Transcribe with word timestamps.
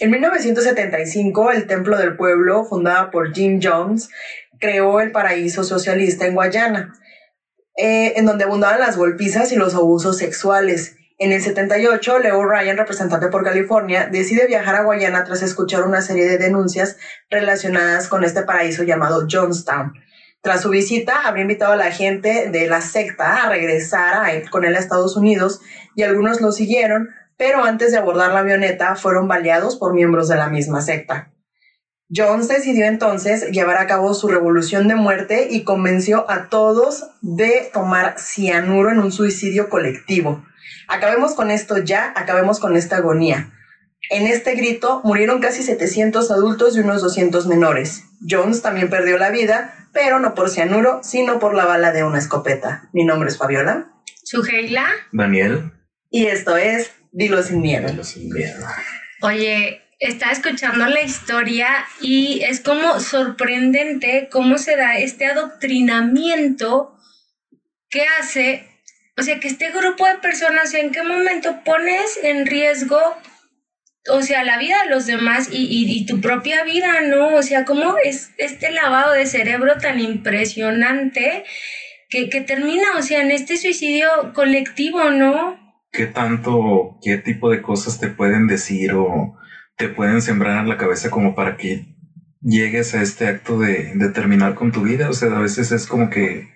En 0.00 0.10
1975, 0.10 1.50
el 1.50 1.66
Templo 1.66 1.98
del 1.98 2.16
Pueblo, 2.16 2.64
fundada 2.64 3.10
por 3.10 3.34
Jim 3.34 3.60
Jones, 3.62 4.08
creó 4.58 4.98
el 5.00 5.12
paraíso 5.12 5.62
socialista 5.62 6.26
en 6.26 6.34
Guayana, 6.34 6.94
eh, 7.76 8.14
en 8.16 8.24
donde 8.24 8.44
abundaban 8.44 8.80
las 8.80 8.96
golpizas 8.96 9.52
y 9.52 9.56
los 9.56 9.74
abusos 9.74 10.16
sexuales. 10.16 10.96
En 11.18 11.32
el 11.32 11.42
78, 11.42 12.18
Leo 12.18 12.42
Ryan, 12.42 12.78
representante 12.78 13.28
por 13.28 13.44
California, 13.44 14.08
decide 14.10 14.46
viajar 14.46 14.76
a 14.76 14.84
Guayana 14.84 15.24
tras 15.24 15.42
escuchar 15.42 15.82
una 15.82 16.00
serie 16.00 16.24
de 16.24 16.38
denuncias 16.38 16.96
relacionadas 17.28 18.08
con 18.08 18.24
este 18.24 18.40
paraíso 18.40 18.84
llamado 18.84 19.26
Jonestown. 19.30 19.92
Tras 20.40 20.62
su 20.62 20.70
visita, 20.70 21.26
habría 21.26 21.42
invitado 21.42 21.74
a 21.74 21.76
la 21.76 21.92
gente 21.92 22.48
de 22.50 22.66
la 22.68 22.80
secta 22.80 23.42
a 23.42 23.50
regresar 23.50 24.48
con 24.48 24.64
él 24.64 24.74
a 24.74 24.78
Estados 24.78 25.14
Unidos 25.14 25.60
y 25.94 26.04
algunos 26.04 26.40
lo 26.40 26.52
siguieron, 26.52 27.10
pero 27.40 27.64
antes 27.64 27.90
de 27.90 27.96
abordar 27.96 28.34
la 28.34 28.40
avioneta 28.40 28.96
fueron 28.96 29.26
baleados 29.26 29.76
por 29.76 29.94
miembros 29.94 30.28
de 30.28 30.36
la 30.36 30.50
misma 30.50 30.82
secta. 30.82 31.32
Jones 32.14 32.48
decidió 32.48 32.84
entonces 32.84 33.50
llevar 33.50 33.78
a 33.78 33.86
cabo 33.86 34.12
su 34.12 34.28
revolución 34.28 34.88
de 34.88 34.94
muerte 34.94 35.48
y 35.50 35.64
convenció 35.64 36.30
a 36.30 36.50
todos 36.50 37.08
de 37.22 37.70
tomar 37.72 38.16
cianuro 38.18 38.90
en 38.90 38.98
un 38.98 39.10
suicidio 39.10 39.70
colectivo. 39.70 40.44
Acabemos 40.86 41.32
con 41.32 41.50
esto 41.50 41.78
ya, 41.78 42.12
acabemos 42.14 42.60
con 42.60 42.76
esta 42.76 42.98
agonía. 42.98 43.50
En 44.10 44.26
este 44.26 44.54
grito 44.54 45.00
murieron 45.02 45.40
casi 45.40 45.62
700 45.62 46.30
adultos 46.30 46.76
y 46.76 46.80
unos 46.80 47.00
200 47.00 47.46
menores. 47.46 48.04
Jones 48.28 48.60
también 48.60 48.90
perdió 48.90 49.16
la 49.16 49.30
vida, 49.30 49.88
pero 49.94 50.20
no 50.20 50.34
por 50.34 50.50
cianuro, 50.50 51.00
sino 51.02 51.38
por 51.38 51.54
la 51.54 51.64
bala 51.64 51.92
de 51.92 52.04
una 52.04 52.18
escopeta. 52.18 52.90
Mi 52.92 53.06
nombre 53.06 53.30
es 53.30 53.38
Fabiola. 53.38 53.94
Sugeila. 54.24 54.84
Daniel. 55.10 55.72
Y 56.10 56.26
esto 56.26 56.58
es 56.58 56.90
Dilo 57.12 57.42
sin 57.42 57.60
miedo. 57.60 57.88
Dilo 57.88 58.04
sin 58.04 58.28
miedo. 58.28 58.66
Oye, 59.22 59.82
estaba 60.00 60.32
escuchando 60.32 60.86
la 60.86 61.02
historia 61.02 61.68
y 62.00 62.42
es 62.42 62.60
como 62.60 62.98
sorprendente 63.00 64.28
cómo 64.32 64.56
se 64.56 64.76
da 64.76 64.96
este 64.96 65.26
adoctrinamiento 65.26 66.96
que 67.90 68.04
hace, 68.18 68.66
o 69.18 69.22
sea, 69.22 69.40
que 69.40 69.48
este 69.48 69.70
grupo 69.70 70.06
de 70.06 70.16
personas, 70.16 70.72
¿en 70.72 70.90
qué 70.90 71.02
momento 71.02 71.62
pones 71.64 72.18
en 72.22 72.46
riesgo, 72.46 72.98
o 74.08 74.22
sea, 74.22 74.42
la 74.42 74.56
vida 74.56 74.82
de 74.84 74.90
los 74.90 75.04
demás 75.04 75.48
y, 75.52 75.66
y, 75.68 76.06
tu 76.06 76.22
propia 76.22 76.64
vida, 76.64 77.02
¿no? 77.02 77.34
O 77.34 77.42
sea, 77.42 77.66
cómo 77.66 77.96
es 78.02 78.30
este 78.38 78.70
lavado 78.70 79.12
de 79.12 79.26
cerebro 79.26 79.76
tan 79.76 80.00
impresionante 80.00 81.44
que, 82.08 82.30
que 82.30 82.40
termina, 82.40 82.86
o 82.96 83.02
sea, 83.02 83.20
en 83.20 83.32
este 83.32 83.58
suicidio 83.58 84.32
colectivo, 84.32 85.10
¿no? 85.10 85.59
¿Qué 85.92 86.06
tanto, 86.06 86.98
qué 87.02 87.18
tipo 87.18 87.50
de 87.50 87.62
cosas 87.62 87.98
te 87.98 88.08
pueden 88.08 88.46
decir 88.46 88.92
o 88.94 89.36
te 89.76 89.88
pueden 89.88 90.22
sembrar 90.22 90.60
en 90.60 90.68
la 90.68 90.76
cabeza 90.76 91.10
como 91.10 91.34
para 91.34 91.56
que 91.56 91.86
llegues 92.42 92.94
a 92.94 93.02
este 93.02 93.26
acto 93.26 93.58
de, 93.58 93.92
terminar 94.14 94.54
con 94.54 94.72
tu 94.72 94.82
vida. 94.82 95.08
O 95.08 95.12
sea, 95.12 95.30
a 95.36 95.40
veces 95.40 95.72
es 95.72 95.86
como 95.86 96.10
que 96.10 96.48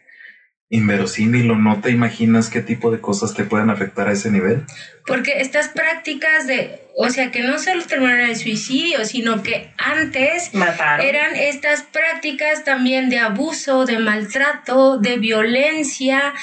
inverosímil 0.71 1.51
o 1.51 1.57
no 1.57 1.81
te 1.81 1.91
imaginas 1.91 2.49
qué 2.51 2.61
tipo 2.61 2.91
de 2.91 3.01
cosas 3.01 3.35
te 3.35 3.45
pueden 3.45 3.71
afectar 3.71 4.09
a 4.09 4.13
ese 4.13 4.31
nivel. 4.31 4.65
Porque 5.07 5.41
estas 5.41 5.69
prácticas 5.69 6.47
de, 6.47 6.81
o 6.97 7.11
sea, 7.11 7.31
que 7.31 7.43
no 7.43 7.59
solo 7.59 7.85
terminan 7.85 8.21
en 8.21 8.31
el 8.31 8.37
suicidio, 8.37 9.05
sino 9.05 9.43
que 9.43 9.73
antes 9.79 10.51
eran 10.55 11.37
estas 11.37 11.83
prácticas 11.83 12.65
también 12.65 13.09
de 13.09 13.19
abuso, 13.19 13.85
de 13.85 13.99
maltrato, 13.99 14.99
de 14.99 15.19
violencia 15.19 16.35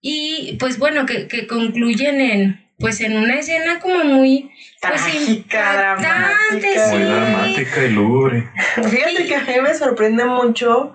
y 0.00 0.56
pues 0.58 0.78
bueno, 0.78 1.06
que, 1.06 1.28
que 1.28 1.46
concluyen 1.46 2.20
en, 2.20 2.66
pues 2.78 3.00
en 3.00 3.16
una 3.16 3.38
escena 3.38 3.80
como 3.80 4.04
muy 4.04 4.50
trágica, 4.80 5.96
dramática, 5.96 6.88
muy 6.90 7.02
dramática 7.02 7.84
y 7.84 7.90
lúgubre. 7.90 8.48
Fíjate 8.74 9.26
que 9.26 9.34
a 9.34 9.40
mí 9.40 9.60
me 9.62 9.74
sorprende 9.74 10.24
mucho 10.24 10.92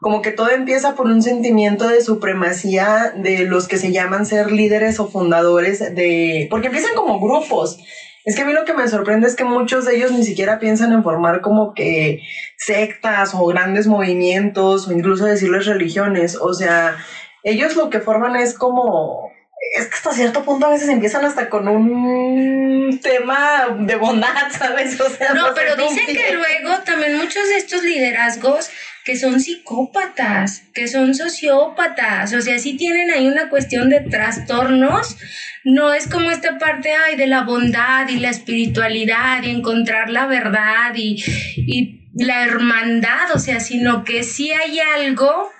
como 0.00 0.22
que 0.22 0.30
todo 0.30 0.50
empieza 0.50 0.94
por 0.94 1.06
un 1.06 1.22
sentimiento 1.22 1.88
de 1.88 2.00
supremacía 2.00 3.12
de 3.16 3.40
los 3.40 3.66
que 3.66 3.78
se 3.78 3.92
llaman 3.92 4.26
ser 4.26 4.52
líderes 4.52 5.00
o 5.00 5.08
fundadores 5.08 5.80
de, 5.94 6.46
porque 6.50 6.68
empiezan 6.68 6.94
como 6.94 7.20
grupos. 7.20 7.78
Es 8.24 8.36
que 8.36 8.42
a 8.42 8.44
mí 8.44 8.52
lo 8.52 8.64
que 8.64 8.74
me 8.74 8.86
sorprende 8.86 9.26
es 9.26 9.34
que 9.34 9.44
muchos 9.44 9.86
de 9.86 9.96
ellos 9.96 10.12
ni 10.12 10.22
siquiera 10.22 10.58
piensan 10.58 10.92
en 10.92 11.02
formar 11.02 11.40
como 11.40 11.72
que 11.72 12.22
sectas 12.56 13.34
o 13.34 13.46
grandes 13.46 13.86
movimientos 13.86 14.86
o 14.86 14.92
incluso 14.92 15.24
decirles 15.24 15.66
religiones. 15.66 16.36
O 16.36 16.52
sea, 16.52 16.96
ellos 17.42 17.76
lo 17.76 17.90
que 17.90 18.00
forman 18.00 18.36
es 18.36 18.54
como 18.54 19.30
es 19.76 19.86
que 19.86 19.94
hasta 19.94 20.12
cierto 20.12 20.44
punto 20.44 20.66
a 20.66 20.70
veces 20.70 20.88
empiezan 20.88 21.24
hasta 21.24 21.48
con 21.48 21.68
un 21.68 23.00
tema 23.02 23.76
de 23.78 23.96
bondad, 23.96 24.50
¿sabes? 24.58 25.00
O 25.00 25.08
sea, 25.10 25.34
no, 25.34 25.48
pero 25.54 25.76
dicen 25.76 26.06
que 26.06 26.32
luego 26.32 26.78
también 26.84 27.16
muchos 27.16 27.48
de 27.48 27.56
estos 27.56 27.82
liderazgos 27.82 28.70
que 29.04 29.16
son 29.16 29.40
psicópatas, 29.40 30.64
que 30.74 30.86
son 30.86 31.14
sociópatas, 31.14 32.34
o 32.34 32.42
sea, 32.42 32.58
sí 32.58 32.76
tienen 32.76 33.10
ahí 33.10 33.26
una 33.26 33.48
cuestión 33.48 33.88
de 33.88 34.00
trastornos, 34.00 35.16
no 35.64 35.94
es 35.94 36.08
como 36.08 36.30
esta 36.30 36.58
parte 36.58 36.92
ay, 36.92 37.16
de 37.16 37.26
la 37.26 37.42
bondad 37.42 38.06
y 38.08 38.18
la 38.18 38.28
espiritualidad 38.28 39.42
y 39.42 39.50
encontrar 39.50 40.10
la 40.10 40.26
verdad 40.26 40.94
y, 40.94 41.24
y 41.56 42.10
la 42.22 42.44
hermandad, 42.44 43.30
o 43.34 43.38
sea, 43.38 43.60
sino 43.60 44.04
que 44.04 44.24
sí 44.24 44.52
hay 44.52 44.78
algo 44.80 45.50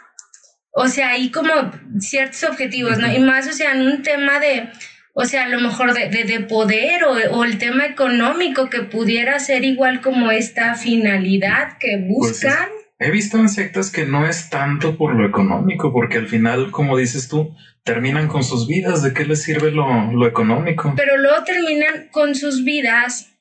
o 0.78 0.88
sea, 0.88 1.10
hay 1.10 1.30
como 1.30 1.52
ciertos 1.98 2.44
objetivos, 2.44 2.98
¿no? 2.98 3.12
Y 3.12 3.18
más, 3.18 3.48
o 3.48 3.52
sea, 3.52 3.72
en 3.72 3.82
un 3.82 4.02
tema 4.02 4.38
de, 4.38 4.68
o 5.12 5.24
sea, 5.24 5.44
a 5.44 5.48
lo 5.48 5.60
mejor 5.60 5.92
de, 5.92 6.08
de, 6.08 6.40
poder 6.40 7.02
o, 7.04 7.44
el 7.44 7.58
tema 7.58 7.86
económico 7.86 8.70
que 8.70 8.82
pudiera 8.82 9.40
ser 9.40 9.64
igual 9.64 10.00
como 10.00 10.30
esta 10.30 10.76
finalidad 10.76 11.78
que 11.78 11.98
pues 11.98 12.30
buscan. 12.30 12.68
he 13.00 13.10
visto 13.10 13.38
en 13.38 13.48
sectas 13.48 13.90
que 13.90 14.06
no 14.06 14.24
es 14.24 14.50
tanto 14.50 14.96
por 14.96 15.16
lo 15.16 15.26
económico, 15.26 15.92
porque 15.92 16.18
al 16.18 16.28
final, 16.28 16.70
como 16.70 16.96
dices 16.96 17.28
tú, 17.28 17.56
terminan 17.82 18.28
con 18.28 18.44
sus 18.44 18.68
vidas. 18.68 19.02
¿De 19.02 19.12
qué 19.12 19.24
les 19.24 19.42
sirve 19.42 19.72
lo, 19.72 20.12
lo 20.12 20.28
económico? 20.28 20.94
Pero 20.96 21.16
luego 21.16 21.42
terminan 21.42 22.08
con 22.12 22.36
sus 22.36 22.62
vidas. 22.62 23.32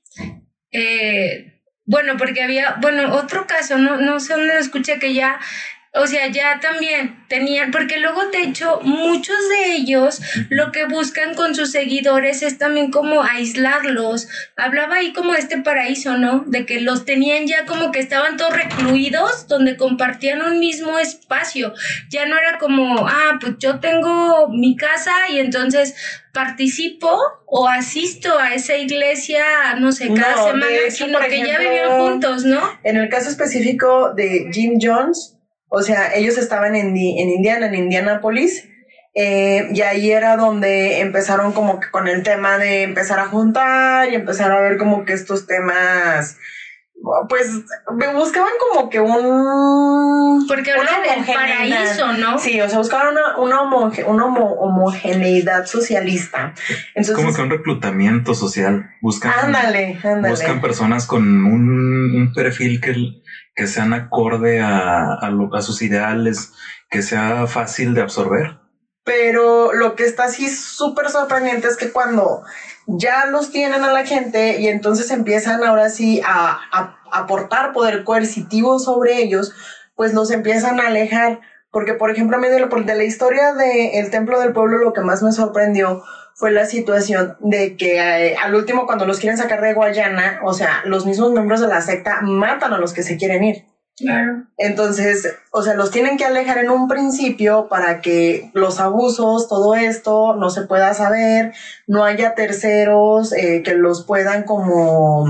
Eh, 0.71 1.61
bueno, 1.85 2.17
porque 2.17 2.41
había, 2.41 2.77
bueno, 2.81 3.13
otro 3.13 3.45
caso, 3.45 3.77
no, 3.77 3.97
no 3.97 4.19
sé 4.19 4.33
dónde 4.33 4.57
escuché 4.57 4.97
que 4.97 5.13
ya 5.13 5.39
o 5.93 6.05
sea, 6.05 6.27
ya 6.27 6.59
también 6.59 7.25
tenían, 7.27 7.71
porque 7.71 7.97
luego 7.97 8.25
de 8.27 8.43
hecho 8.43 8.79
muchos 8.83 9.37
de 9.49 9.73
ellos 9.75 10.21
lo 10.49 10.71
que 10.71 10.85
buscan 10.85 11.33
con 11.35 11.55
sus 11.55 11.71
seguidores 11.71 12.43
es 12.43 12.57
también 12.57 12.91
como 12.91 13.23
aislarlos. 13.23 14.27
Hablaba 14.55 14.95
ahí 14.97 15.13
como 15.13 15.33
este 15.33 15.57
paraíso, 15.59 16.17
¿no? 16.17 16.43
De 16.47 16.65
que 16.65 16.81
los 16.81 17.05
tenían 17.05 17.47
ya 17.47 17.65
como 17.65 17.91
que 17.91 17.99
estaban 17.99 18.37
todos 18.37 18.53
recluidos, 18.53 19.47
donde 19.47 19.77
compartían 19.77 20.41
un 20.41 20.59
mismo 20.59 20.99
espacio. 20.99 21.73
Ya 22.09 22.25
no 22.25 22.37
era 22.37 22.57
como, 22.57 23.07
ah, 23.07 23.37
pues 23.39 23.55
yo 23.59 23.79
tengo 23.79 24.49
mi 24.49 24.75
casa 24.75 25.13
y 25.29 25.39
entonces 25.39 25.95
participo 26.33 27.17
o 27.47 27.67
asisto 27.67 28.37
a 28.37 28.53
esa 28.53 28.75
iglesia, 28.77 29.75
no 29.79 29.91
sé, 29.91 30.13
cada 30.13 30.51
semana, 30.51 30.67
sino 30.89 31.19
que 31.19 31.39
ya 31.39 31.57
vivían 31.57 31.97
juntos, 31.97 32.45
¿no? 32.45 32.61
En 32.83 32.97
el 32.97 33.09
caso 33.09 33.29
específico 33.29 34.13
de 34.13 34.49
Jim 34.51 34.77
Jones, 34.79 35.36
o 35.69 35.81
sea, 35.81 36.15
ellos 36.15 36.37
estaban 36.37 36.75
en, 36.75 36.95
en 36.95 37.29
Indiana, 37.29 37.67
en 37.67 37.75
Indianapolis, 37.75 38.67
eh, 39.19 39.69
y 39.73 39.81
ahí 39.81 40.11
era 40.11 40.37
donde 40.37 40.99
empezaron 40.99 41.51
como 41.51 41.79
que 41.79 41.89
con 41.89 42.07
el 42.07 42.21
tema 42.21 42.59
de 42.59 42.83
empezar 42.83 43.19
a 43.19 43.25
juntar 43.25 44.09
y 44.11 44.15
empezar 44.15 44.51
a 44.51 44.61
ver 44.61 44.77
como 44.77 45.05
que 45.05 45.13
estos 45.13 45.47
temas, 45.47 46.37
pues 47.29 47.63
me 47.95 48.13
buscaban 48.13 48.51
como 48.59 48.89
que 48.89 48.99
un... 48.99 50.45
Porque 50.47 50.71
era 50.71 50.81
del 50.81 51.25
paraíso, 51.25 52.13
¿no? 52.13 52.37
Sí, 52.39 52.59
o 52.61 52.69
sea, 52.69 52.77
buscaban 52.77 53.15
una, 53.37 53.61
una, 54.07 54.25
homogeneidad 54.25 55.65
socialista. 55.65 56.53
Entonces, 56.95 57.15
como 57.15 57.35
que 57.35 57.41
un 57.41 57.49
reclutamiento 57.49 58.33
social. 58.33 58.89
Buscan, 59.01 59.31
ándale, 59.31 59.99
ándale. 60.03 60.29
Buscan 60.29 60.61
personas 60.61 61.05
con 61.05 61.23
un, 61.23 62.15
un 62.15 62.33
perfil 62.33 62.79
que 62.81 63.21
que 63.57 63.65
sean 63.65 63.91
acorde 63.91 64.61
a, 64.61 65.13
a, 65.13 65.61
sus 65.61 65.81
ideales, 65.81 66.53
que 66.91 67.01
sea 67.01 67.47
fácil 67.47 67.95
de 67.95 68.01
absorber. 68.01 68.59
Pero 69.03 69.73
lo 69.73 69.95
que 69.95 70.03
está 70.03 70.25
así 70.25 70.47
súper 70.47 71.09
sorprendente 71.09 71.67
es 71.67 71.75
que 71.75 71.91
cuando 71.91 72.43
ya 72.87 73.25
los 73.25 73.51
tienen 73.51 73.83
a 73.83 73.91
la 73.91 74.05
gente 74.05 74.59
y 74.59 74.69
entonces 74.69 75.11
empiezan 75.11 75.63
ahora 75.63 75.89
sí 75.89 76.21
a, 76.25 76.61
aportar 77.11 77.71
poder 77.73 78.03
coercitivo 78.03 78.79
sobre 78.79 79.21
ellos, 79.21 79.53
pues 79.95 80.13
los 80.13 80.31
empiezan 80.31 80.79
a 80.79 80.87
alejar. 80.87 81.41
Porque, 81.69 81.93
por 81.93 82.09
ejemplo, 82.09 82.37
a 82.37 82.39
mí 82.39 82.47
de, 82.47 82.95
la, 82.95 83.03
historia 83.03 83.53
del 83.53 84.09
Templo 84.09 84.39
del 84.39 84.53
Pueblo, 84.53 84.77
lo 84.77 84.93
que 84.93 85.01
más 85.01 85.21
me 85.21 85.31
sorprendió 85.31 86.01
fue 86.33 86.51
la 86.51 86.65
situación 86.65 87.35
de 87.39 87.75
que 87.75 87.97
eh, 87.97 88.37
al 88.37 88.55
último 88.55 88.85
cuando 88.85 89.05
los 89.05 89.19
quieren 89.19 89.37
sacar 89.37 89.61
de 89.61 89.73
Guayana, 89.73 90.39
o 90.43 90.53
sea, 90.53 90.81
los 90.85 91.05
mismos 91.05 91.31
miembros 91.31 91.59
de 91.59 91.67
la 91.67 91.81
secta 91.81 92.21
matan 92.21 92.73
a 92.73 92.77
los 92.77 92.93
que 92.93 93.03
se 93.03 93.17
quieren 93.17 93.43
ir. 93.43 93.65
Claro. 93.97 94.43
Entonces, 94.57 95.35
o 95.51 95.63
sea, 95.63 95.73
los 95.73 95.89
tienen 95.89 96.17
que 96.17 96.25
alejar 96.25 96.59
en 96.59 96.69
un 96.69 96.87
principio 96.87 97.67
para 97.67 97.99
que 97.99 98.51
los 98.53 98.79
abusos, 98.79 99.49
todo 99.49 99.73
esto, 99.73 100.35
no 100.35 100.51
se 100.51 100.61
pueda 100.61 100.93
saber, 100.93 101.53
no 101.87 102.03
haya 102.03 102.35
terceros 102.35 103.33
eh, 103.33 103.63
que 103.63 103.73
los 103.73 104.05
puedan 104.05 104.43
como 104.43 105.25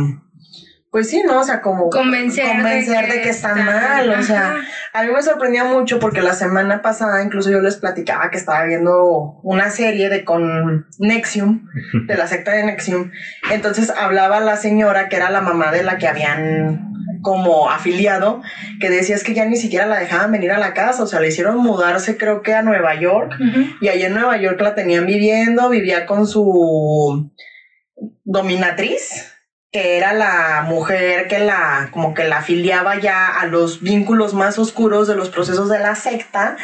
pues 0.98 1.10
sí, 1.10 1.22
¿no? 1.25 1.42
O 1.42 1.44
sea, 1.44 1.62
como 1.62 1.90
convencer, 1.90 2.48
convencer 2.48 3.12
de, 3.12 3.22
que, 3.22 3.30
están 3.30 3.64
mal. 3.66 4.10
O 4.10 4.24
sea, 4.24 4.56
a 4.94 5.04
mí 5.04 5.12
me 5.12 5.22
sorprendía 5.22 5.64
mucho 5.64 6.00
porque 6.00 6.22
la 6.22 6.34
semana 6.34 6.81
pasada 6.81 7.22
incluso 7.22 7.52
yo 7.52 7.60
les 7.60 7.75
platicaba 7.75 8.31
que 8.31 8.38
estaba 8.38 8.64
viendo 8.64 9.40
una 9.44 9.69
serie 9.69 10.10
de 10.10 10.25
con 10.25 10.88
Nexium, 10.98 11.68
de 12.08 12.16
la 12.16 12.25
secta 12.25 12.54
de 12.54 12.64
Nexium. 12.64 13.12
Entonces 13.52 13.92
hablaba 13.92 14.40
la 14.40 14.58
señora 14.58 15.08
que 15.08 15.18
era 15.18 15.30
la 15.30 15.42
mamá 15.42 15.72
de 15.72 15.84
la 15.84 15.98
que 15.98 16.08
habían 16.08 16.96
como 17.27 17.69
afiliado, 17.69 18.41
que 18.79 18.89
decía 18.89 19.13
es 19.13 19.25
que 19.25 19.33
ya 19.33 19.44
ni 19.44 19.57
siquiera 19.57 19.85
la 19.85 20.00
dejaban 20.00 20.31
venir 20.31 20.53
a 20.53 20.59
la 20.59 20.74
casa, 20.74 21.03
o 21.03 21.07
sea, 21.07 21.19
le 21.19 21.27
hicieron 21.27 21.57
mudarse 21.57 22.15
creo 22.15 22.41
que 22.41 22.53
a 22.53 22.62
Nueva 22.62 22.97
York 22.97 23.33
y 23.81 23.89
allí 23.89 24.03
en 24.03 24.13
Nueva 24.13 24.38
York 24.38 24.62
la 24.62 24.75
tenían 24.75 25.06
viviendo, 25.06 25.68
vivía 25.68 26.06
con 26.06 26.25
su 26.25 27.29
dominatriz 28.24 29.33
que 29.74 29.97
era 29.97 30.13
la 30.13 30.63
mujer 30.69 31.27
que 31.27 31.39
la, 31.39 31.89
como 31.91 32.13
que 32.13 32.24
la 32.24 32.38
afiliaba 32.38 32.97
ya 32.97 33.27
a 33.27 33.45
los 33.45 33.81
vínculos 33.81 34.33
más 34.33 34.57
oscuros 34.57 35.09
de 35.09 35.15
los 35.15 35.27
procesos 35.27 35.68
de 35.68 35.80
la 35.80 35.95
secta 35.95 36.56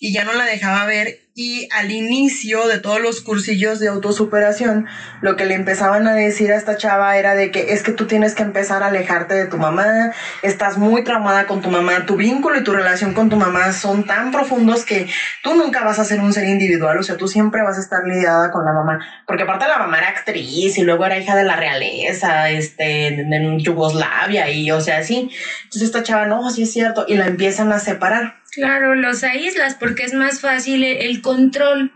y 0.00 0.14
ya 0.14 0.24
no 0.24 0.32
la 0.32 0.46
dejaba 0.46 0.86
ver 0.86 1.27
y 1.40 1.68
al 1.70 1.92
inicio 1.92 2.66
de 2.66 2.80
todos 2.80 3.00
los 3.00 3.20
cursillos 3.20 3.78
de 3.78 3.86
autosuperación, 3.86 4.86
lo 5.20 5.36
que 5.36 5.46
le 5.46 5.54
empezaban 5.54 6.08
a 6.08 6.14
decir 6.14 6.50
a 6.50 6.56
esta 6.56 6.76
chava 6.76 7.16
era 7.16 7.36
de 7.36 7.52
que 7.52 7.72
es 7.74 7.84
que 7.84 7.92
tú 7.92 8.08
tienes 8.08 8.34
que 8.34 8.42
empezar 8.42 8.82
a 8.82 8.88
alejarte 8.88 9.34
de 9.34 9.46
tu 9.46 9.56
mamá, 9.56 10.10
estás 10.42 10.78
muy 10.78 11.04
traumada 11.04 11.46
con 11.46 11.62
tu 11.62 11.70
mamá, 11.70 12.06
tu 12.06 12.16
vínculo 12.16 12.58
y 12.58 12.64
tu 12.64 12.72
relación 12.72 13.14
con 13.14 13.28
tu 13.28 13.36
mamá 13.36 13.72
son 13.72 14.04
tan 14.04 14.32
profundos 14.32 14.84
que 14.84 15.08
tú 15.44 15.54
nunca 15.54 15.84
vas 15.84 16.00
a 16.00 16.04
ser 16.04 16.18
un 16.18 16.32
ser 16.32 16.48
individual, 16.48 16.98
o 16.98 17.04
sea, 17.04 17.16
tú 17.16 17.28
siempre 17.28 17.62
vas 17.62 17.76
a 17.76 17.82
estar 17.82 18.00
lidiada 18.04 18.50
con 18.50 18.64
la 18.64 18.72
mamá, 18.72 18.98
porque 19.24 19.44
aparte 19.44 19.68
la 19.68 19.78
mamá 19.78 19.98
era 19.98 20.08
actriz 20.08 20.76
y 20.76 20.82
luego 20.82 21.06
era 21.06 21.18
hija 21.18 21.36
de 21.36 21.44
la 21.44 21.54
realeza, 21.54 22.50
este, 22.50 23.06
en 23.06 23.60
Yugoslavia 23.60 24.50
y, 24.50 24.72
o 24.72 24.80
sea, 24.80 25.04
sí. 25.04 25.30
Entonces 25.62 25.82
esta 25.82 26.02
chava, 26.02 26.26
no, 26.26 26.50
sí 26.50 26.64
es 26.64 26.72
cierto, 26.72 27.04
y 27.06 27.14
la 27.14 27.28
empiezan 27.28 27.70
a 27.70 27.78
separar. 27.78 28.38
Claro, 28.50 28.94
los 28.94 29.24
aíslas 29.24 29.74
porque 29.74 30.04
es 30.04 30.14
más 30.14 30.40
fácil 30.40 30.82
el, 30.82 31.20
control 31.28 31.92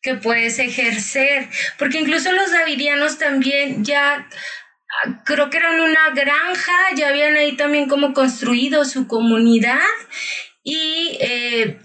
que 0.00 0.14
puedes 0.14 0.58
ejercer, 0.58 1.48
porque 1.78 2.00
incluso 2.00 2.32
los 2.32 2.50
davidianos 2.50 3.18
también 3.18 3.84
ya 3.84 4.26
creo 5.24 5.50
que 5.50 5.58
eran 5.58 5.80
una 5.80 6.10
granja, 6.14 6.72
ya 6.96 7.08
habían 7.08 7.36
ahí 7.36 7.56
también 7.56 7.88
como 7.88 8.14
construido 8.14 8.84
su 8.84 9.06
comunidad. 9.06 9.78
Y 10.64 11.18
eh, 11.20 11.78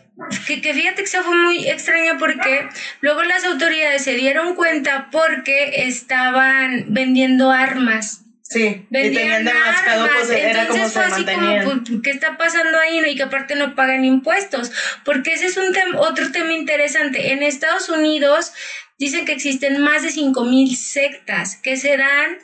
que, 0.48 0.62
que, 0.62 0.74
fíjate 0.74 0.96
que 0.96 1.04
eso 1.04 1.24
fue 1.24 1.36
muy 1.36 1.68
extraño 1.68 2.18
porque 2.18 2.70
luego 3.02 3.24
las 3.24 3.44
autoridades 3.44 4.04
se 4.04 4.16
dieron 4.16 4.56
cuenta 4.56 5.10
porque 5.12 5.88
estaban 5.88 6.86
vendiendo 6.94 7.52
armas 7.52 8.27
Sí, 8.50 8.88
y 8.90 9.14
tenían 9.14 9.44
demasiado 9.44 10.08
pues 10.08 10.30
era 10.30 10.68
como 10.68 10.88
se 10.88 11.00
así 11.00 11.26
como, 11.26 11.64
pues, 11.64 12.02
¿qué 12.02 12.12
está 12.12 12.38
pasando 12.38 12.80
ahí? 12.80 13.02
Y 13.06 13.16
que 13.16 13.24
aparte 13.24 13.56
no 13.56 13.76
pagan 13.76 14.06
impuestos, 14.06 14.72
porque 15.04 15.34
ese 15.34 15.48
es 15.48 15.58
un 15.58 15.74
tema, 15.74 16.00
otro 16.00 16.32
tema 16.32 16.54
interesante. 16.54 17.34
En 17.34 17.44
Estados 17.44 17.90
Unidos 17.90 18.54
dicen 18.98 19.26
que 19.26 19.34
existen 19.34 19.82
más 19.82 20.04
de 20.04 20.10
5.000 20.10 20.76
sectas 20.76 21.58
que 21.58 21.76
se 21.76 21.98
dan, 21.98 22.38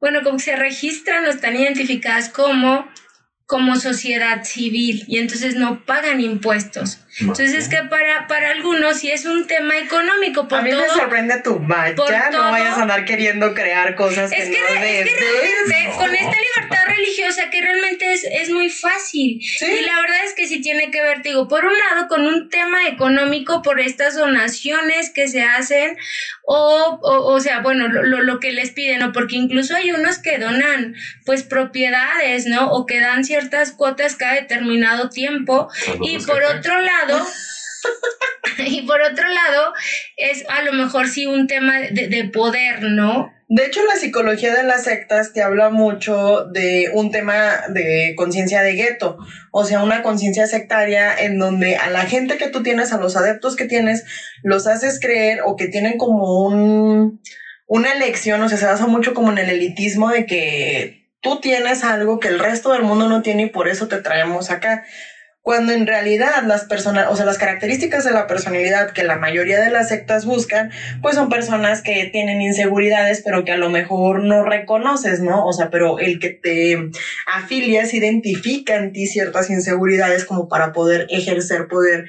bueno, 0.00 0.22
como 0.22 0.38
que 0.38 0.44
se 0.44 0.56
registran 0.56 1.26
o 1.26 1.28
están 1.28 1.54
identificadas 1.54 2.30
como 2.30 2.88
como 3.52 3.76
sociedad 3.76 4.44
civil 4.44 5.04
y 5.08 5.18
entonces 5.18 5.56
no 5.56 5.84
pagan 5.84 6.22
impuestos. 6.22 7.00
Entonces 7.20 7.54
es 7.54 7.68
que 7.68 7.82
para, 7.90 8.26
para 8.26 8.50
algunos 8.50 8.98
sí 8.98 9.10
es 9.10 9.26
un 9.26 9.46
tema 9.46 9.78
económico. 9.78 10.48
Por 10.48 10.58
a 10.58 10.62
mí 10.62 10.72
me 10.72 10.88
sorprende 10.88 11.40
tu 11.42 11.58
vaya, 11.58 12.30
no 12.30 12.50
vayas 12.50 12.78
a 12.78 12.82
andar 12.82 13.04
queriendo 13.04 13.52
crear 13.54 13.94
cosas 13.94 14.32
es 14.32 14.48
que, 14.48 14.50
no 14.50 14.66
es 14.82 15.04
que 15.04 15.14
realmente 15.14 15.96
con 15.98 16.14
esta 16.14 16.36
libertad 16.40 16.86
religiosa 16.86 17.50
que 17.50 17.60
realmente 17.60 18.12
es, 18.12 18.24
es 18.24 18.50
muy 18.50 18.70
fácil. 18.70 19.40
Y 19.42 19.80
la 19.84 20.00
verdad 20.00 20.24
es 20.24 20.34
que 20.34 20.46
sí 20.46 20.62
tiene 20.62 20.90
que 20.90 21.02
ver, 21.02 21.22
digo, 21.22 21.48
por 21.48 21.64
un 21.64 21.72
lado 21.72 22.08
con 22.08 22.22
un 22.22 22.48
tema 22.48 22.88
económico 22.88 23.62
por 23.62 23.80
estas 23.80 24.16
donaciones 24.16 25.10
que 25.10 25.28
se 25.28 25.42
hacen 25.42 25.98
o, 26.44 26.98
o, 27.02 27.34
o 27.34 27.40
sea, 27.40 27.60
bueno, 27.60 27.88
lo, 27.88 28.22
lo, 28.22 28.40
que 28.40 28.52
les 28.52 28.70
piden, 28.70 28.98
¿no? 28.98 29.12
Porque 29.12 29.36
incluso 29.36 29.76
hay 29.76 29.92
unos 29.92 30.18
que 30.18 30.38
donan 30.38 30.96
pues 31.24 31.44
propiedades, 31.44 32.46
¿no? 32.46 32.72
O 32.72 32.84
que 32.84 33.00
dan 33.00 33.24
ciertas 33.24 33.72
cuotas 33.72 34.16
cada 34.16 34.34
determinado 34.34 35.08
tiempo. 35.08 35.68
y 36.02 36.18
por 36.18 36.42
otro 36.42 36.80
lado, 36.80 37.01
y 38.66 38.82
por 38.82 39.00
otro 39.00 39.28
lado, 39.28 39.72
es 40.16 40.44
a 40.48 40.62
lo 40.62 40.72
mejor 40.72 41.08
sí 41.08 41.26
un 41.26 41.46
tema 41.46 41.80
de, 41.80 42.08
de 42.08 42.24
poder, 42.24 42.82
¿no? 42.82 43.32
De 43.54 43.66
hecho, 43.66 43.84
la 43.84 43.96
psicología 43.96 44.54
de 44.54 44.62
las 44.62 44.84
sectas 44.84 45.34
te 45.34 45.42
habla 45.42 45.68
mucho 45.68 46.46
de 46.46 46.90
un 46.94 47.10
tema 47.10 47.64
de 47.68 48.14
conciencia 48.16 48.62
de 48.62 48.72
gueto, 48.72 49.18
o 49.50 49.66
sea, 49.66 49.82
una 49.82 50.02
conciencia 50.02 50.46
sectaria 50.46 51.14
en 51.14 51.38
donde 51.38 51.76
a 51.76 51.90
la 51.90 52.06
gente 52.06 52.38
que 52.38 52.48
tú 52.48 52.62
tienes, 52.62 52.94
a 52.94 52.98
los 52.98 53.14
adeptos 53.14 53.54
que 53.54 53.66
tienes, 53.66 54.06
los 54.42 54.66
haces 54.66 54.98
creer 54.98 55.40
o 55.44 55.56
que 55.56 55.68
tienen 55.68 55.98
como 55.98 56.46
un, 56.46 57.20
una 57.66 57.92
elección, 57.92 58.40
o 58.40 58.48
sea, 58.48 58.56
se 58.56 58.64
basa 58.64 58.86
mucho 58.86 59.12
como 59.12 59.30
en 59.32 59.36
el 59.36 59.50
elitismo 59.50 60.08
de 60.08 60.24
que 60.24 61.10
tú 61.20 61.38
tienes 61.40 61.84
algo 61.84 62.20
que 62.20 62.28
el 62.28 62.38
resto 62.38 62.72
del 62.72 62.84
mundo 62.84 63.06
no 63.06 63.20
tiene 63.20 63.42
y 63.42 63.50
por 63.50 63.68
eso 63.68 63.86
te 63.86 64.00
traemos 64.00 64.50
acá 64.50 64.82
cuando 65.42 65.72
en 65.72 65.88
realidad 65.88 66.44
las 66.44 66.64
personas, 66.64 67.08
o 67.10 67.16
sea, 67.16 67.26
las 67.26 67.36
características 67.36 68.04
de 68.04 68.12
la 68.12 68.28
personalidad 68.28 68.92
que 68.92 69.02
la 69.02 69.18
mayoría 69.18 69.60
de 69.60 69.70
las 69.70 69.88
sectas 69.88 70.24
buscan, 70.24 70.70
pues 71.02 71.16
son 71.16 71.28
personas 71.28 71.82
que 71.82 72.08
tienen 72.12 72.40
inseguridades, 72.40 73.22
pero 73.24 73.44
que 73.44 73.50
a 73.50 73.56
lo 73.56 73.68
mejor 73.68 74.22
no 74.22 74.44
reconoces, 74.44 75.20
¿no? 75.20 75.44
O 75.44 75.52
sea, 75.52 75.68
pero 75.68 75.98
el 75.98 76.20
que 76.20 76.30
te 76.30 76.90
afilias 77.26 77.92
identifica 77.92 78.76
en 78.76 78.92
ti 78.92 79.06
ciertas 79.06 79.50
inseguridades 79.50 80.24
como 80.24 80.48
para 80.48 80.72
poder 80.72 81.06
ejercer 81.10 81.66
poder 81.66 82.08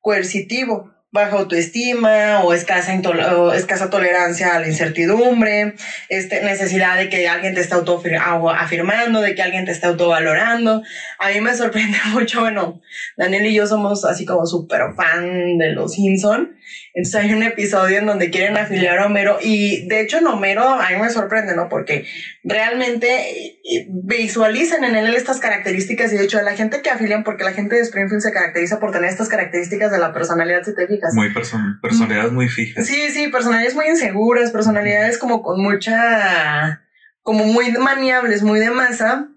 coercitivo 0.00 0.93
baja 1.14 1.36
autoestima 1.36 2.40
o 2.42 2.52
escasa, 2.52 2.92
o 3.36 3.52
escasa 3.52 3.88
tolerancia 3.88 4.52
a 4.52 4.58
la 4.58 4.66
incertidumbre, 4.66 5.74
este, 6.08 6.42
necesidad 6.42 6.98
de 6.98 7.08
que 7.08 7.28
alguien 7.28 7.54
te 7.54 7.60
esté 7.60 7.76
afirmando, 7.76 9.20
de 9.20 9.36
que 9.36 9.42
alguien 9.42 9.64
te 9.64 9.70
esté 9.70 9.86
autovalorando. 9.86 10.82
A 11.20 11.28
mí 11.28 11.40
me 11.40 11.54
sorprende 11.54 11.98
mucho, 12.12 12.40
bueno, 12.40 12.80
Daniel 13.16 13.46
y 13.46 13.54
yo 13.54 13.64
somos 13.64 14.04
así 14.04 14.26
como 14.26 14.44
súper 14.44 14.80
fan 14.96 15.56
de 15.56 15.70
los 15.70 15.92
Simpson 15.92 16.56
entonces 16.94 17.20
hay 17.20 17.32
un 17.32 17.42
episodio 17.42 17.98
en 17.98 18.06
donde 18.06 18.30
quieren 18.30 18.56
afiliar 18.56 19.00
a 19.00 19.06
Homero 19.06 19.38
y 19.42 19.88
de 19.88 20.00
hecho 20.00 20.18
en 20.18 20.28
Homero 20.28 20.62
a 20.62 20.90
mí 20.90 20.96
me 21.00 21.10
sorprende, 21.10 21.56
¿no? 21.56 21.68
Porque 21.68 22.06
realmente 22.44 23.56
eh, 23.64 23.88
visualizan 23.88 24.84
en 24.84 24.94
él 24.94 25.12
estas 25.12 25.40
características 25.40 26.12
y 26.12 26.16
de 26.16 26.24
hecho 26.24 26.38
a 26.38 26.42
la 26.42 26.54
gente 26.54 26.82
que 26.82 26.90
afilian, 26.90 27.24
porque 27.24 27.42
la 27.42 27.50
gente 27.50 27.74
de 27.74 27.82
Springfield 27.82 28.22
se 28.22 28.30
caracteriza 28.30 28.78
por 28.78 28.92
tener 28.92 29.10
estas 29.10 29.28
características 29.28 29.90
de 29.90 29.98
la 29.98 30.12
personalidad, 30.12 30.62
si 30.62 30.72
te 30.72 30.86
fijas. 30.86 31.12
Muy 31.14 31.34
personalidades 31.82 32.30
muy 32.30 32.48
fijas. 32.48 32.86
Sí, 32.86 33.10
sí, 33.10 33.26
personalidades 33.26 33.74
muy 33.74 33.88
inseguras, 33.88 34.52
personalidades 34.52 35.18
como 35.18 35.42
con 35.42 35.60
mucha, 35.60 36.84
como 37.22 37.44
muy 37.44 37.72
maniables, 37.72 38.44
muy 38.44 38.60
de 38.60 38.70
masa 38.70 39.33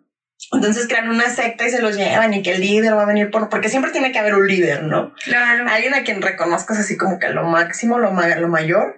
entonces 0.51 0.87
crean 0.87 1.09
una 1.09 1.29
secta 1.29 1.65
y 1.65 1.69
se 1.69 1.81
los 1.81 1.97
llevan 1.97 2.33
y 2.33 2.41
que 2.41 2.53
el 2.53 2.61
líder 2.61 2.95
va 2.95 3.03
a 3.03 3.07
venir 3.07 3.31
por... 3.31 3.49
Porque 3.49 3.69
siempre 3.69 3.91
tiene 3.91 4.11
que 4.11 4.19
haber 4.19 4.35
un 4.35 4.47
líder, 4.47 4.83
¿no? 4.83 5.13
Claro. 5.25 5.65
Alguien 5.69 5.93
a 5.93 6.03
quien 6.03 6.21
reconozcas 6.21 6.79
así 6.79 6.95
como 6.95 7.19
que 7.19 7.29
lo 7.29 7.43
máximo, 7.43 7.99
lo, 7.99 8.11
lo 8.11 8.47
mayor. 8.47 8.95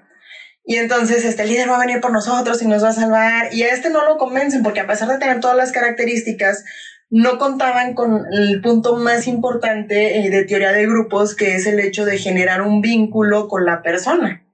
Y 0.64 0.76
entonces 0.76 1.26
este 1.26 1.46
líder 1.46 1.70
va 1.70 1.78
a 1.78 1.86
venir 1.86 2.02
por 2.02 2.12
nosotros 2.12 2.62
y 2.62 2.68
nos 2.68 2.84
va 2.84 2.90
a 2.90 2.94
salvar. 2.94 3.54
Y 3.54 3.64
a 3.64 3.74
este 3.74 3.90
no 3.90 4.06
lo 4.06 4.18
convencen 4.18 4.62
porque 4.62 4.82
a 4.82 4.88
pesar 4.88 5.08
de 5.08 5.18
tener 5.18 5.40
todas 5.40 5.58
las 5.58 5.72
características, 5.72 6.64
no 7.10 7.40
contaban 7.40 7.96
con 7.96 8.26
el 8.32 8.62
punto 8.62 8.96
más 8.98 9.26
importante 9.26 10.20
eh, 10.20 10.30
de 10.30 10.44
teoría 10.44 10.72
de 10.72 10.86
grupos, 10.86 11.36
que 11.36 11.56
es 11.56 11.66
el 11.66 11.80
hecho 11.80 12.06
de 12.06 12.20
generar 12.20 12.62
un 12.62 12.82
vínculo 12.82 13.48
con 13.48 13.66
la 13.66 13.82
persona. 13.82 14.46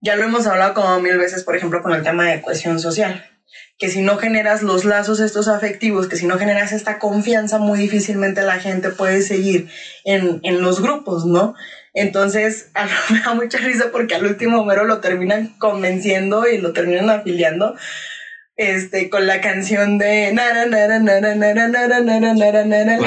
Ya 0.00 0.16
lo 0.16 0.24
hemos 0.24 0.46
hablado 0.46 0.72
como 0.72 1.00
mil 1.00 1.18
veces, 1.18 1.44
por 1.44 1.54
ejemplo, 1.54 1.82
con 1.82 1.92
el 1.92 2.02
tema 2.02 2.24
de 2.24 2.40
cohesión 2.40 2.80
social 2.80 3.22
que 3.78 3.88
si 3.88 4.02
no 4.02 4.16
generas 4.16 4.62
los 4.62 4.84
lazos 4.84 5.20
estos 5.20 5.46
afectivos, 5.46 6.08
que 6.08 6.16
si 6.16 6.26
no 6.26 6.38
generas 6.38 6.72
esta 6.72 6.98
confianza, 6.98 7.58
muy 7.58 7.78
difícilmente 7.78 8.42
la 8.42 8.58
gente 8.58 8.90
puede 8.90 9.22
seguir 9.22 9.68
en, 10.04 10.40
en 10.42 10.60
los 10.60 10.82
grupos, 10.82 11.24
¿no? 11.24 11.54
Entonces, 11.94 12.70
a 12.74 12.86
me 13.10 13.20
da 13.20 13.34
mucha 13.34 13.58
risa 13.58 13.90
porque 13.92 14.16
al 14.16 14.26
último 14.26 14.60
Homero 14.60 14.84
lo 14.84 15.00
terminan 15.00 15.54
convenciendo 15.58 16.48
y 16.48 16.58
lo 16.58 16.72
terminan 16.72 17.08
afiliando 17.08 17.76
este, 18.58 19.08
con 19.08 19.26
la 19.26 19.40
canción 19.40 19.98
de 19.98 20.32
nara, 20.32 20.66
nara, 20.66 20.98
nara, 20.98 21.34
nara, 21.36 21.68
nara, 21.68 22.00
nara, 22.00 22.34
nara, 22.34 22.64
nara, 22.64 22.98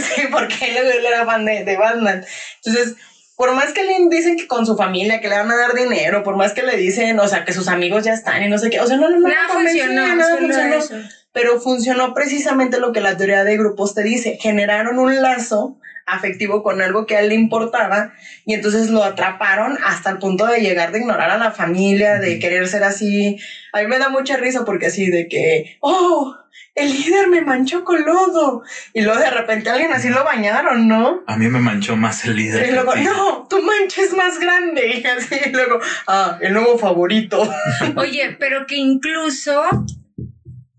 sí, 0.00 0.22
porque 0.30 0.78
él 0.78 1.06
era 1.06 1.26
fan 1.26 1.44
de, 1.44 1.64
de 1.64 1.76
Batman. 1.76 2.24
Entonces, 2.64 2.96
por 3.42 3.56
más 3.56 3.72
que 3.72 3.82
le 3.82 4.08
dicen 4.08 4.36
que 4.36 4.46
con 4.46 4.64
su 4.66 4.76
familia, 4.76 5.20
que 5.20 5.28
le 5.28 5.36
van 5.36 5.50
a 5.50 5.56
dar 5.56 5.74
dinero, 5.74 6.22
por 6.22 6.36
más 6.36 6.52
que 6.52 6.62
le 6.62 6.76
dicen, 6.76 7.18
o 7.18 7.26
sea, 7.26 7.44
que 7.44 7.52
sus 7.52 7.66
amigos 7.66 8.04
ya 8.04 8.12
están 8.12 8.40
y 8.40 8.48
no 8.48 8.56
sé 8.56 8.70
qué, 8.70 8.78
o 8.78 8.86
sea, 8.86 8.96
no, 8.96 9.10
no, 9.10 9.18
no, 9.18 9.26
nada 9.26 9.48
funcionó, 9.48 10.14
nada 10.14 10.36
funcionó. 10.36 11.08
Pero 11.32 11.60
funcionó 11.60 12.14
precisamente 12.14 12.78
lo 12.78 12.92
que 12.92 13.00
la 13.00 13.16
teoría 13.16 13.42
de 13.42 13.56
grupos 13.56 13.94
te 13.94 14.04
dice, 14.04 14.38
generaron 14.40 15.00
un 15.00 15.20
lazo 15.20 15.76
afectivo 16.06 16.62
con 16.62 16.80
algo 16.82 17.06
que 17.06 17.16
a 17.16 17.20
él 17.20 17.28
le 17.30 17.34
importaba 17.34 18.12
y 18.44 18.54
entonces 18.54 18.90
lo 18.90 19.04
atraparon 19.04 19.78
hasta 19.84 20.10
el 20.10 20.18
punto 20.18 20.46
de 20.46 20.60
llegar 20.60 20.92
de 20.92 21.00
ignorar 21.00 21.30
a 21.30 21.38
la 21.38 21.50
familia, 21.50 22.18
de 22.18 22.38
querer 22.38 22.68
ser 22.68 22.84
así. 22.84 23.38
A 23.72 23.80
mí 23.80 23.86
me 23.86 23.98
da 23.98 24.08
mucha 24.08 24.36
risa 24.36 24.64
porque 24.64 24.86
así 24.86 25.10
de 25.10 25.28
que, 25.28 25.76
oh, 25.80 26.36
el 26.74 26.90
líder 26.90 27.28
me 27.28 27.42
manchó 27.42 27.84
con 27.84 28.04
lodo. 28.04 28.62
Y 28.92 29.02
luego 29.02 29.20
de 29.20 29.30
repente 29.30 29.70
alguien 29.70 29.92
así 29.92 30.08
lo 30.08 30.24
bañaron, 30.24 30.88
¿no? 30.88 31.22
A 31.26 31.36
mí 31.36 31.48
me 31.48 31.58
manchó 31.58 31.96
más 31.96 32.24
el 32.24 32.36
líder. 32.36 32.68
Y 32.68 32.72
luego, 32.72 32.94
no, 32.96 33.46
tu 33.48 33.62
mancha 33.62 34.02
es 34.02 34.14
más 34.14 34.38
grande. 34.38 35.02
Y 35.02 35.06
así, 35.06 35.36
y 35.46 35.50
luego, 35.50 35.80
ah, 36.06 36.38
el 36.40 36.52
nuevo 36.52 36.78
favorito. 36.78 37.42
Oye, 37.96 38.36
pero 38.38 38.66
que 38.66 38.76
incluso 38.76 39.62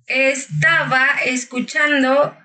estaba 0.07 1.07
escuchando 1.25 2.35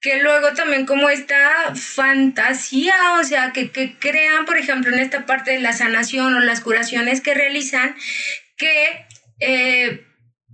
que 0.00 0.18
luego 0.22 0.54
también 0.54 0.86
como 0.86 1.10
esta 1.10 1.74
fantasía, 1.74 2.94
o 3.20 3.24
sea, 3.24 3.52
que, 3.52 3.70
que, 3.70 3.98
crean, 3.98 4.46
por 4.46 4.56
ejemplo, 4.56 4.92
en 4.92 4.98
esta 4.98 5.26
parte 5.26 5.52
de 5.52 5.60
la 5.60 5.74
sanación 5.74 6.34
o 6.34 6.40
las 6.40 6.62
curaciones 6.62 7.20
que 7.20 7.34
realizan, 7.34 7.94
que, 8.56 9.06
eh, 9.40 10.06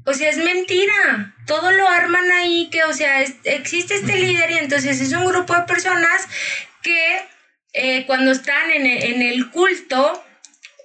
o 0.05 0.12
sea, 0.15 0.31
es 0.31 0.38
mentira, 0.38 1.35
todo 1.47 1.71
lo 1.71 1.88
arman 1.88 2.29
ahí, 2.33 2.69
que, 2.73 2.83
o 2.85 2.93
sea, 2.93 3.23
existe 3.45 3.95
este 3.95 4.17
líder 4.17 4.50
y 4.50 4.59
entonces 4.59 5.00
es 5.00 5.12
un 5.12 5.26
grupo 5.26 5.55
de 5.55 5.62
personas 5.62 6.26
que 6.83 7.21
eh, 7.73 8.05
cuando 8.07 8.33
están 8.33 8.71
en, 8.73 8.87
en 8.87 9.23
el 9.23 9.50
culto, 9.50 10.25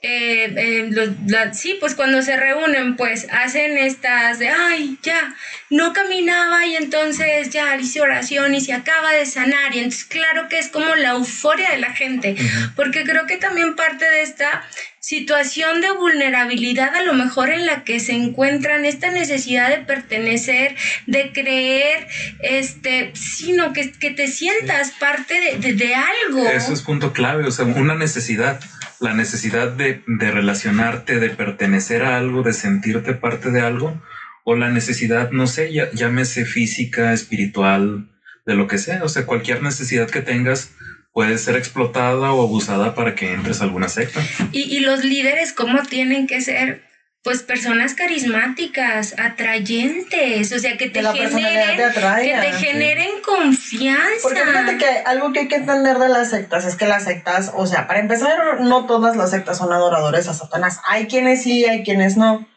eh, 0.03 0.53
eh 0.57 1.51
sí, 1.53 1.77
pues 1.79 1.93
cuando 1.93 2.23
se 2.23 2.35
reúnen, 2.35 2.95
pues 2.95 3.27
hacen 3.31 3.77
estas 3.77 4.39
de, 4.39 4.49
ay, 4.49 4.97
ya, 5.03 5.35
no 5.69 5.93
caminaba 5.93 6.65
y 6.65 6.75
entonces 6.75 7.51
ya 7.51 7.75
hice 7.75 8.01
oración 8.01 8.55
y 8.55 8.61
se 8.61 8.73
acaba 8.73 9.11
de 9.13 9.27
sanar. 9.27 9.75
Y 9.75 9.79
entonces, 9.79 10.05
claro 10.05 10.47
que 10.49 10.57
es 10.57 10.69
como 10.69 10.95
la 10.95 11.11
euforia 11.11 11.71
de 11.71 11.77
la 11.77 11.93
gente, 11.93 12.35
porque 12.75 13.03
creo 13.03 13.27
que 13.27 13.37
también 13.37 13.75
parte 13.75 14.05
de 14.05 14.23
esta 14.23 14.67
situación 14.99 15.81
de 15.81 15.91
vulnerabilidad 15.91 16.95
a 16.95 17.01
lo 17.01 17.13
mejor 17.13 17.49
en 17.49 17.65
la 17.65 17.83
que 17.83 17.99
se 17.99 18.13
encuentran 18.13 18.85
esta 18.85 19.11
necesidad 19.11 19.69
de 19.69 19.77
pertenecer, 19.79 20.75
de 21.05 21.31
creer, 21.31 22.07
este, 22.41 23.11
sino 23.15 23.73
que, 23.73 23.91
que 23.91 24.11
te 24.11 24.27
sientas 24.27 24.91
parte 24.99 25.57
de, 25.59 25.73
de 25.73 25.95
algo. 25.95 26.47
Eso 26.47 26.73
es 26.73 26.81
punto 26.81 27.13
clave, 27.13 27.45
o 27.45 27.51
sea, 27.51 27.65
una 27.65 27.95
necesidad 27.95 28.59
la 29.01 29.15
necesidad 29.15 29.71
de, 29.71 30.03
relacionarte, 30.07 31.19
de 31.19 31.31
pertenecer 31.31 32.03
a 32.03 32.17
algo, 32.17 32.43
de 32.43 32.53
sentirte 32.53 33.13
parte 33.13 33.49
de 33.49 33.61
algo, 33.61 33.99
o 34.43 34.55
la 34.55 34.69
necesidad, 34.69 35.31
no 35.31 35.47
sé, 35.47 35.71
llámese 35.93 36.45
física, 36.45 37.11
espiritual, 37.11 38.07
de 38.45 38.55
lo 38.55 38.67
que 38.67 38.77
sea, 38.77 39.03
o 39.03 39.09
sea, 39.09 39.25
cualquier 39.25 39.63
necesidad 39.63 40.09
que 40.09 40.21
tengas 40.21 40.71
puede 41.13 41.37
ser 41.37 41.55
explotada 41.55 42.31
o 42.31 42.43
abusada 42.43 42.95
para 42.95 43.15
que 43.15 43.33
entres 43.33 43.61
a 43.61 43.65
alguna 43.65 43.89
secta. 43.89 44.21
Y, 44.51 44.61
y 44.61 44.79
los 44.79 45.03
líderes, 45.03 45.51
¿cómo 45.51 45.81
tienen 45.83 46.27
que 46.27 46.41
ser? 46.41 46.83
Pues 47.23 47.43
personas 47.43 47.93
carismáticas, 47.93 49.13
atrayentes, 49.19 50.51
o 50.51 50.57
sea, 50.59 50.75
que 50.77 50.89
te 50.89 51.03
generen, 51.03 51.77
que 51.77 52.37
te 52.41 52.53
generen 52.53 53.09
confianza. 53.23 54.23
Porque 54.23 54.41
fíjate 54.41 54.77
que 54.77 54.87
algo 55.05 55.31
que 55.31 55.41
hay 55.41 55.47
que 55.47 55.57
entender 55.57 55.99
de 55.99 56.09
las 56.09 56.31
sectas 56.31 56.65
es 56.65 56.75
que 56.75 56.87
las 56.87 57.03
sectas, 57.03 57.51
o 57.55 57.67
sea, 57.67 57.85
para 57.85 57.99
empezar, 57.99 58.61
no 58.61 58.87
todas 58.87 59.15
las 59.15 59.29
sectas 59.29 59.59
son 59.59 59.71
adoradores 59.71 60.27
a 60.27 60.33
Satanás. 60.33 60.79
Hay 60.87 61.05
quienes 61.05 61.43
sí, 61.43 61.65
hay 61.65 61.83
quienes 61.83 62.17
no. 62.17 62.47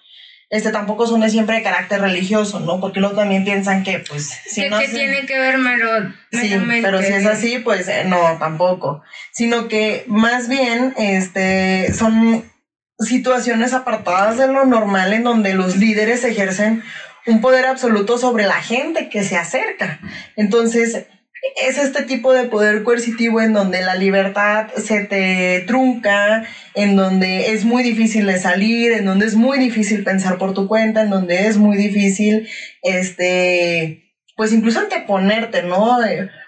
Este 0.49 0.71
tampoco 0.71 1.07
son 1.07 1.21
de 1.21 1.29
siempre 1.29 1.57
de 1.57 1.63
carácter 1.63 2.01
religioso, 2.01 2.61
¿no? 2.61 2.81
Porque 2.81 3.01
luego 3.01 3.17
también 3.17 3.45
piensan 3.45 3.83
que, 3.83 3.99
pues, 3.99 4.31
si 4.47 4.63
¿Qué, 4.63 4.71
no 4.71 4.79
¿qué 4.79 4.89
tiene 4.89 5.27
que 5.27 5.39
ver 5.39 5.59
mero, 5.59 6.15
Sí, 6.33 6.55
pero 6.81 7.03
si 7.03 7.13
es 7.13 7.27
así, 7.27 7.59
pues 7.59 7.89
eh, 7.89 8.05
no, 8.07 8.39
tampoco. 8.39 9.03
Sino 9.33 9.69
que 9.69 10.05
más 10.07 10.49
bien, 10.49 10.95
este, 10.97 11.93
son 11.93 12.45
situaciones 12.99 13.73
apartadas 13.73 14.39
de 14.39 14.47
lo 14.47 14.65
normal 14.65 15.13
en 15.13 15.25
donde 15.25 15.55
los 15.55 15.77
líderes 15.77 16.25
ejercen 16.25 16.83
un 17.27 17.41
poder 17.41 17.67
absoluto 17.67 18.19
sobre 18.19 18.47
la 18.47 18.61
gente 18.61 19.09
que 19.09 19.25
se 19.25 19.37
acerca. 19.37 20.01
Entonces, 20.37 21.07
es 21.57 21.79
este 21.79 22.03
tipo 22.03 22.33
de 22.33 22.45
poder 22.45 22.83
coercitivo 22.85 23.41
en 23.41 23.53
donde 23.53 23.83
la 23.83 23.95
libertad 23.95 24.69
se 24.77 25.05
te 25.05 25.65
trunca, 25.67 26.45
en 26.75 26.97
donde 26.97 27.53
es 27.53 27.65
muy 27.65 27.83
difícil 27.83 28.27
de 28.27 28.39
salir, 28.39 28.93
en 28.93 29.05
donde 29.05 29.27
es 29.27 29.35
muy 29.35 29.59
difícil 29.59 30.05
pensar 30.05 30.39
por 30.39 30.55
tu 30.55 30.67
cuenta, 30.69 31.03
en 31.03 31.11
donde 31.11 31.47
es 31.47 31.57
muy 31.57 31.77
difícil, 31.77 32.49
este, 32.83 34.15
pues 34.37 34.53
incluso 34.53 34.81
anteponerte, 34.81 35.63
¿no? 35.63 35.99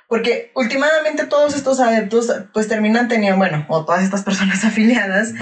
Porque 0.09 0.53
últimamente 0.55 1.27
todos 1.27 1.55
estos 1.57 1.81
adeptos 1.81 2.33
pues 2.53 2.69
terminan 2.69 3.09
teniendo, 3.09 3.39
bueno, 3.39 3.67
o 3.69 3.85
todas 3.85 4.05
estas 4.05 4.23
personas 4.23 4.65
afiliadas, 4.65 5.35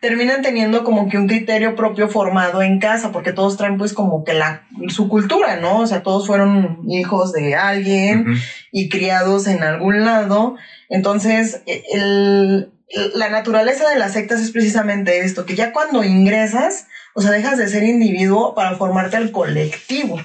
terminan 0.00 0.42
teniendo 0.42 0.84
como 0.84 1.08
que 1.08 1.16
un 1.16 1.26
criterio 1.26 1.74
propio 1.74 2.08
formado 2.08 2.62
en 2.62 2.80
casa, 2.80 3.12
porque 3.12 3.32
todos 3.32 3.56
traen 3.56 3.78
pues 3.78 3.94
como 3.94 4.24
que 4.24 4.34
la, 4.34 4.66
su 4.88 5.08
cultura, 5.08 5.56
¿no? 5.56 5.78
O 5.78 5.86
sea, 5.86 6.02
todos 6.02 6.26
fueron 6.26 6.80
hijos 6.88 7.32
de 7.32 7.54
alguien 7.54 8.26
y 8.72 8.88
criados 8.90 9.46
en 9.46 9.62
algún 9.62 10.04
lado. 10.04 10.56
Entonces, 10.90 11.62
e, 11.66 11.82
el, 11.92 12.70
la 13.14 13.30
naturaleza 13.30 13.88
de 13.88 13.98
las 13.98 14.12
sectas 14.12 14.40
es 14.40 14.50
precisamente 14.50 15.20
esto, 15.20 15.46
que 15.46 15.54
ya 15.54 15.72
cuando 15.72 16.02
ingresas, 16.04 16.88
o 17.14 17.22
sea, 17.22 17.30
dejas 17.30 17.56
de 17.58 17.68
ser 17.68 17.84
individuo 17.84 18.54
para 18.54 18.76
formarte 18.76 19.16
al 19.16 19.30
colectivo. 19.30 20.20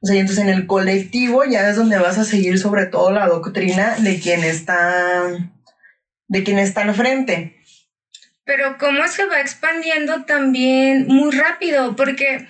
O 0.00 0.06
sea, 0.06 0.20
entonces 0.20 0.44
en 0.44 0.50
el 0.50 0.66
colectivo 0.66 1.44
ya 1.44 1.68
es 1.68 1.76
donde 1.76 1.98
vas 1.98 2.18
a 2.18 2.24
seguir 2.24 2.58
sobre 2.58 2.86
todo 2.86 3.10
la 3.10 3.26
doctrina 3.26 3.96
de 3.98 4.20
quien 4.20 4.44
está, 4.44 5.22
de 6.28 6.44
quien 6.44 6.58
está 6.58 6.82
al 6.82 6.94
frente. 6.94 7.56
Pero 8.44 8.78
cómo 8.78 9.06
se 9.08 9.26
va 9.26 9.40
expandiendo 9.40 10.24
también 10.24 11.06
muy 11.08 11.32
rápido, 11.32 11.96
porque 11.96 12.46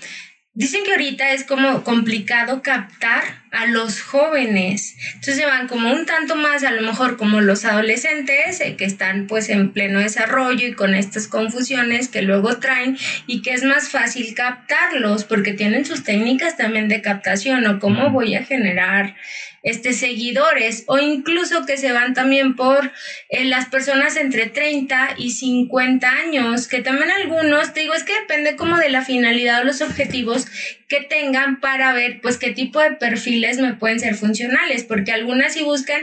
Dicen 0.58 0.82
que 0.82 0.90
ahorita 0.90 1.30
es 1.30 1.44
como 1.44 1.84
complicado 1.84 2.62
captar 2.62 3.22
a 3.50 3.66
los 3.66 4.02
jóvenes. 4.02 4.96
Entonces 5.14 5.36
se 5.36 5.46
van 5.46 5.68
como 5.68 5.92
un 5.92 6.06
tanto 6.06 6.36
más, 6.36 6.64
a 6.64 6.70
lo 6.72 6.82
mejor 6.82 7.16
como 7.16 7.40
los 7.40 7.64
adolescentes, 7.64 8.60
eh, 8.60 8.76
que 8.76 8.84
están 8.84 9.26
pues 9.26 9.48
en 9.48 9.72
pleno 9.72 10.00
desarrollo 10.00 10.66
y 10.66 10.74
con 10.74 10.94
estas 10.94 11.26
confusiones 11.26 12.08
que 12.08 12.22
luego 12.22 12.58
traen 12.58 12.96
y 13.26 13.42
que 13.42 13.52
es 13.52 13.64
más 13.64 13.88
fácil 13.88 14.34
captarlos 14.34 15.24
porque 15.24 15.52
tienen 15.52 15.84
sus 15.84 16.04
técnicas 16.04 16.56
también 16.56 16.88
de 16.88 17.02
captación 17.02 17.66
o 17.66 17.78
cómo 17.78 18.10
voy 18.10 18.34
a 18.34 18.44
generar 18.44 19.14
este, 19.62 19.92
seguidores 19.92 20.84
o 20.86 20.98
incluso 20.98 21.66
que 21.66 21.76
se 21.76 21.92
van 21.92 22.14
también 22.14 22.54
por 22.54 22.92
eh, 23.28 23.44
las 23.44 23.66
personas 23.66 24.16
entre 24.16 24.46
30 24.46 25.14
y 25.18 25.32
50 25.32 26.08
años, 26.10 26.68
que 26.68 26.80
también 26.80 27.10
algunos, 27.10 27.74
te 27.74 27.80
digo, 27.80 27.94
es 27.94 28.04
que 28.04 28.18
depende 28.20 28.56
como 28.56 28.78
de 28.78 28.88
la 28.88 29.04
finalidad 29.04 29.62
o 29.62 29.64
los 29.64 29.82
objetivos 29.82 30.46
que 30.88 31.02
tengan 31.02 31.60
para 31.60 31.92
ver 31.92 32.20
pues 32.22 32.38
qué 32.38 32.52
tipo 32.52 32.80
de 32.80 32.92
perfiles 33.38 33.58
me 33.58 33.74
pueden 33.74 34.00
ser 34.00 34.14
funcionales, 34.14 34.84
porque 34.84 35.12
algunas 35.12 35.52
sí 35.54 35.64
buscan 35.64 36.00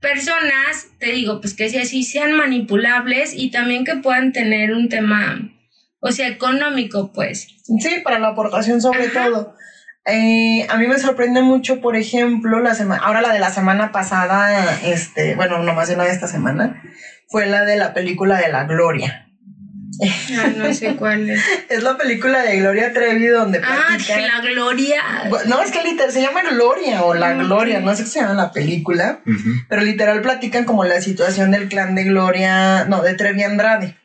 personas, 0.00 0.88
te 0.98 1.06
digo, 1.06 1.40
pues 1.40 1.54
que 1.54 1.68
si 1.68 1.78
así 1.78 2.02
sean 2.02 2.32
manipulables 2.32 3.32
y 3.34 3.50
también 3.50 3.84
que 3.84 3.96
puedan 3.96 4.32
tener 4.32 4.72
un 4.72 4.88
tema, 4.88 5.40
o 6.00 6.12
sea, 6.12 6.28
económico, 6.28 7.12
pues. 7.12 7.48
Sí, 7.80 8.00
para 8.04 8.18
la 8.18 8.28
aportación 8.28 8.80
sobre 8.80 9.08
todo. 9.08 9.54
Eh, 10.06 10.66
a 10.68 10.76
mí 10.76 10.86
me 10.86 10.98
sorprende 10.98 11.42
mucho, 11.42 11.80
por 11.80 11.96
ejemplo, 11.96 12.60
la 12.60 12.74
semana, 12.74 13.02
ahora 13.02 13.22
la 13.22 13.32
de 13.32 13.40
la 13.40 13.50
semana 13.50 13.90
pasada, 13.90 14.78
este, 14.84 15.34
bueno, 15.34 15.58
no 15.58 15.74
más 15.74 15.88
de 15.88 15.94
una 15.94 16.04
de 16.04 16.12
esta 16.12 16.28
semana, 16.28 16.80
fue 17.28 17.46
la 17.46 17.64
de 17.64 17.76
la 17.76 17.92
película 17.92 18.38
de 18.38 18.48
la 18.48 18.64
Gloria. 18.64 19.25
No 20.56 20.74
sé 20.74 20.96
cuál 20.96 21.30
es. 21.30 21.40
es 21.68 21.82
la 21.82 21.96
película 21.96 22.42
de 22.42 22.58
Gloria 22.58 22.92
Trevi 22.92 23.26
donde 23.26 23.60
Ah, 23.64 23.96
la 23.98 24.40
Gloria. 24.40 25.02
No, 25.46 25.62
es 25.62 25.70
que 25.70 25.82
literal 25.82 26.12
se 26.12 26.22
llama 26.22 26.42
Gloria 26.42 27.02
o 27.04 27.14
la 27.14 27.34
Gloria, 27.34 27.80
no 27.80 27.94
sé 27.94 28.04
qué 28.04 28.08
se 28.10 28.20
llama 28.20 28.34
la 28.34 28.52
película, 28.52 29.20
pero 29.68 29.82
literal 29.82 30.20
platican 30.22 30.64
como 30.64 30.84
la 30.84 31.00
situación 31.00 31.50
del 31.50 31.68
clan 31.68 31.94
de 31.94 32.04
Gloria, 32.04 32.84
no, 32.86 33.02
de 33.02 33.14
Trevi 33.14 33.42
Andrade. 33.42 33.96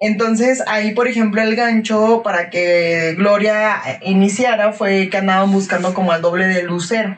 Entonces 0.00 0.62
ahí, 0.66 0.92
por 0.92 1.08
ejemplo, 1.08 1.40
el 1.40 1.56
gancho 1.56 2.22
para 2.22 2.50
que 2.50 3.14
Gloria 3.16 3.80
iniciara 4.02 4.72
fue 4.72 5.08
que 5.08 5.16
andaban 5.18 5.50
buscando 5.52 5.94
como 5.94 6.12
al 6.12 6.20
doble 6.20 6.46
de 6.46 6.62
Lucero. 6.62 7.16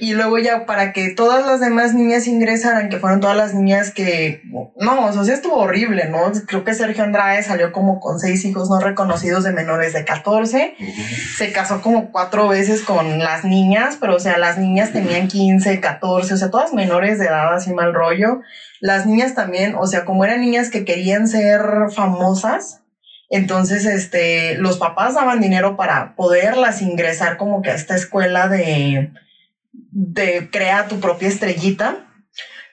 Y 0.00 0.14
luego 0.14 0.38
ya 0.38 0.66
para 0.66 0.92
que 0.92 1.10
todas 1.10 1.46
las 1.46 1.60
demás 1.60 1.94
niñas 1.94 2.26
ingresaran, 2.26 2.88
que 2.88 2.98
fueron 2.98 3.20
todas 3.20 3.36
las 3.36 3.54
niñas 3.54 3.92
que, 3.92 4.42
no, 4.76 5.06
o 5.06 5.24
sea, 5.24 5.32
estuvo 5.32 5.54
horrible, 5.56 6.08
¿no? 6.08 6.32
Creo 6.48 6.64
que 6.64 6.74
Sergio 6.74 7.04
Andrade 7.04 7.40
salió 7.44 7.70
como 7.70 8.00
con 8.00 8.18
seis 8.18 8.44
hijos 8.44 8.68
no 8.68 8.80
reconocidos 8.80 9.44
de 9.44 9.52
menores 9.52 9.92
de 9.92 10.04
14, 10.04 10.74
se 11.36 11.52
casó 11.52 11.82
como 11.82 12.10
cuatro 12.10 12.48
veces 12.48 12.82
con 12.82 13.20
las 13.20 13.44
niñas, 13.44 13.96
pero 14.00 14.16
o 14.16 14.20
sea, 14.20 14.38
las 14.38 14.58
niñas 14.58 14.92
tenían 14.92 15.28
15, 15.28 15.78
14, 15.78 16.34
o 16.34 16.36
sea, 16.36 16.50
todas 16.50 16.74
menores 16.74 17.20
de 17.20 17.26
edad, 17.26 17.54
así 17.54 17.72
mal 17.72 17.94
rollo. 17.94 18.40
Las 18.80 19.06
niñas 19.06 19.34
también, 19.34 19.76
o 19.78 19.86
sea, 19.86 20.04
como 20.04 20.24
eran 20.24 20.40
niñas 20.40 20.68
que 20.68 20.84
querían 20.84 21.28
ser 21.28 21.60
famosas, 21.94 22.80
entonces, 23.30 23.84
este, 23.86 24.56
los 24.58 24.78
papás 24.78 25.14
daban 25.14 25.40
dinero 25.40 25.76
para 25.76 26.14
poderlas 26.14 26.82
ingresar 26.82 27.36
como 27.36 27.62
que 27.62 27.70
a 27.70 27.74
esta 27.74 27.96
escuela 27.96 28.48
de, 28.48 29.10
de 29.90 30.48
crea 30.50 30.88
tu 30.88 31.00
propia 31.00 31.28
estrellita. 31.28 32.06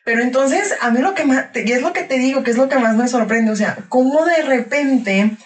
Pero 0.03 0.21
entonces, 0.21 0.73
a 0.81 0.89
mí 0.89 0.99
lo 0.99 1.13
que 1.13 1.25
más, 1.25 1.45
y 1.53 1.71
es 1.71 1.81
lo 1.81 1.93
que 1.93 2.03
te 2.03 2.17
digo, 2.17 2.43
que 2.43 2.51
es 2.51 2.57
lo 2.57 2.69
que 2.69 2.79
más 2.79 2.95
me 2.95 3.07
sorprende, 3.07 3.51
o 3.51 3.55
sea, 3.55 3.77
cómo 3.87 4.25
de 4.25 4.41
repente 4.41 5.37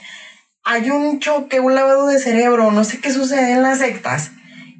hay 0.63 0.89
un 0.89 1.19
choque, 1.19 1.59
un 1.59 1.75
lavado 1.75 2.07
de 2.07 2.19
cerebro, 2.19 2.71
no 2.71 2.83
sé 2.83 3.00
qué 3.00 3.12
sucede 3.12 3.51
en 3.51 3.63
las 3.63 3.79
sectas, 3.79 4.31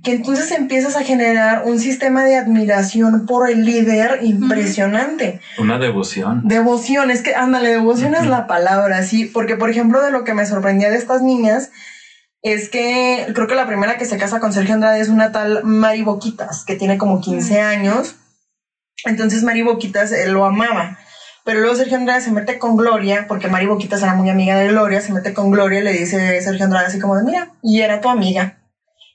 que 0.04 0.14
entonces 0.14 0.52
empiezas 0.52 0.96
a 0.96 1.04
generar 1.04 1.64
un 1.66 1.80
sistema 1.80 2.24
de 2.24 2.38
admiración 2.38 3.26
por 3.26 3.50
el 3.50 3.66
líder 3.66 4.20
impresionante. 4.24 5.42
Una 5.58 5.78
devoción. 5.78 6.42
Devoción, 6.46 7.12
es 7.12 7.22
que, 7.22 7.36
ándale, 7.36 7.70
devoción 7.70 8.16
es 8.16 8.28
la 8.28 8.48
palabra, 8.48 9.04
sí, 9.04 9.26
porque 9.26 9.58
por 9.58 9.70
ejemplo 9.70 10.02
de 10.02 10.12
lo 10.12 10.24
que 10.24 10.34
me 10.34 10.46
sorprendía 10.46 10.90
de 10.90 10.98
estas 10.98 11.22
niñas 11.22 11.72
es 12.46 12.70
que 12.70 13.28
creo 13.34 13.48
que 13.48 13.56
la 13.56 13.68
primera 13.68 13.98
que 13.98 14.06
se 14.06 14.18
casa 14.18 14.40
con 14.40 14.54
Sergio 14.54 14.76
Andrade 14.76 15.02
es 15.02 15.10
una 15.10 15.32
tal 15.32 15.64
Mari 15.64 16.04
Boquitas, 16.04 16.64
que 16.66 16.76
tiene 16.76 16.98
como 16.98 17.20
15 17.20 17.60
años 17.60 18.16
entonces 19.04 19.44
Mari 19.44 19.62
Boquitas 19.62 20.12
eh, 20.12 20.28
lo 20.28 20.46
amaba. 20.46 20.98
Pero 21.44 21.60
luego 21.60 21.76
Sergio 21.76 21.98
Andrade 21.98 22.22
se 22.22 22.32
mete 22.32 22.58
con 22.58 22.76
Gloria, 22.76 23.26
porque 23.28 23.48
Mari 23.48 23.68
Boquitas 23.68 24.02
era 24.02 24.16
muy 24.16 24.30
amiga 24.30 24.58
de 24.58 24.70
Gloria, 24.70 25.02
se 25.02 25.14
mete 25.14 25.34
con 25.34 25.52
Gloria 25.52 25.80
y 25.80 25.84
le 25.84 25.94
dice 25.94 26.42
Sergio 26.42 26.66
Andrade 26.66 26.88
así 26.88 27.00
como 27.00 27.16
de, 27.16 27.24
mira, 27.24 27.54
y 27.62 27.82
era 27.82 28.02
tu 28.02 28.10
amiga. 28.10 28.64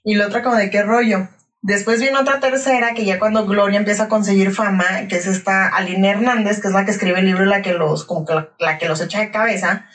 Y 0.04 0.14
la 0.14 0.28
otra 0.28 0.42
como 0.42 0.54
de, 0.54 0.70
¿qué 0.70 0.82
rollo? 0.82 1.28
Después 1.60 2.00
viene 2.00 2.18
otra 2.18 2.40
tercera 2.40 2.94
que 2.94 3.04
ya 3.04 3.18
cuando 3.18 3.46
Gloria 3.46 3.78
empieza 3.78 4.04
a 4.04 4.08
conseguir 4.08 4.52
fama, 4.52 5.08
que 5.08 5.16
es 5.16 5.26
esta 5.26 5.68
Aline 5.68 6.10
Hernández, 6.10 6.60
que 6.60 6.68
es 6.68 6.74
la 6.74 6.84
que 6.84 6.92
escribe 6.92 7.18
el 7.18 7.26
libro 7.26 7.44
y 7.44 7.48
la 7.48 7.62
que 7.62 7.74
los, 7.74 8.04
como 8.04 8.24
que 8.24 8.34
la 8.58 8.78
que 8.78 8.88
los 8.88 9.00
echa 9.00 9.20
de 9.20 9.32
cabeza, 9.32 9.86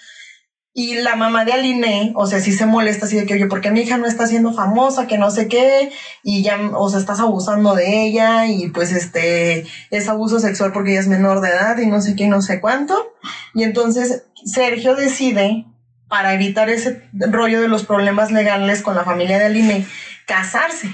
y 0.78 0.96
la 0.96 1.16
mamá 1.16 1.46
de 1.46 1.54
Aline, 1.54 2.12
o 2.16 2.28
sea, 2.28 2.42
sí 2.42 2.52
se 2.52 2.66
molesta 2.66 3.06
así 3.06 3.16
de 3.16 3.26
que, 3.26 3.36
oye, 3.36 3.46
¿por 3.46 3.62
qué 3.62 3.72
mi 3.72 3.80
hija 3.80 3.98
no 3.98 4.08
está 4.08 4.28
siendo 4.28 4.52
famosa? 4.52 5.08
Que 5.08 5.18
no 5.18 5.32
sé 5.32 5.48
qué, 5.48 5.90
y 6.22 6.44
ya, 6.44 6.60
o 6.74 6.90
sea, 6.90 7.00
estás 7.00 7.22
abusando 7.22 7.76
de 7.76 8.04
ella, 8.04 8.46
y 8.48 8.68
pues 8.68 8.92
este, 8.92 9.66
es 9.90 10.10
abuso 10.10 10.38
sexual 10.42 10.74
porque 10.74 10.92
ella 10.92 11.00
es 11.00 11.08
menor 11.08 11.40
de 11.40 11.48
edad 11.48 11.78
y 11.78 11.86
no 11.86 12.02
sé 12.02 12.18
qué, 12.18 12.28
no 12.28 12.42
sé 12.42 12.60
cuánto. 12.60 13.14
Y 13.54 13.64
entonces 13.64 14.24
Sergio 14.44 14.96
decide, 14.96 15.66
para 16.10 16.34
evitar 16.34 16.70
ese 16.70 17.04
rollo 17.14 17.62
de 17.62 17.70
los 17.70 17.86
problemas 17.86 18.34
legales 18.34 18.82
con 18.82 18.96
la 18.96 19.06
familia 19.06 19.40
de 19.40 19.46
Aline, 19.46 19.88
casarse. 20.28 20.94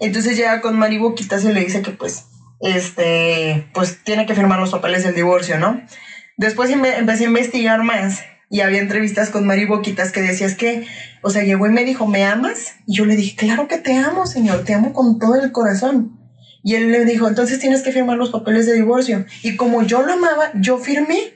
Entonces 0.00 0.36
llega 0.36 0.60
con 0.60 0.78
Mari 0.78 0.98
Boquitas 0.98 1.44
y 1.44 1.52
le 1.54 1.64
dice 1.64 1.80
que 1.80 1.92
pues, 1.92 2.26
este, 2.60 3.70
pues 3.72 4.04
tiene 4.04 4.26
que 4.26 4.34
firmar 4.34 4.60
los 4.60 4.70
papeles 4.70 5.02
del 5.02 5.14
divorcio, 5.14 5.58
¿no? 5.58 5.80
Después 6.36 6.68
empecé 6.68 7.24
a 7.24 7.28
investigar 7.28 7.82
más 7.82 8.20
y 8.54 8.60
había 8.60 8.80
entrevistas 8.80 9.30
con 9.30 9.48
Mari 9.48 9.64
Boquitas 9.64 10.12
que 10.12 10.22
decías 10.22 10.54
que, 10.54 10.86
o 11.22 11.30
sea, 11.30 11.42
llegó 11.42 11.66
y 11.66 11.70
me 11.70 11.84
dijo, 11.84 12.06
¿me 12.06 12.24
amas? 12.24 12.74
Y 12.86 12.94
yo 12.94 13.04
le 13.04 13.16
dije, 13.16 13.34
claro 13.34 13.66
que 13.66 13.78
te 13.78 13.96
amo, 13.96 14.28
señor, 14.28 14.62
te 14.62 14.74
amo 14.74 14.92
con 14.92 15.18
todo 15.18 15.34
el 15.34 15.50
corazón. 15.50 16.20
Y 16.62 16.76
él 16.76 16.92
le 16.92 17.04
dijo, 17.04 17.26
entonces 17.26 17.58
tienes 17.58 17.82
que 17.82 17.90
firmar 17.90 18.16
los 18.16 18.30
papeles 18.30 18.66
de 18.66 18.74
divorcio. 18.74 19.26
Y 19.42 19.56
como 19.56 19.82
yo 19.82 20.02
lo 20.02 20.12
amaba, 20.12 20.52
yo 20.54 20.78
firmé. 20.78 21.34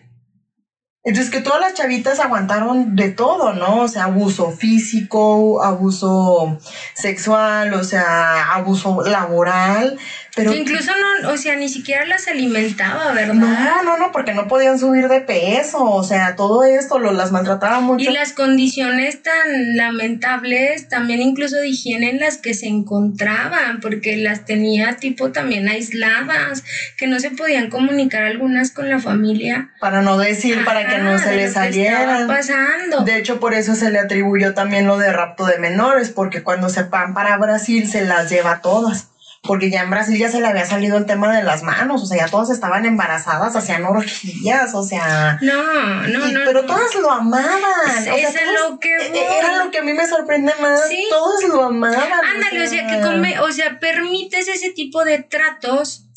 Entonces 1.02 1.32
que 1.32 1.40
todas 1.40 1.58
las 1.58 1.74
chavitas 1.74 2.20
aguantaron 2.20 2.94
de 2.94 3.08
todo, 3.08 3.52
¿no? 3.52 3.80
O 3.80 3.88
sea, 3.88 4.04
abuso 4.04 4.52
físico, 4.52 5.60
abuso 5.64 6.58
sexual, 6.94 7.74
o 7.74 7.82
sea, 7.82 8.52
abuso 8.54 9.02
laboral, 9.02 9.98
pero... 10.38 10.54
incluso 10.54 10.90
no, 11.22 11.30
o 11.30 11.36
sea, 11.36 11.56
ni 11.56 11.68
siquiera 11.68 12.06
las 12.06 12.28
alimentaba, 12.28 13.12
¿verdad? 13.12 13.34
No, 13.34 13.82
no, 13.82 13.96
no, 13.98 14.12
porque 14.12 14.34
no 14.34 14.48
podían 14.48 14.78
subir 14.78 15.08
de 15.08 15.20
peso, 15.20 15.82
o 15.82 16.02
sea, 16.02 16.36
todo 16.36 16.64
esto 16.64 16.98
lo, 16.98 17.12
las 17.12 17.32
maltrataba 17.32 17.80
mucho. 17.80 18.08
Y 18.08 18.12
las 18.12 18.32
condiciones 18.32 19.22
tan 19.22 19.76
lamentables, 19.76 20.88
también 20.88 21.20
incluso 21.20 21.56
de 21.56 21.68
higiene 21.68 22.10
en 22.10 22.20
las 22.20 22.38
que 22.38 22.54
se 22.54 22.66
encontraban, 22.66 23.80
porque 23.80 24.16
las 24.16 24.44
tenía 24.44 24.96
tipo 24.96 25.32
también 25.32 25.68
aisladas, 25.68 26.64
que 26.96 27.06
no 27.06 27.20
se 27.20 27.30
podían 27.30 27.70
comunicar 27.70 28.22
algunas 28.22 28.70
con 28.70 28.88
la 28.88 28.98
familia. 28.98 29.70
Para 29.80 30.02
no 30.02 30.18
decir, 30.18 30.64
para 30.64 30.88
que 30.88 30.98
no 30.98 31.18
se 31.18 31.36
les 31.36 31.52
saliera. 31.54 32.26
pasando. 32.26 33.04
De 33.04 33.18
hecho, 33.18 33.40
por 33.40 33.54
eso 33.54 33.74
se 33.74 33.90
le 33.90 33.98
atribuyó 33.98 34.54
también 34.54 34.86
lo 34.86 34.98
de 34.98 35.12
rapto 35.12 35.46
de 35.46 35.58
menores, 35.58 36.10
porque 36.10 36.42
cuando 36.42 36.68
se 36.68 36.84
van 36.84 37.14
para 37.14 37.36
Brasil 37.36 37.88
se 37.88 38.04
las 38.04 38.30
lleva 38.30 38.60
todas. 38.60 39.08
Porque 39.42 39.70
ya 39.70 39.82
en 39.82 39.90
Brasil 39.90 40.18
ya 40.18 40.30
se 40.30 40.40
le 40.40 40.46
había 40.46 40.66
salido 40.66 40.98
el 40.98 41.06
tema 41.06 41.34
de 41.34 41.42
las 41.42 41.62
manos, 41.62 42.02
o 42.02 42.06
sea, 42.06 42.18
ya 42.18 42.28
todas 42.28 42.50
estaban 42.50 42.84
embarazadas, 42.84 43.54
hacían 43.54 43.84
orgías, 43.84 44.74
o 44.74 44.82
sea. 44.82 45.38
No, 45.40 45.62
no, 46.08 46.26
no. 46.26 46.40
Pero 46.44 46.64
todas 46.64 46.94
lo 46.96 47.10
amaban. 47.10 48.08
Es, 48.16 48.34
lo 48.60 48.78
que. 48.80 48.94
E, 48.94 49.12
e, 49.14 49.38
era 49.38 49.64
lo 49.64 49.70
que 49.70 49.78
a 49.78 49.82
mí 49.82 49.92
me 49.92 50.06
sorprende 50.06 50.52
más. 50.60 50.88
¿Sí? 50.88 51.06
Todos 51.08 51.44
lo 51.48 51.64
amaban. 51.64 52.24
Ándale, 52.34 52.64
o 52.64 52.68
sea, 52.68 52.86
que 52.88 53.00
come, 53.00 53.38
o 53.40 53.52
sea, 53.52 53.78
permites 53.78 54.48
ese 54.48 54.70
tipo 54.72 55.04
de 55.04 55.20
tratos 55.20 56.08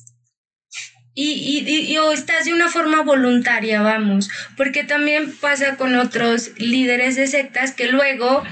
y, 1.13 1.33
y, 1.33 1.91
y, 1.91 1.97
o 1.97 2.11
estás 2.13 2.45
de 2.45 2.53
una 2.53 2.69
forma 2.69 3.03
voluntaria, 3.03 3.81
vamos, 3.81 4.29
porque 4.55 4.85
también 4.85 5.35
pasa 5.41 5.75
con 5.75 5.95
otros 5.95 6.51
líderes 6.57 7.17
de 7.17 7.27
sectas 7.27 7.73
que 7.73 7.87
luego, 7.87 8.43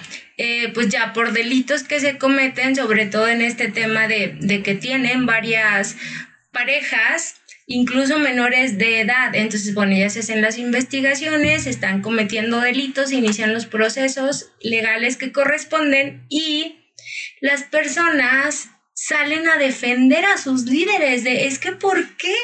eh, 0.41 0.71
pues 0.73 0.87
ya 0.87 1.11
por 1.11 1.33
delitos 1.33 1.83
que 1.83 1.99
se 1.99 2.17
cometen, 2.17 2.73
sobre 2.73 3.05
todo 3.05 3.27
en 3.27 3.41
este 3.41 3.67
tema 3.67 4.07
de, 4.07 4.37
de 4.39 4.63
que 4.63 4.73
tienen 4.73 5.25
varias 5.25 5.97
parejas, 6.53 7.35
incluso 7.67 8.19
menores 8.19 8.77
de 8.77 9.01
edad. 9.01 9.35
Entonces, 9.35 9.73
bueno, 9.73 9.97
ya 9.97 10.09
se 10.09 10.19
hacen 10.19 10.41
las 10.41 10.57
investigaciones, 10.57 11.67
están 11.67 12.01
cometiendo 12.01 12.61
delitos, 12.61 13.11
inician 13.11 13.53
los 13.53 13.65
procesos 13.65 14.49
legales 14.61 15.17
que 15.17 15.33
corresponden 15.33 16.25
y 16.29 16.77
las 17.41 17.63
personas 17.63 18.69
salen 19.09 19.47
a 19.47 19.57
defender 19.57 20.23
a 20.23 20.37
sus 20.37 20.65
líderes 20.65 21.23
de 21.23 21.47
es 21.47 21.57
que 21.57 21.71
¿por 21.71 22.15
qué? 22.15 22.35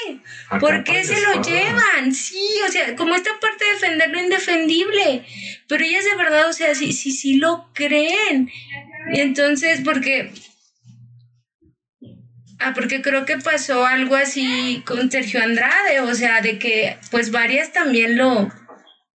¿Por 0.59 0.83
qué 0.83 1.03
se 1.03 1.21
lo 1.21 1.39
llevan? 1.43 2.11
Sí, 2.11 2.43
o 2.67 2.71
sea, 2.71 2.95
como 2.95 3.13
esta 3.13 3.39
parte 3.39 3.65
de 3.65 3.73
defender 3.73 4.09
lo 4.09 4.19
indefendible, 4.19 5.23
pero 5.67 5.83
ellas 5.83 6.03
de 6.05 6.15
verdad, 6.15 6.49
o 6.49 6.53
sea, 6.53 6.73
sí, 6.73 6.91
sí, 6.91 7.11
sí 7.11 7.35
lo 7.35 7.69
creen. 7.73 8.49
Y 9.13 9.19
entonces, 9.19 9.81
porque 9.85 10.31
Ah, 12.57 12.71
porque 12.73 13.01
creo 13.01 13.25
que 13.25 13.37
pasó 13.37 13.85
algo 13.85 14.15
así 14.15 14.81
con 14.85 15.11
Sergio 15.11 15.43
Andrade, 15.43 15.99
o 15.99 16.15
sea, 16.15 16.41
de 16.41 16.57
que 16.57 16.97
pues 17.11 17.29
varias 17.29 17.73
también 17.73 18.17
lo, 18.17 18.49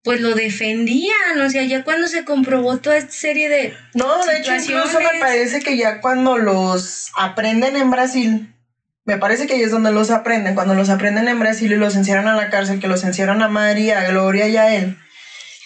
pues 0.03 0.21
lo 0.21 0.35
defendían, 0.35 1.41
o 1.45 1.51
sea, 1.51 1.63
ya 1.65 1.85
cuando 1.85 2.09
se 2.09 2.25
comprobó 2.25 2.79
toda 2.79 2.97
esta 2.97 3.13
serie 3.13 3.49
de... 3.49 3.75
No, 3.95 4.25
de 4.25 4.39
hecho, 4.39 4.55
incluso 4.55 4.99
me 4.99 5.21
parece 5.21 5.61
que 5.61 5.77
ya 5.77 6.01
cuando 6.01 6.39
los 6.39 7.11
aprenden 7.17 7.77
en 7.77 7.91
Brasil, 7.91 8.55
me 9.05 9.19
parece 9.19 9.47
que 9.47 9.55
ahí 9.55 9.63
es 9.63 9.71
donde 9.71 9.93
los 9.93 10.11
aprenden, 10.11 10.55
cuando 10.55 10.75
los 10.75 10.89
aprenden 10.89 11.29
en 11.29 11.39
Brasil 11.39 11.71
y 11.73 11.77
los 11.77 11.97
encierran 11.97 12.29
a 12.29 12.37
la 12.37 12.49
cárcel, 12.49 12.81
que 12.81 12.89
los 12.89 13.05
encierran 13.05 13.43
a 13.43 13.49
Mari, 13.49 13.91
a 13.91 14.09
Gloria 14.09 14.49
y 14.49 14.57
a 14.57 14.75
él, 14.75 14.97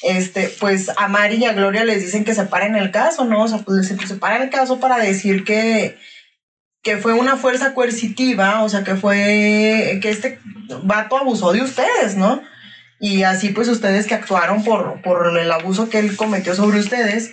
este, 0.02 0.48
pues 0.60 0.90
a 0.96 1.06
Mari 1.06 1.36
y 1.36 1.44
a 1.44 1.52
Gloria 1.52 1.84
les 1.84 2.02
dicen 2.02 2.24
que 2.24 2.34
separen 2.34 2.74
el 2.74 2.90
caso, 2.90 3.24
¿no? 3.24 3.42
O 3.42 3.48
sea, 3.48 3.58
pues 3.58 3.86
se 3.86 3.96
separan 4.06 4.42
el 4.42 4.50
caso 4.50 4.80
para 4.80 4.98
decir 4.98 5.44
que, 5.44 5.96
que 6.82 6.96
fue 6.96 7.12
una 7.12 7.36
fuerza 7.36 7.72
coercitiva, 7.72 8.64
o 8.64 8.68
sea, 8.68 8.82
que 8.82 8.96
fue, 8.96 10.00
que 10.02 10.10
este 10.10 10.40
vato 10.82 11.16
abusó 11.16 11.52
de 11.52 11.62
ustedes, 11.62 12.16
¿no? 12.16 12.42
Y 13.00 13.22
así 13.22 13.50
pues 13.50 13.68
ustedes 13.68 14.06
que 14.06 14.14
actuaron 14.14 14.64
por, 14.64 15.02
por 15.02 15.38
el 15.38 15.50
abuso 15.50 15.88
que 15.88 15.98
él 15.98 16.16
cometió 16.16 16.54
sobre 16.54 16.78
ustedes. 16.78 17.32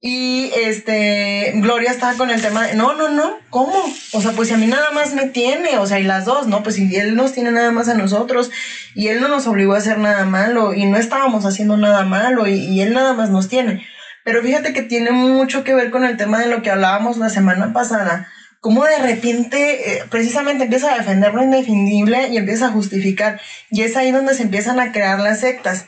Y 0.00 0.52
este, 0.54 1.52
Gloria 1.56 1.90
estaba 1.90 2.14
con 2.14 2.30
el 2.30 2.40
tema 2.40 2.66
de, 2.66 2.74
no, 2.74 2.94
no, 2.94 3.08
no, 3.08 3.38
¿cómo? 3.50 3.74
O 4.12 4.20
sea, 4.20 4.32
pues 4.32 4.52
a 4.52 4.56
mí 4.56 4.66
nada 4.66 4.90
más 4.90 5.14
me 5.14 5.26
tiene, 5.26 5.78
o 5.78 5.86
sea, 5.86 5.98
y 5.98 6.04
las 6.04 6.26
dos, 6.26 6.46
¿no? 6.46 6.62
Pues 6.62 6.76
si 6.76 6.94
él 6.94 7.16
nos 7.16 7.32
tiene 7.32 7.50
nada 7.50 7.72
más 7.72 7.88
a 7.88 7.94
nosotros 7.94 8.50
y 8.94 9.08
él 9.08 9.20
no 9.20 9.28
nos 9.28 9.46
obligó 9.46 9.74
a 9.74 9.78
hacer 9.78 9.98
nada 9.98 10.24
malo 10.24 10.74
y 10.74 10.84
no 10.84 10.98
estábamos 10.98 11.44
haciendo 11.44 11.76
nada 11.76 12.04
malo 12.04 12.46
y 12.46 12.80
él 12.80 12.92
nada 12.92 13.14
más 13.14 13.30
nos 13.30 13.48
tiene. 13.48 13.86
Pero 14.26 14.42
fíjate 14.42 14.72
que 14.72 14.82
tiene 14.82 15.12
mucho 15.12 15.62
que 15.62 15.72
ver 15.72 15.92
con 15.92 16.04
el 16.04 16.16
tema 16.16 16.40
de 16.40 16.48
lo 16.48 16.60
que 16.60 16.72
hablábamos 16.72 17.16
la 17.16 17.30
semana 17.30 17.72
pasada, 17.72 18.28
cómo 18.66 18.84
de 18.84 18.98
repente 18.98 19.92
eh, 19.92 20.02
precisamente 20.10 20.64
empieza 20.64 20.92
a 20.92 20.98
defender 20.98 21.32
lo 21.32 21.44
indefendible 21.44 22.30
y 22.30 22.36
empieza 22.36 22.66
a 22.66 22.72
justificar. 22.72 23.40
Y 23.70 23.82
es 23.82 23.96
ahí 23.96 24.10
donde 24.10 24.34
se 24.34 24.42
empiezan 24.42 24.80
a 24.80 24.90
crear 24.90 25.20
las 25.20 25.38
sectas. 25.38 25.86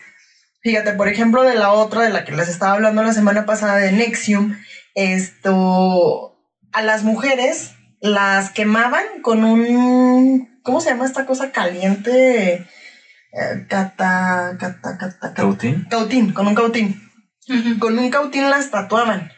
Fíjate, 0.63 0.93
por 0.93 1.09
ejemplo, 1.09 1.43
de 1.43 1.57
la 1.57 1.73
otra, 1.73 2.03
de 2.03 2.11
la 2.11 2.25
que 2.25 2.37
les 2.37 2.49
estaba 2.49 2.75
hablando 2.75 3.03
la 3.03 3.13
semana 3.13 3.47
pasada, 3.47 3.79
de 3.79 3.91
Nexium, 3.91 4.57
esto, 4.95 6.41
a 6.71 6.83
las 6.83 7.03
mujeres 7.03 7.73
las 8.01 8.51
quemaban 8.51 9.23
con 9.23 9.43
un, 9.43 10.61
¿cómo 10.63 10.81
se 10.81 10.91
llama 10.91 11.07
esta 11.07 11.27
cosa 11.27 11.51
caliente? 11.51 12.53
Eh, 12.53 13.67
cata, 13.69 14.57
cata, 14.57 14.99
cata, 14.99 15.35
cautín. 15.35 15.85
Cautín, 15.91 16.33
con 16.33 16.47
un 16.47 16.55
cautín. 16.55 17.11
Con 17.81 17.99
un 17.99 18.09
cautín 18.11 18.49
las 18.49 18.71
tatuaban. 18.71 19.33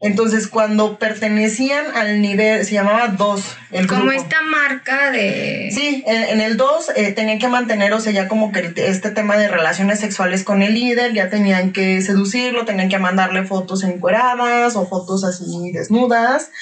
Entonces, 0.00 0.46
cuando 0.46 0.96
pertenecían 0.96 1.84
al 1.96 2.22
nivel, 2.22 2.64
se 2.64 2.74
llamaba 2.74 3.08
2 3.08 3.56
el 3.72 3.86
Como 3.88 4.12
esta 4.12 4.42
marca 4.42 5.10
de... 5.10 5.70
Sí, 5.72 6.04
en, 6.06 6.40
el 6.40 6.56
2 6.56 6.92
eh, 6.94 7.12
tenían 7.12 7.40
que 7.40 7.48
mantener, 7.48 7.92
o 7.92 8.00
sea, 8.00 8.12
ya 8.12 8.28
como 8.28 8.52
que 8.52 8.72
este 8.76 9.10
tema 9.10 9.36
de 9.36 9.48
relaciones 9.48 9.98
sexuales 9.98 10.44
con 10.44 10.62
el 10.62 10.74
líder, 10.74 11.14
ya 11.14 11.30
tenían 11.30 11.72
que 11.72 12.00
seducirlo, 12.00 12.64
tenían 12.64 12.88
que 12.88 12.98
mandarle 12.98 13.42
fotos 13.42 13.82
encueradas 13.82 14.76
o 14.76 14.86
fotos 14.86 15.24
así 15.24 15.72
desnudas. 15.72 16.52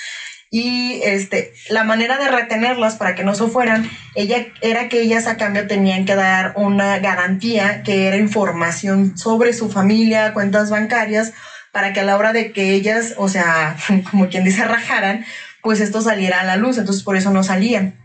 Y 0.51 1.03
este, 1.05 1.53
la 1.69 1.85
manera 1.85 2.17
de 2.17 2.29
retenerlas 2.29 2.95
para 2.95 3.15
que 3.15 3.25
no 3.25 3.35
se 3.35 3.49
fueran, 3.49 3.91
ella, 4.15 4.47
era 4.63 4.89
que 4.89 5.03
ellas 5.03 5.27
a 5.27 5.37
cambio 5.37 5.67
tenían 5.67 6.07
que 6.07 6.15
dar 6.15 6.55
una 6.57 6.99
garantía 7.01 7.83
que 7.83 8.07
era 8.07 8.17
información 8.17 9.19
sobre 9.19 9.53
su 9.53 9.69
familia, 9.69 10.33
cuentas 10.33 10.71
bancarias, 10.71 11.35
para 11.77 11.93
que 11.93 12.01
a 12.01 12.05
la 12.05 12.17
hora 12.17 12.33
de 12.33 12.53
que 12.53 12.73
ellas, 12.73 13.13
o 13.19 13.29
sea, 13.29 13.77
como 14.11 14.31
quien 14.31 14.45
dice, 14.45 14.65
rajaran, 14.65 15.27
pues 15.61 15.81
esto 15.81 16.01
saliera 16.01 16.41
a 16.41 16.45
la 16.45 16.57
luz. 16.57 16.79
Entonces 16.79 17.03
por 17.03 17.19
eso 17.19 17.31
no 17.31 17.45
salían. 17.45 18.01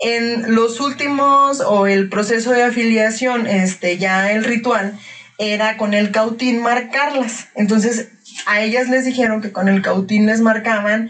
En 0.00 0.56
los 0.56 0.80
últimos, 0.80 1.60
o 1.60 1.86
el 1.86 2.08
proceso 2.08 2.50
de 2.50 2.64
afiliación, 2.64 3.46
este, 3.46 3.98
ya 3.98 4.32
el 4.32 4.42
ritual, 4.42 4.98
era 5.38 5.76
con 5.76 5.94
el 5.94 6.10
cautín 6.10 6.60
marcarlas. 6.60 7.50
Entonces 7.54 8.08
a 8.46 8.62
ellas 8.62 8.88
les 8.88 9.04
dijeron 9.04 9.42
que 9.42 9.52
con 9.52 9.68
el 9.68 9.80
cautín 9.80 10.26
les 10.26 10.40
marcaban 10.40 11.08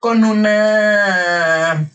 con 0.00 0.24
una 0.24 1.88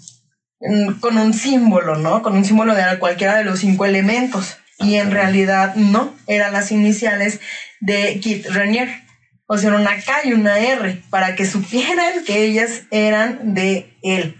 con 1.02 1.18
un 1.18 1.34
símbolo, 1.34 1.98
¿no? 1.98 2.22
Con 2.24 2.38
un 2.38 2.46
símbolo 2.46 2.74
de 2.76 2.98
cualquiera 2.98 3.36
de 3.36 3.44
los 3.44 3.60
cinco 3.60 3.84
elementos. 3.84 4.56
Y 4.80 4.96
en 4.96 5.12
realidad 5.12 5.76
no, 5.76 6.16
eran 6.28 6.54
las 6.54 6.72
iniciales 6.72 7.42
de 7.82 8.22
Kit 8.22 8.46
Renier. 8.46 9.07
O 9.48 9.58
sea, 9.58 9.74
una 9.74 9.96
K 9.96 10.26
y 10.26 10.34
una 10.34 10.60
R, 10.60 11.02
para 11.10 11.36
que 11.36 11.46
supieran 11.46 12.24
que 12.26 12.44
ellas 12.44 12.84
eran 12.92 13.54
de 13.54 13.98
él. 14.04 14.36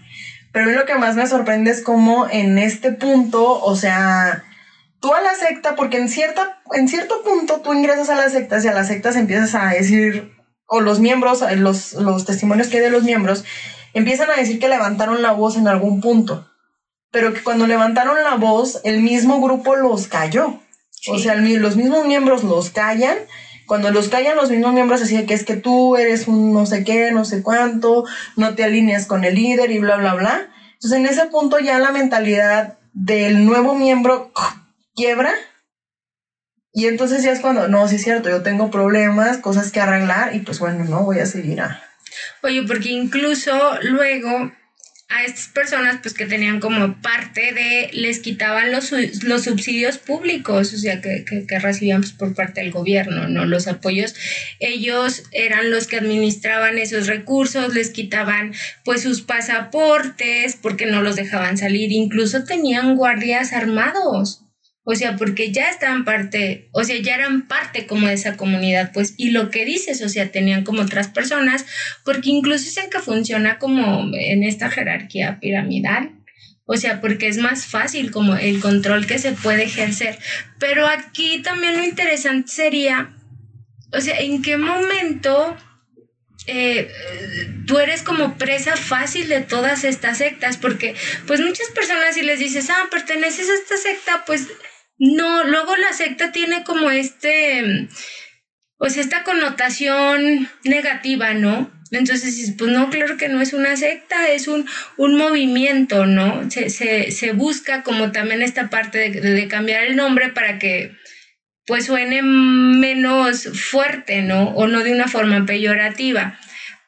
Pero 0.52 0.70
lo 0.72 0.84
que 0.86 0.94
más 0.94 1.16
me 1.16 1.26
sorprende 1.26 1.70
es 1.70 1.82
cómo 1.82 2.28
en 2.30 2.58
este 2.58 2.92
punto, 2.92 3.60
o 3.62 3.76
sea, 3.76 4.44
tú 5.00 5.12
a 5.14 5.20
la 5.20 5.34
secta, 5.34 5.76
porque 5.76 5.98
en, 5.98 6.08
cierta, 6.08 6.60
en 6.72 6.88
cierto 6.88 7.22
punto 7.22 7.60
tú 7.60 7.72
ingresas 7.72 8.10
a 8.10 8.16
las 8.16 8.32
sectas 8.32 8.64
y 8.64 8.68
a 8.68 8.74
las 8.74 8.88
sectas 8.88 9.16
empiezas 9.16 9.54
a 9.54 9.68
decir 9.68 10.32
o 10.66 10.80
los 10.80 11.00
miembros, 11.00 11.42
eh, 11.42 11.56
los, 11.56 11.94
los 11.94 12.26
testimonios 12.26 12.68
que 12.68 12.76
hay 12.76 12.82
de 12.82 12.90
los 12.90 13.02
miembros, 13.02 13.44
empiezan 13.94 14.30
a 14.30 14.36
decir 14.36 14.60
que 14.60 14.68
levantaron 14.68 15.22
la 15.22 15.32
voz 15.32 15.56
en 15.56 15.66
algún 15.66 16.00
punto, 16.00 16.46
pero 17.10 17.32
que 17.32 17.42
cuando 17.42 17.66
levantaron 17.66 18.22
la 18.22 18.34
voz, 18.34 18.80
el 18.84 19.00
mismo 19.00 19.40
grupo 19.40 19.76
los 19.76 20.06
cayó. 20.06 20.60
O 21.08 21.18
sea, 21.18 21.36
los 21.36 21.76
mismos 21.76 22.06
miembros 22.06 22.44
los 22.44 22.70
callan. 22.70 23.16
Cuando 23.68 23.90
los 23.90 24.08
callan 24.08 24.34
los 24.34 24.50
mismos 24.50 24.72
miembros 24.72 24.98
decían 24.98 25.26
que 25.26 25.34
es 25.34 25.44
que 25.44 25.54
tú 25.54 25.96
eres 25.96 26.26
un 26.26 26.54
no 26.54 26.64
sé 26.64 26.84
qué, 26.84 27.12
no 27.12 27.26
sé 27.26 27.42
cuánto, 27.42 28.06
no 28.34 28.54
te 28.54 28.64
alineas 28.64 29.04
con 29.06 29.24
el 29.24 29.34
líder 29.34 29.70
y 29.70 29.78
bla, 29.78 29.96
bla, 29.96 30.14
bla. 30.14 30.48
Entonces 30.72 30.98
en 30.98 31.06
ese 31.06 31.26
punto 31.26 31.58
ya 31.58 31.78
la 31.78 31.92
mentalidad 31.92 32.78
del 32.94 33.44
nuevo 33.44 33.74
miembro 33.74 34.32
quiebra 34.96 35.32
y 36.72 36.86
entonces 36.86 37.22
ya 37.22 37.32
es 37.32 37.40
cuando, 37.40 37.68
no, 37.68 37.86
sí 37.88 37.96
es 37.96 38.04
cierto, 38.04 38.30
yo 38.30 38.42
tengo 38.42 38.70
problemas, 38.70 39.36
cosas 39.36 39.70
que 39.70 39.80
arreglar 39.80 40.34
y 40.34 40.38
pues 40.38 40.60
bueno, 40.60 40.84
no 40.84 41.02
voy 41.02 41.18
a 41.18 41.26
seguir 41.26 41.60
a... 41.60 41.82
Oye, 42.42 42.62
porque 42.62 42.88
incluso 42.88 43.52
luego 43.82 44.50
a 45.08 45.24
estas 45.24 45.48
personas 45.48 46.00
pues 46.02 46.12
que 46.12 46.26
tenían 46.26 46.60
como 46.60 47.00
parte 47.00 47.52
de, 47.52 47.88
les 47.92 48.18
quitaban 48.18 48.70
los, 48.70 48.92
los 49.22 49.44
subsidios 49.44 49.96
públicos, 49.96 50.74
o 50.74 50.78
sea, 50.78 51.00
que, 51.00 51.24
que, 51.24 51.58
recibían 51.58 52.02
pues, 52.02 52.12
por 52.12 52.34
parte 52.34 52.60
del 52.60 52.72
gobierno, 52.72 53.26
¿no? 53.26 53.46
Los 53.46 53.68
apoyos, 53.68 54.14
ellos 54.60 55.22
eran 55.32 55.70
los 55.70 55.86
que 55.86 55.96
administraban 55.96 56.76
esos 56.76 57.06
recursos, 57.06 57.74
les 57.74 57.90
quitaban 57.90 58.52
pues 58.84 59.02
sus 59.02 59.22
pasaportes 59.22 60.58
porque 60.60 60.84
no 60.84 61.00
los 61.02 61.16
dejaban 61.16 61.56
salir, 61.56 61.90
incluso 61.90 62.44
tenían 62.44 62.96
guardias 62.96 63.54
armados. 63.54 64.42
O 64.90 64.94
sea, 64.94 65.16
porque 65.16 65.52
ya 65.52 65.68
estaban 65.68 66.06
parte, 66.06 66.70
o 66.72 66.82
sea, 66.82 66.96
ya 66.96 67.16
eran 67.16 67.46
parte 67.46 67.86
como 67.86 68.06
de 68.06 68.14
esa 68.14 68.38
comunidad, 68.38 68.90
pues, 68.94 69.12
y 69.18 69.32
lo 69.32 69.50
que 69.50 69.66
dices, 69.66 70.00
o 70.02 70.08
sea, 70.08 70.32
tenían 70.32 70.64
como 70.64 70.80
otras 70.80 71.08
personas, 71.08 71.66
porque 72.06 72.30
incluso 72.30 72.64
dicen 72.64 72.88
que 72.88 73.00
funciona 73.00 73.58
como 73.58 74.10
en 74.14 74.44
esta 74.44 74.70
jerarquía 74.70 75.40
piramidal, 75.40 76.12
o 76.64 76.78
sea, 76.78 77.02
porque 77.02 77.28
es 77.28 77.36
más 77.36 77.66
fácil 77.66 78.10
como 78.10 78.34
el 78.36 78.60
control 78.60 79.06
que 79.06 79.18
se 79.18 79.32
puede 79.32 79.64
ejercer. 79.64 80.18
Pero 80.58 80.86
aquí 80.86 81.42
también 81.42 81.76
lo 81.76 81.84
interesante 81.84 82.50
sería, 82.50 83.14
o 83.92 84.00
sea, 84.00 84.18
en 84.20 84.40
qué 84.40 84.56
momento 84.56 85.54
eh, 86.46 86.90
tú 87.66 87.78
eres 87.78 88.02
como 88.02 88.38
presa 88.38 88.74
fácil 88.74 89.28
de 89.28 89.42
todas 89.42 89.84
estas 89.84 90.16
sectas, 90.16 90.56
porque 90.56 90.94
pues 91.26 91.42
muchas 91.42 91.68
personas 91.74 92.14
si 92.14 92.22
les 92.22 92.38
dices, 92.38 92.70
ah, 92.70 92.88
perteneces 92.90 93.50
a 93.50 93.54
esta 93.54 93.76
secta, 93.76 94.24
pues 94.24 94.48
no, 94.98 95.44
luego 95.44 95.76
la 95.76 95.92
secta 95.92 96.32
tiene 96.32 96.64
como 96.64 96.90
este, 96.90 97.88
pues 98.78 98.96
esta 98.96 99.22
connotación 99.22 100.48
negativa, 100.64 101.34
¿no? 101.34 101.70
Entonces, 101.90 102.52
pues 102.58 102.70
no, 102.70 102.90
claro 102.90 103.16
que 103.16 103.28
no 103.28 103.40
es 103.40 103.52
una 103.52 103.76
secta, 103.76 104.28
es 104.28 104.48
un, 104.48 104.66
un 104.96 105.16
movimiento, 105.16 106.04
¿no? 106.06 106.50
Se, 106.50 106.68
se, 106.68 107.10
se, 107.12 107.32
busca 107.32 107.82
como 107.82 108.12
también 108.12 108.42
esta 108.42 108.68
parte 108.68 109.10
de, 109.10 109.48
cambiar 109.48 109.84
el 109.84 109.96
nombre 109.96 110.28
para 110.28 110.58
que 110.58 110.92
pues 111.66 111.86
suene 111.86 112.22
menos 112.22 113.48
fuerte, 113.70 114.22
¿no? 114.22 114.50
O 114.50 114.66
no 114.66 114.82
de 114.82 114.92
una 114.92 115.08
forma 115.08 115.46
peyorativa. 115.46 116.38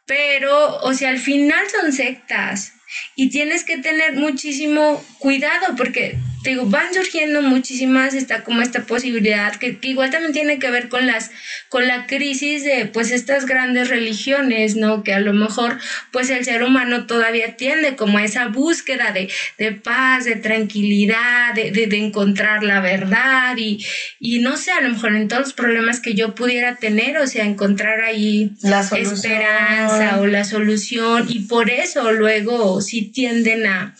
Pero, 0.06 0.76
o 0.78 0.92
sea, 0.94 1.10
al 1.10 1.18
final 1.18 1.64
son 1.70 1.92
sectas 1.92 2.72
y 3.14 3.30
tienes 3.30 3.64
que 3.64 3.78
tener 3.78 4.14
muchísimo 4.14 5.04
cuidado 5.18 5.76
porque 5.76 6.18
digo, 6.42 6.64
van 6.66 6.94
surgiendo 6.94 7.42
muchísimas, 7.42 8.14
está 8.14 8.42
como 8.42 8.62
esta 8.62 8.82
posibilidad 8.82 9.56
que, 9.56 9.78
igual 9.82 10.10
también 10.10 10.32
tiene 10.32 10.58
que 10.58 10.70
ver 10.70 10.88
con 10.88 11.06
las, 11.06 11.30
con 11.68 11.86
la 11.86 12.06
crisis 12.06 12.64
de 12.64 12.86
pues 12.86 13.10
estas 13.10 13.46
grandes 13.46 13.88
religiones, 13.88 14.76
¿no? 14.76 15.02
Que 15.02 15.12
a 15.12 15.20
lo 15.20 15.32
mejor 15.32 15.78
pues 16.12 16.30
el 16.30 16.44
ser 16.44 16.62
humano 16.62 17.06
todavía 17.06 17.56
tiende 17.56 17.96
como 17.96 18.18
a 18.18 18.24
esa 18.24 18.48
búsqueda 18.48 19.12
de, 19.12 19.30
de 19.58 19.72
paz, 19.72 20.24
de 20.24 20.36
tranquilidad, 20.36 21.54
de, 21.54 21.70
de, 21.70 21.86
de, 21.86 21.98
encontrar 21.98 22.62
la 22.62 22.80
verdad 22.80 23.56
y, 23.58 23.84
y 24.18 24.38
no 24.38 24.56
sé, 24.56 24.70
a 24.70 24.80
lo 24.80 24.88
mejor 24.88 25.14
en 25.14 25.28
todos 25.28 25.42
los 25.42 25.52
problemas 25.52 26.00
que 26.00 26.14
yo 26.14 26.34
pudiera 26.34 26.76
tener, 26.76 27.18
o 27.18 27.26
sea, 27.26 27.44
encontrar 27.44 28.00
ahí 28.00 28.52
la 28.62 28.80
esperanza 28.80 30.20
o 30.20 30.26
la 30.26 30.44
solución 30.44 31.26
y 31.28 31.40
por 31.40 31.70
eso 31.70 32.12
luego 32.12 32.80
sí 32.80 33.02
tienden 33.02 33.66
a 33.66 33.94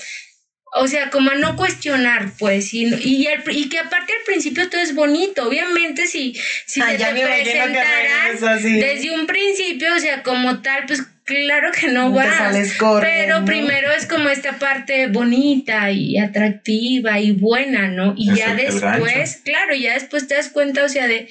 o 0.73 0.87
sea, 0.87 1.11
como 1.11 1.31
a 1.31 1.35
no 1.35 1.57
cuestionar, 1.57 2.33
pues, 2.39 2.73
y, 2.75 2.87
y, 2.87 3.29
y, 3.51 3.69
que 3.69 3.79
aparte 3.79 4.13
al 4.13 4.25
principio 4.25 4.69
todo 4.69 4.81
es 4.81 4.95
bonito, 4.95 5.49
obviamente 5.49 6.07
si, 6.07 6.35
si 6.67 6.81
se 6.81 6.97
te 6.97 7.05
presentaran 7.05 8.61
desde 8.63 9.11
un 9.11 9.27
principio, 9.27 9.95
o 9.95 9.99
sea, 9.99 10.23
como 10.23 10.63
tal, 10.63 10.87
pues 10.87 11.03
claro 11.25 11.71
que 11.73 11.89
no, 11.89 12.13
vas, 12.13 12.57
pero 13.01 13.45
primero 13.45 13.91
es 13.93 14.07
como 14.07 14.29
esta 14.29 14.59
parte 14.59 15.09
bonita 15.09 15.91
y 15.91 16.19
atractiva 16.19 17.19
y 17.19 17.33
buena, 17.33 17.89
¿no? 17.89 18.15
Y 18.17 18.35
ya 18.35 18.55
después, 18.55 19.41
claro, 19.45 19.75
ya 19.75 19.95
después 19.95 20.29
te 20.29 20.35
das 20.35 20.51
cuenta, 20.51 20.85
o 20.85 20.89
sea, 20.89 21.09
de 21.09 21.29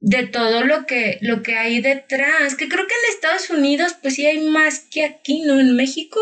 de 0.00 0.26
todo 0.26 0.62
lo 0.62 0.86
que, 0.86 1.18
lo 1.22 1.42
que 1.42 1.56
hay 1.56 1.80
detrás, 1.80 2.54
que 2.54 2.68
creo 2.68 2.86
que 2.86 2.94
en 2.94 3.14
Estados 3.14 3.50
Unidos 3.50 3.96
pues 4.00 4.14
sí 4.14 4.26
hay 4.26 4.38
más 4.38 4.80
que 4.80 5.04
aquí, 5.04 5.42
¿no? 5.42 5.58
En 5.58 5.74
México. 5.74 6.20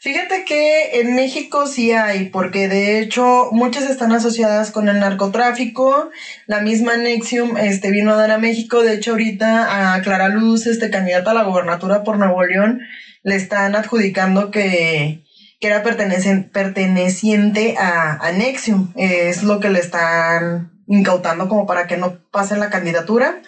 Fíjate 0.00 0.44
que 0.44 1.00
en 1.00 1.14
México 1.14 1.66
sí 1.66 1.92
hay, 1.92 2.28
porque 2.30 2.68
de 2.68 3.00
hecho 3.00 3.48
muchas 3.52 3.84
están 3.90 4.12
asociadas 4.12 4.70
con 4.70 4.88
el 4.88 5.00
narcotráfico. 5.00 6.10
La 6.46 6.60
misma 6.60 6.96
Nexium 6.96 7.56
este, 7.56 7.90
vino 7.90 8.12
a 8.12 8.16
dar 8.16 8.30
a 8.30 8.38
México. 8.38 8.82
De 8.82 8.94
hecho, 8.94 9.12
ahorita 9.12 9.94
a 9.94 10.02
Clara 10.02 10.28
Luz, 10.28 10.66
este 10.66 10.90
candidata 10.90 11.32
a 11.32 11.34
la 11.34 11.44
gobernatura 11.44 12.04
por 12.04 12.18
Nuevo 12.18 12.44
León, 12.44 12.80
le 13.22 13.34
están 13.34 13.74
adjudicando 13.74 14.50
que, 14.50 15.24
era 15.60 15.82
perteneciente 15.82 17.74
a 17.76 18.30
Nexium. 18.32 18.92
Es 18.94 19.42
lo 19.42 19.58
que 19.58 19.70
le 19.70 19.80
están 19.80 20.70
incautando 20.88 21.48
como 21.48 21.66
para 21.66 21.86
que 21.86 21.96
no 21.96 22.18
pase 22.30 22.56
la 22.56 22.70
candidatura. 22.70 23.42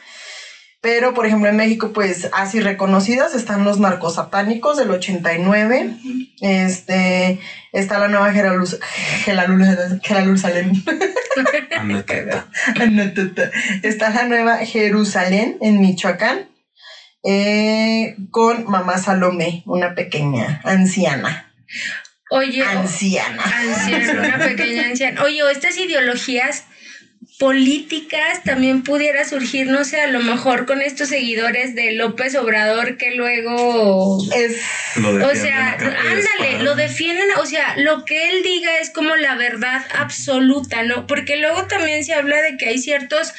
Pero, 0.82 1.12
por 1.12 1.26
ejemplo, 1.26 1.50
en 1.50 1.56
México, 1.56 1.92
pues 1.92 2.30
así 2.32 2.58
reconocidas 2.60 3.34
están 3.34 3.64
los 3.64 3.78
narcosatánicos 3.78 4.78
del 4.78 4.90
89. 4.90 5.96
Este, 6.40 7.38
está 7.72 7.98
la 7.98 8.08
nueva 8.08 8.32
Jerusalén. 8.32 8.80
está 13.82 14.08
la 14.10 14.24
nueva 14.24 14.56
Jerusalén 14.64 15.58
en 15.60 15.80
Michoacán. 15.80 16.48
Eh, 17.22 18.16
con 18.30 18.64
mamá 18.64 18.96
Salomé, 18.96 19.62
una 19.66 19.94
pequeña 19.94 20.62
anciana. 20.64 21.52
Oye, 22.30 22.64
anciana. 22.64 23.42
Anciana, 23.42 24.34
una 24.34 24.38
pequeña 24.38 24.86
anciana. 24.86 25.22
Oye, 25.24 25.42
estas 25.52 25.76
ideologías 25.76 26.64
políticas 27.38 28.42
también 28.44 28.82
pudiera 28.82 29.24
surgir, 29.26 29.66
no 29.66 29.84
sé, 29.84 30.00
a 30.00 30.06
lo 30.06 30.20
mejor 30.20 30.66
con 30.66 30.80
estos 30.80 31.08
seguidores 31.08 31.74
de 31.74 31.92
López 31.92 32.34
Obrador 32.34 32.96
que 32.96 33.14
luego 33.14 34.18
es 34.34 34.56
o 34.96 35.34
sea, 35.34 35.74
ándale, 35.74 36.62
lo 36.62 36.74
defienden, 36.74 37.28
o 37.38 37.46
sea, 37.46 37.76
lo 37.76 38.04
que 38.04 38.30
él 38.30 38.42
diga 38.42 38.78
es 38.80 38.90
como 38.90 39.16
la 39.16 39.34
verdad 39.36 39.84
absoluta, 39.98 40.82
¿no? 40.82 41.06
Porque 41.06 41.36
luego 41.36 41.66
también 41.66 42.04
se 42.04 42.14
habla 42.14 42.40
de 42.42 42.56
que 42.56 42.68
hay 42.68 42.78
ciertos 42.78 43.32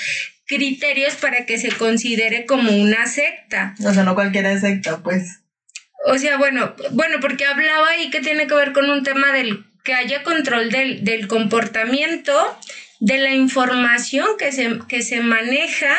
criterios 0.46 1.16
para 1.16 1.46
que 1.46 1.58
se 1.58 1.72
considere 1.72 2.46
como 2.46 2.72
una 2.72 3.08
secta. 3.08 3.76
O 3.86 3.94
sea, 3.94 4.04
no 4.04 4.16
cualquiera 4.16 4.60
secta, 4.60 5.02
pues. 5.04 5.40
o 6.06 6.18
sea, 6.18 6.38
bueno, 6.38 6.76
bueno, 6.92 7.18
porque 7.20 7.46
hablaba 7.46 7.90
ahí 7.90 8.10
que 8.10 8.22
tiene 8.22 8.48
que 8.48 8.56
ver 8.56 8.74
con 8.74 8.90
un 8.90 9.04
tema 9.04 9.32
del 9.32 9.66
que 9.84 9.94
haya 9.94 10.24
control 10.24 10.70
del, 10.70 11.04
del 11.04 11.28
comportamiento, 11.28 12.34
de 13.02 13.18
la 13.18 13.34
información 13.34 14.28
que 14.38 14.52
se, 14.52 14.78
que 14.88 15.02
se 15.02 15.22
maneja, 15.22 15.94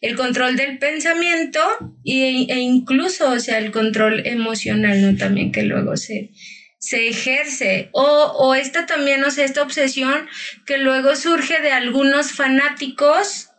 el 0.00 0.16
control 0.16 0.56
del 0.56 0.78
pensamiento 0.78 1.60
e 2.04 2.58
incluso, 2.58 3.30
o 3.30 3.38
sea, 3.38 3.58
el 3.58 3.70
control 3.70 4.26
emocional, 4.26 5.00
¿no? 5.00 5.16
También 5.16 5.52
que 5.52 5.62
luego 5.62 5.96
se, 5.96 6.30
se 6.78 7.08
ejerce. 7.08 7.90
O, 7.92 8.02
o 8.04 8.56
esta 8.56 8.86
también, 8.86 9.22
o 9.22 9.30
sea, 9.30 9.44
esta 9.44 9.62
obsesión 9.62 10.28
que 10.66 10.78
luego 10.78 11.14
surge 11.14 11.60
de 11.62 11.70
algunos 11.70 12.32
fanáticos 12.32 13.51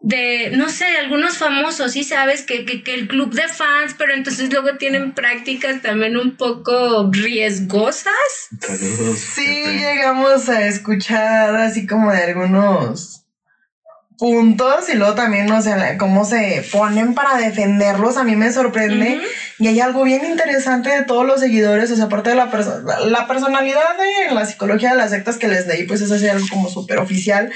de, 0.00 0.50
no 0.56 0.70
sé, 0.70 0.86
algunos 0.96 1.36
famosos, 1.36 1.92
sí 1.92 2.04
sabes, 2.04 2.42
que, 2.42 2.64
que, 2.64 2.82
que, 2.82 2.94
el 2.94 3.06
club 3.06 3.34
de 3.34 3.46
fans, 3.48 3.94
pero 3.98 4.14
entonces 4.14 4.50
luego 4.50 4.78
tienen 4.78 5.12
prácticas 5.12 5.82
también 5.82 6.16
un 6.16 6.36
poco 6.36 7.10
riesgosas. 7.12 8.14
Sí, 9.34 9.62
llegamos 9.64 10.48
a 10.48 10.66
escuchar 10.66 11.54
así 11.56 11.86
como 11.86 12.10
de 12.12 12.22
algunos 12.24 13.26
puntos 14.16 14.88
y 14.88 14.96
luego 14.96 15.14
también, 15.14 15.46
no 15.46 15.60
sé, 15.60 15.96
cómo 15.98 16.24
se 16.24 16.64
ponen 16.72 17.14
para 17.14 17.36
defenderlos, 17.36 18.16
a 18.16 18.24
mí 18.24 18.36
me 18.36 18.52
sorprende. 18.52 19.20
Y 19.58 19.68
hay 19.68 19.80
algo 19.80 20.04
bien 20.04 20.24
interesante 20.24 20.88
de 20.88 21.04
todos 21.04 21.26
los 21.26 21.40
seguidores, 21.40 21.90
o 21.90 21.96
sea, 21.96 22.06
aparte 22.06 22.30
de 22.30 22.36
la, 22.36 22.50
la 23.06 23.28
personalidad 23.28 23.98
de 23.98 24.34
la 24.34 24.46
psicología 24.46 24.92
de 24.92 24.96
las 24.96 25.10
sectas 25.10 25.36
que 25.36 25.48
les 25.48 25.66
leí, 25.66 25.84
pues 25.84 26.00
es 26.00 26.10
así 26.10 26.26
algo 26.26 26.46
como 26.48 26.70
súper 26.70 26.98
oficial 26.98 27.50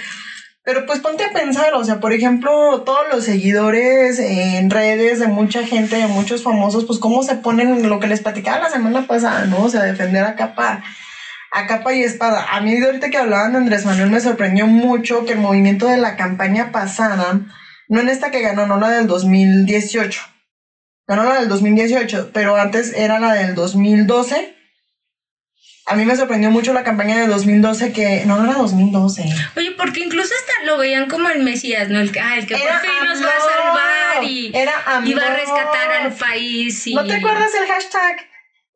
pero 0.65 0.87
pues 0.87 1.01
ponte 1.01 1.23
a 1.25 1.33
pensar, 1.33 1.75
o 1.75 1.85
sea, 1.85 2.01
por 2.01 2.15
ejemplo, 2.15 2.83
todos 2.83 3.03
los 3.13 3.25
seguidores 3.25 4.19
en 4.19 4.71
redes 4.71 5.21
de 5.21 5.27
mucha 5.27 5.63
gente, 5.63 5.97
de 5.97 6.07
muchos 6.07 6.43
famosos, 6.43 6.87
pues 6.87 6.99
cómo 6.99 7.23
se 7.23 7.37
ponen 7.37 7.87
lo 7.87 8.01
que 8.01 8.07
les 8.07 8.23
platicaba 8.23 8.61
la 8.61 8.71
semana 8.71 9.07
pasada, 9.07 9.45
¿no? 9.45 9.65
O 9.65 9.69
sea, 9.69 9.83
defender 9.83 10.25
a 10.25 10.37
capa, 10.37 10.83
a 11.53 11.67
capa 11.67 11.93
y 11.93 12.03
espada. 12.03 12.47
A 12.51 12.63
mí 12.63 12.77
de 12.77 12.87
ahorita 12.87 13.11
que 13.11 13.19
hablaban 13.19 13.53
de 13.53 13.59
Andrés 13.59 13.85
Manuel 13.85 14.11
me 14.11 14.21
sorprendió 14.21 14.67
mucho 14.67 15.27
que 15.27 15.33
el 15.33 15.39
movimiento 15.39 15.87
de 15.87 15.99
la 15.99 16.17
campaña 16.17 16.73
pasada, 16.73 17.41
no 17.89 18.01
en 18.01 18.09
esta 18.09 18.31
que 18.31 18.41
ganó, 18.41 18.67
no 18.67 18.81
la 18.81 18.89
del 18.89 19.07
2018, 19.07 20.23
ganó 21.07 21.25
la 21.25 21.41
del 21.41 21.49
2018, 21.51 22.31
pero 22.33 22.57
antes 22.57 22.95
era 22.97 23.21
la 23.21 23.35
del 23.35 23.55
2012 23.55 24.54
a 25.87 25.97
mí 25.97 26.05
me 26.05 26.17
sorprendió 26.17 26.51
mucho 26.51 26.73
la 26.73 26.83
campaña 26.83 27.19
de 27.19 27.27
2012 27.27 27.93
que 27.93 28.25
no, 28.25 28.39
no 28.39 28.51
era 28.51 28.59
2012. 28.59 29.25
Oye, 29.57 29.73
porque 29.73 30.01
incluso 30.01 30.33
hasta 30.35 30.65
lo 30.65 30.79
veían 30.79 31.09
como 31.11 31.29
el 31.29 31.43
Mesías, 31.43 31.91
¿no? 31.91 32.01
El 32.01 32.11
que, 32.11 32.21
ah, 32.21 32.39
el 32.39 32.47
que 32.47 32.55
por 32.57 32.81
fin 32.81 32.91
nos 33.05 33.23
va 33.23 33.29
a 33.29 33.41
salvar 33.41 34.25
y, 34.25 34.51
era 34.55 34.73
va 34.87 34.97
a 34.97 35.37
rescatar 35.37 35.93
al 36.01 36.13
país. 36.15 36.87
Y... 36.87 36.95
¿No 36.95 37.05
te 37.05 37.15
acuerdas 37.15 37.53
el 37.55 37.67
hashtag? 37.67 38.17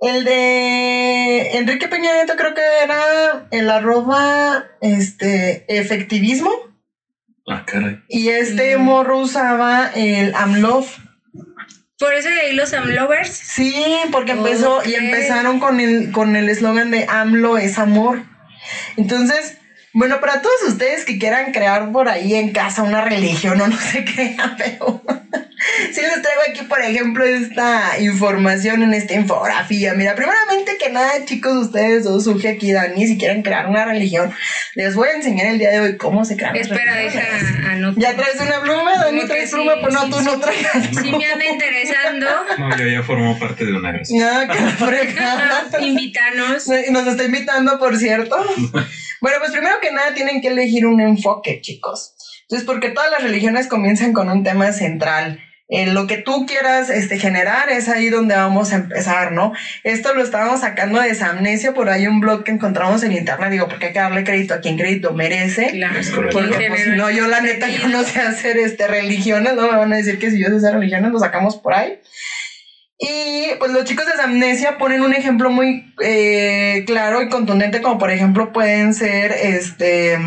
El 0.01 0.25
de 0.25 1.59
Enrique 1.59 1.89
Peña 1.89 2.13
Nieto 2.13 2.37
creo 2.37 2.55
que 2.55 2.63
era 2.85 3.49
el 3.51 3.71
arroba 3.71 4.67
este 4.81 5.65
efectivismo. 5.69 6.53
Ah, 7.49 7.65
caray. 7.67 8.03
Y 8.09 8.29
este 8.29 8.77
mm. 8.77 8.83
morro 8.83 9.19
usaba 9.19 9.91
el 9.95 10.35
AMLOF. 10.35 10.99
Por 11.99 12.15
eso 12.15 12.29
de 12.29 12.41
ahí 12.41 12.53
los 12.53 12.73
AMLovers. 12.73 13.29
Sí, 13.29 13.85
porque 14.13 14.33
empezó 14.33 14.83
y 14.85 14.95
empezaron 14.95 15.59
con 15.59 15.81
el 15.81 16.13
con 16.13 16.37
el 16.37 16.49
eslogan 16.49 16.93
de 16.93 17.07
AMLO 17.09 17.59
es 17.59 17.79
amor. 17.79 18.23
Entonces, 18.97 19.59
bueno, 19.93 20.21
para 20.21 20.41
todos 20.41 20.63
ustedes 20.69 21.05
que 21.05 21.19
quieran 21.19 21.53
crear 21.53 21.91
por 21.91 22.09
ahí 22.09 22.35
en 22.35 22.53
casa 22.53 22.85
una 22.85 23.05
religión 23.05 23.61
o 23.61 23.67
no 23.67 23.77
sé 23.77 24.05
qué, 24.05 24.37
pero 24.59 25.03
sí 25.93 26.01
les 26.01 26.23
traigo 26.23 26.43
aquí, 26.49 26.63
por 26.63 26.81
ejemplo, 26.81 27.25
esta 27.25 27.99
información 28.01 28.83
en 28.83 28.95
esta 28.95 29.15
infografía. 29.15 29.95
Mira, 29.95 30.15
primeramente 30.15 30.77
que 30.79 30.91
nada, 30.91 31.25
chicos, 31.25 31.67
ustedes 31.67 32.05
dos, 32.05 32.25
Suge 32.25 32.49
aquí, 32.49 32.73
Dani, 32.73 33.07
si 33.07 33.19
quieren 33.19 33.43
crear 33.43 33.69
una 33.69 33.85
religión, 33.85 34.33
les 34.75 34.95
voy 34.95 35.09
a 35.09 35.13
enseñar 35.13 35.47
el 35.47 35.59
día 35.59 35.71
de 35.71 35.81
hoy 35.81 35.97
cómo 35.97 36.25
se 36.25 36.37
crea. 36.37 36.53
Espera, 36.53 36.97
deja 36.97 37.23
anotar. 37.71 38.03
¿Ya 38.03 38.17
traes 38.17 38.41
una 38.41 38.61
pluma? 38.61 38.97
Dani, 38.97 39.27
traes 39.27 39.51
pluma, 39.51 39.73
pues 39.81 39.95
no, 39.95 40.09
tú 40.11 40.21
no 40.21 40.39
traes. 40.39 40.67
Sí, 40.93 41.13
me 41.13 41.25
anda 41.27 41.45
interesando. 41.45 42.27
No, 42.59 42.77
yo 42.77 42.87
ya 42.87 43.03
formo 43.03 43.39
parte 43.39 43.65
de 43.65 43.73
una 43.73 43.93
gracia. 43.93 44.47
No, 44.47 44.53
que 44.53 44.59
fregada. 44.59 45.69
Invítanos. 45.81 46.69
Nos 46.91 47.07
está 47.07 47.25
invitando, 47.25 47.79
por 47.79 47.97
cierto. 47.97 48.37
bueno, 49.21 49.39
pues 49.39 49.53
primero 49.53 49.77
que 49.81 49.91
nada 49.93 50.15
tienen 50.15 50.41
que 50.41 50.49
elegir 50.49 50.87
un 50.87 51.01
enfoque, 51.01 51.61
chicos. 51.61 52.15
Entonces, 52.43 52.67
porque 52.67 52.91
todas 52.91 53.11
las 53.11 53.23
religiones 53.23 53.67
comienzan 53.67 54.13
con 54.13 54.31
un 54.31 54.43
tema 54.43 54.73
central 54.73 55.41
en 55.69 55.93
lo 55.93 56.07
que 56.07 56.17
tú 56.17 56.47
quieras 56.47 56.89
este, 56.89 57.19
generar 57.19 57.69
es 57.69 57.89
ahí 57.89 58.09
donde 58.09 58.35
vamos 58.35 58.73
a 58.73 58.77
empezar, 58.77 59.33
¿no? 59.33 59.53
Esto 59.85 60.15
lo 60.15 60.23
estábamos 60.23 60.61
sacando 60.61 61.01
de 61.01 61.15
Samnesia, 61.15 61.75
por 61.75 61.91
ahí 61.91 62.07
un 62.07 62.21
blog 62.21 62.43
que 62.43 62.53
encontramos 62.53 63.03
en 63.03 63.13
internet, 63.13 63.51
digo, 63.51 63.69
porque 63.69 63.87
hay 63.87 63.93
que 63.93 63.99
darle 63.99 64.25
crédito 64.25 64.55
a 64.55 64.61
quien 64.61 64.79
crédito 64.79 65.13
merece. 65.13 65.69
Claro, 65.73 66.01
porque 66.33 66.69
pues, 66.69 66.85
si 66.85 66.91
no, 66.91 67.11
yo 67.11 67.27
la 67.27 67.43
neta, 67.43 67.69
yo 67.69 67.87
no 67.89 68.03
sé 68.03 68.21
hacer 68.21 68.57
este, 68.57 68.87
religiones, 68.87 69.55
no 69.55 69.71
me 69.71 69.77
van 69.77 69.93
a 69.93 69.97
decir 69.97 70.19
que 70.19 70.31
si 70.31 70.41
yo 70.43 70.49
sé 70.49 70.57
hacer 70.57 70.73
religiones, 70.73 71.13
lo 71.13 71.19
sacamos 71.19 71.57
por 71.57 71.75
ahí. 71.75 72.01
Y 72.99 73.51
pues 73.59 73.71
los 73.71 73.85
chicos 73.85 74.07
de 74.07 74.13
Samnesia 74.13 74.79
ponen 74.79 75.03
un 75.03 75.15
ejemplo 75.15 75.51
muy 75.51 75.95
eh, 76.03 76.83
claro 76.87 77.23
y 77.23 77.29
contundente, 77.29 77.81
como 77.83 77.99
por 77.99 78.11
ejemplo 78.11 78.53
pueden 78.53 78.93
ser 78.95 79.33
este 79.33 80.19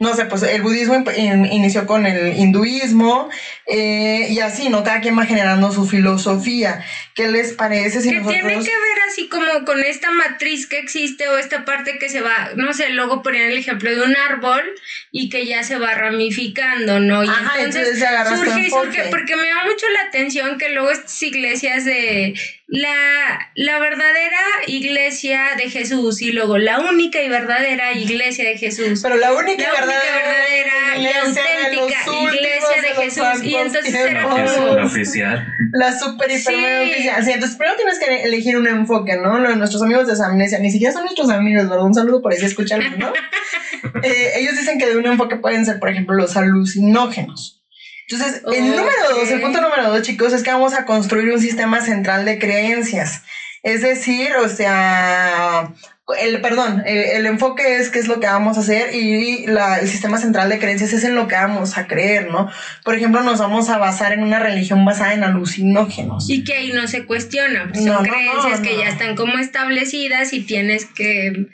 no 0.00 0.14
sé, 0.14 0.24
pues 0.24 0.42
el 0.42 0.62
budismo 0.62 1.04
inició 1.14 1.86
con 1.86 2.06
el 2.06 2.34
hinduismo 2.38 3.28
eh, 3.66 4.28
y 4.30 4.40
así, 4.40 4.70
¿no? 4.70 4.82
Cada 4.82 5.02
quien 5.02 5.16
va 5.16 5.26
generando 5.26 5.70
su 5.72 5.86
filosofía. 5.86 6.82
¿Qué 7.14 7.28
les 7.28 7.52
parece 7.52 8.00
si 8.00 8.10
que 8.10 8.20
tiene 8.20 8.42
que 8.42 8.58
ver 8.58 8.98
así 9.10 9.28
como 9.28 9.64
con 9.64 9.82
esta 9.84 10.10
matriz 10.10 10.66
que 10.66 10.78
existe 10.78 11.28
o 11.28 11.38
esta 11.38 11.64
parte 11.64 11.98
que 11.98 12.08
se 12.08 12.20
va, 12.20 12.50
no 12.56 12.72
sé, 12.72 12.90
luego 12.90 13.22
ponían 13.22 13.50
el 13.50 13.58
ejemplo 13.58 13.90
de 13.94 14.02
un 14.02 14.16
árbol 14.16 14.62
y 15.10 15.28
que 15.28 15.46
ya 15.46 15.62
se 15.62 15.78
va 15.78 15.94
ramificando, 15.94 17.00
¿no? 17.00 17.24
Y 17.24 17.28
entonces, 17.58 17.98
surge 17.98 18.70
surge, 18.70 19.04
porque 19.10 19.36
me 19.36 19.48
da 19.48 19.64
mucho 19.64 19.86
la 19.92 20.08
atención 20.08 20.58
que 20.58 20.70
luego 20.70 20.90
estas 20.90 21.20
iglesias 21.22 21.84
de 21.84 22.34
la, 22.70 23.50
la 23.56 23.80
verdadera 23.80 24.38
iglesia 24.68 25.56
de 25.56 25.68
Jesús 25.68 26.22
y 26.22 26.30
luego 26.30 26.56
la 26.56 26.78
única 26.78 27.20
y 27.20 27.28
verdadera 27.28 27.92
iglesia 27.94 28.44
de 28.44 28.58
Jesús. 28.58 29.00
Pero 29.02 29.16
la 29.16 29.32
única 29.34 29.64
y 29.64 29.66
verdadera, 29.66 30.96
y 30.96 31.06
auténtica 31.06 31.98
iglesia 32.32 32.82
de, 32.82 33.02
Jesús. 33.02 33.42
Y 33.42 33.56
entonces 33.56 33.94
era 33.94 34.22
como... 34.22 34.76
La 34.76 34.84
oficial. 34.84 35.52
La 35.72 35.98
super 35.98 36.30
hiper 36.30 36.42
sí. 36.42 36.99
Oficial. 37.00 37.24
Sí, 37.24 37.32
entonces 37.32 37.56
primero 37.56 37.76
tienes 37.76 37.98
que 37.98 38.22
elegir 38.24 38.56
un 38.56 38.66
enfoque, 38.66 39.16
¿no? 39.16 39.38
Lo 39.38 39.50
de 39.50 39.56
nuestros 39.56 39.82
amigos 39.82 40.06
de 40.06 40.16
Samnesia, 40.16 40.58
ni 40.58 40.70
siquiera 40.70 40.92
son 40.92 41.04
nuestros 41.04 41.30
amigos, 41.30 41.68
¿verdad? 41.68 41.84
Un 41.84 41.94
saludo 41.94 42.22
por 42.22 42.32
ahí 42.32 42.38
si 42.38 42.46
escuchan, 42.46 42.80
¿no? 42.98 43.12
eh, 44.02 44.32
ellos 44.36 44.56
dicen 44.56 44.78
que 44.78 44.86
de 44.86 44.96
un 44.96 45.06
enfoque 45.06 45.36
pueden 45.36 45.64
ser, 45.64 45.78
por 45.78 45.88
ejemplo, 45.88 46.14
los 46.14 46.36
alucinógenos. 46.36 47.62
Entonces, 48.08 48.42
el 48.52 48.70
número 48.70 48.90
dos, 49.10 49.30
el 49.30 49.40
punto 49.40 49.60
número 49.60 49.90
dos, 49.90 50.02
chicos, 50.02 50.32
es 50.32 50.42
que 50.42 50.50
vamos 50.50 50.74
a 50.74 50.84
construir 50.84 51.32
un 51.32 51.40
sistema 51.40 51.80
central 51.80 52.24
de 52.24 52.38
creencias. 52.38 53.22
Es 53.62 53.82
decir, 53.82 54.32
o 54.42 54.48
sea, 54.48 55.72
el, 56.14 56.40
perdón, 56.40 56.82
el, 56.86 57.26
enfoque 57.26 57.76
es 57.76 57.90
qué 57.90 57.98
es 57.98 58.08
lo 58.08 58.20
que 58.20 58.26
vamos 58.26 58.56
a 58.56 58.60
hacer 58.60 58.94
y 58.94 59.46
la, 59.46 59.78
el 59.78 59.88
sistema 59.88 60.18
central 60.18 60.48
de 60.48 60.58
creencias 60.58 60.92
es 60.92 61.04
en 61.04 61.14
lo 61.14 61.28
que 61.28 61.34
vamos 61.34 61.76
a 61.78 61.86
creer, 61.86 62.30
¿no? 62.30 62.50
Por 62.84 62.94
ejemplo, 62.94 63.22
nos 63.22 63.38
vamos 63.38 63.68
a 63.68 63.78
basar 63.78 64.12
en 64.12 64.22
una 64.22 64.38
religión 64.38 64.84
basada 64.84 65.14
en 65.14 65.24
alucinógenos. 65.24 66.28
Y 66.28 66.44
que 66.44 66.54
ahí 66.54 66.72
no 66.72 66.86
se 66.88 67.04
cuestiona, 67.04 67.72
son 67.74 68.04
creencias 68.04 68.60
que 68.60 68.76
ya 68.76 68.88
están 68.88 69.16
como 69.16 69.38
establecidas 69.38 70.32
y 70.32 70.40
tienes 70.40 70.84
que 70.84 71.48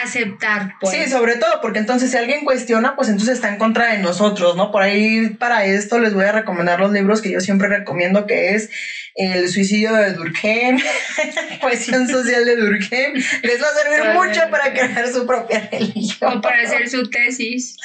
aceptar. 0.00 0.74
Pues. 0.80 0.94
Sí, 0.94 1.10
sobre 1.10 1.36
todo, 1.36 1.60
porque 1.60 1.78
entonces 1.78 2.10
si 2.10 2.16
alguien 2.16 2.44
cuestiona, 2.44 2.96
pues 2.96 3.08
entonces 3.08 3.34
está 3.34 3.48
en 3.48 3.58
contra 3.58 3.92
de 3.92 3.98
nosotros, 3.98 4.56
¿no? 4.56 4.70
Por 4.70 4.82
ahí 4.82 5.30
para 5.38 5.66
esto 5.66 5.98
les 5.98 6.14
voy 6.14 6.24
a 6.24 6.32
recomendar 6.32 6.80
los 6.80 6.92
libros 6.92 7.20
que 7.20 7.30
yo 7.30 7.40
siempre 7.40 7.68
recomiendo, 7.68 8.26
que 8.26 8.54
es 8.54 8.70
El 9.14 9.48
suicidio 9.50 9.92
de 9.92 10.14
Durkheim, 10.14 10.78
Cuestión 11.60 12.08
social 12.08 12.44
de 12.44 12.56
Durkheim. 12.56 13.14
Les 13.42 13.62
va 13.62 13.66
a 13.66 13.82
servir 13.82 14.14
mucho 14.14 14.40
para 14.50 14.72
crear 14.72 15.08
su 15.08 15.26
propia 15.26 15.68
religión. 15.70 16.38
O 16.38 16.40
para 16.40 16.62
hacer 16.62 16.88
su 16.88 17.10
tesis. 17.10 17.76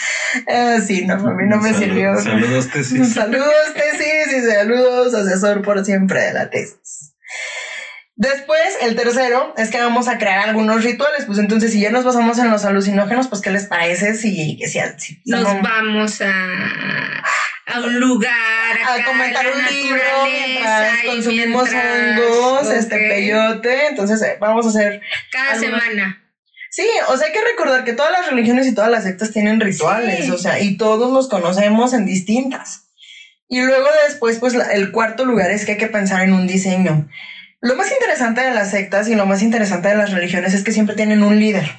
Ah, 0.47 0.79
sí, 0.85 1.05
no, 1.05 1.15
a 1.15 1.33
mí 1.33 1.43
no 1.47 1.57
me 1.57 1.73
sirvió. 1.73 2.17
Saludos 2.17 2.69
tesis. 2.71 3.13
Saludos 3.13 3.73
tesis 3.73 4.37
y 4.37 4.51
saludos 4.51 5.13
asesor 5.13 5.61
por 5.61 5.83
siempre 5.83 6.21
de 6.21 6.33
la 6.33 6.49
tesis. 6.49 7.13
Después, 8.17 8.77
el 8.81 8.95
tercero 8.95 9.53
es 9.57 9.69
que 9.69 9.79
vamos 9.79 10.07
a 10.07 10.17
crear 10.17 10.39
algunos 10.39 10.83
rituales. 10.83 11.25
Pues 11.25 11.37
entonces, 11.37 11.71
si 11.71 11.79
ya 11.79 11.91
nos 11.91 12.03
basamos 12.03 12.39
en 12.39 12.49
los 12.49 12.65
alucinógenos, 12.65 13.27
pues, 13.27 13.43
¿qué 13.43 13.51
les 13.51 13.67
parece 13.67 14.15
si, 14.15 14.57
si, 14.65 14.79
si 14.97 15.21
nos 15.25 15.43
vamos 15.61 16.19
a, 16.21 17.23
a 17.67 17.79
un 17.79 17.99
lugar 17.99 18.31
a 18.87 19.05
comentar 19.05 19.45
un 19.45 19.63
libro 19.63 20.01
mientras 20.25 21.03
consumimos 21.05 21.69
hongos, 21.69 22.71
este 22.71 22.97
peyote? 22.97 23.85
Entonces, 23.85 24.19
eh, 24.23 24.37
vamos 24.39 24.65
a 24.65 24.69
hacer. 24.69 24.99
Cada 25.31 25.59
semana. 25.59 26.23
Sí, 26.71 26.87
o 27.09 27.17
sea, 27.17 27.27
hay 27.27 27.33
que 27.33 27.41
recordar 27.41 27.83
que 27.83 27.93
todas 27.93 28.11
las 28.11 28.31
religiones 28.31 28.65
y 28.65 28.73
todas 28.73 28.89
las 28.89 29.03
sectas 29.03 29.31
tienen 29.31 29.59
rituales, 29.59 30.31
o 30.31 30.39
sea, 30.39 30.59
y 30.59 30.77
todos 30.77 31.13
los 31.13 31.29
conocemos 31.29 31.93
en 31.93 32.07
distintas. 32.07 32.87
Y 33.47 33.61
luego 33.61 33.87
después, 34.07 34.39
pues 34.39 34.55
el 34.55 34.91
cuarto 34.91 35.23
lugar 35.23 35.51
es 35.51 35.65
que 35.65 35.73
hay 35.73 35.77
que 35.77 35.87
pensar 35.87 36.23
en 36.23 36.33
un 36.33 36.47
diseño. 36.47 37.07
Lo 37.61 37.75
más 37.75 37.91
interesante 37.91 38.41
de 38.41 38.51
las 38.51 38.71
sectas 38.71 39.07
y 39.07 39.15
lo 39.15 39.25
más 39.25 39.41
interesante 39.41 39.89
de 39.89 39.95
las 39.95 40.11
religiones 40.11 40.53
es 40.53 40.63
que 40.63 40.71
siempre 40.71 40.95
tienen 40.95 41.23
un 41.23 41.39
líder. 41.39 41.69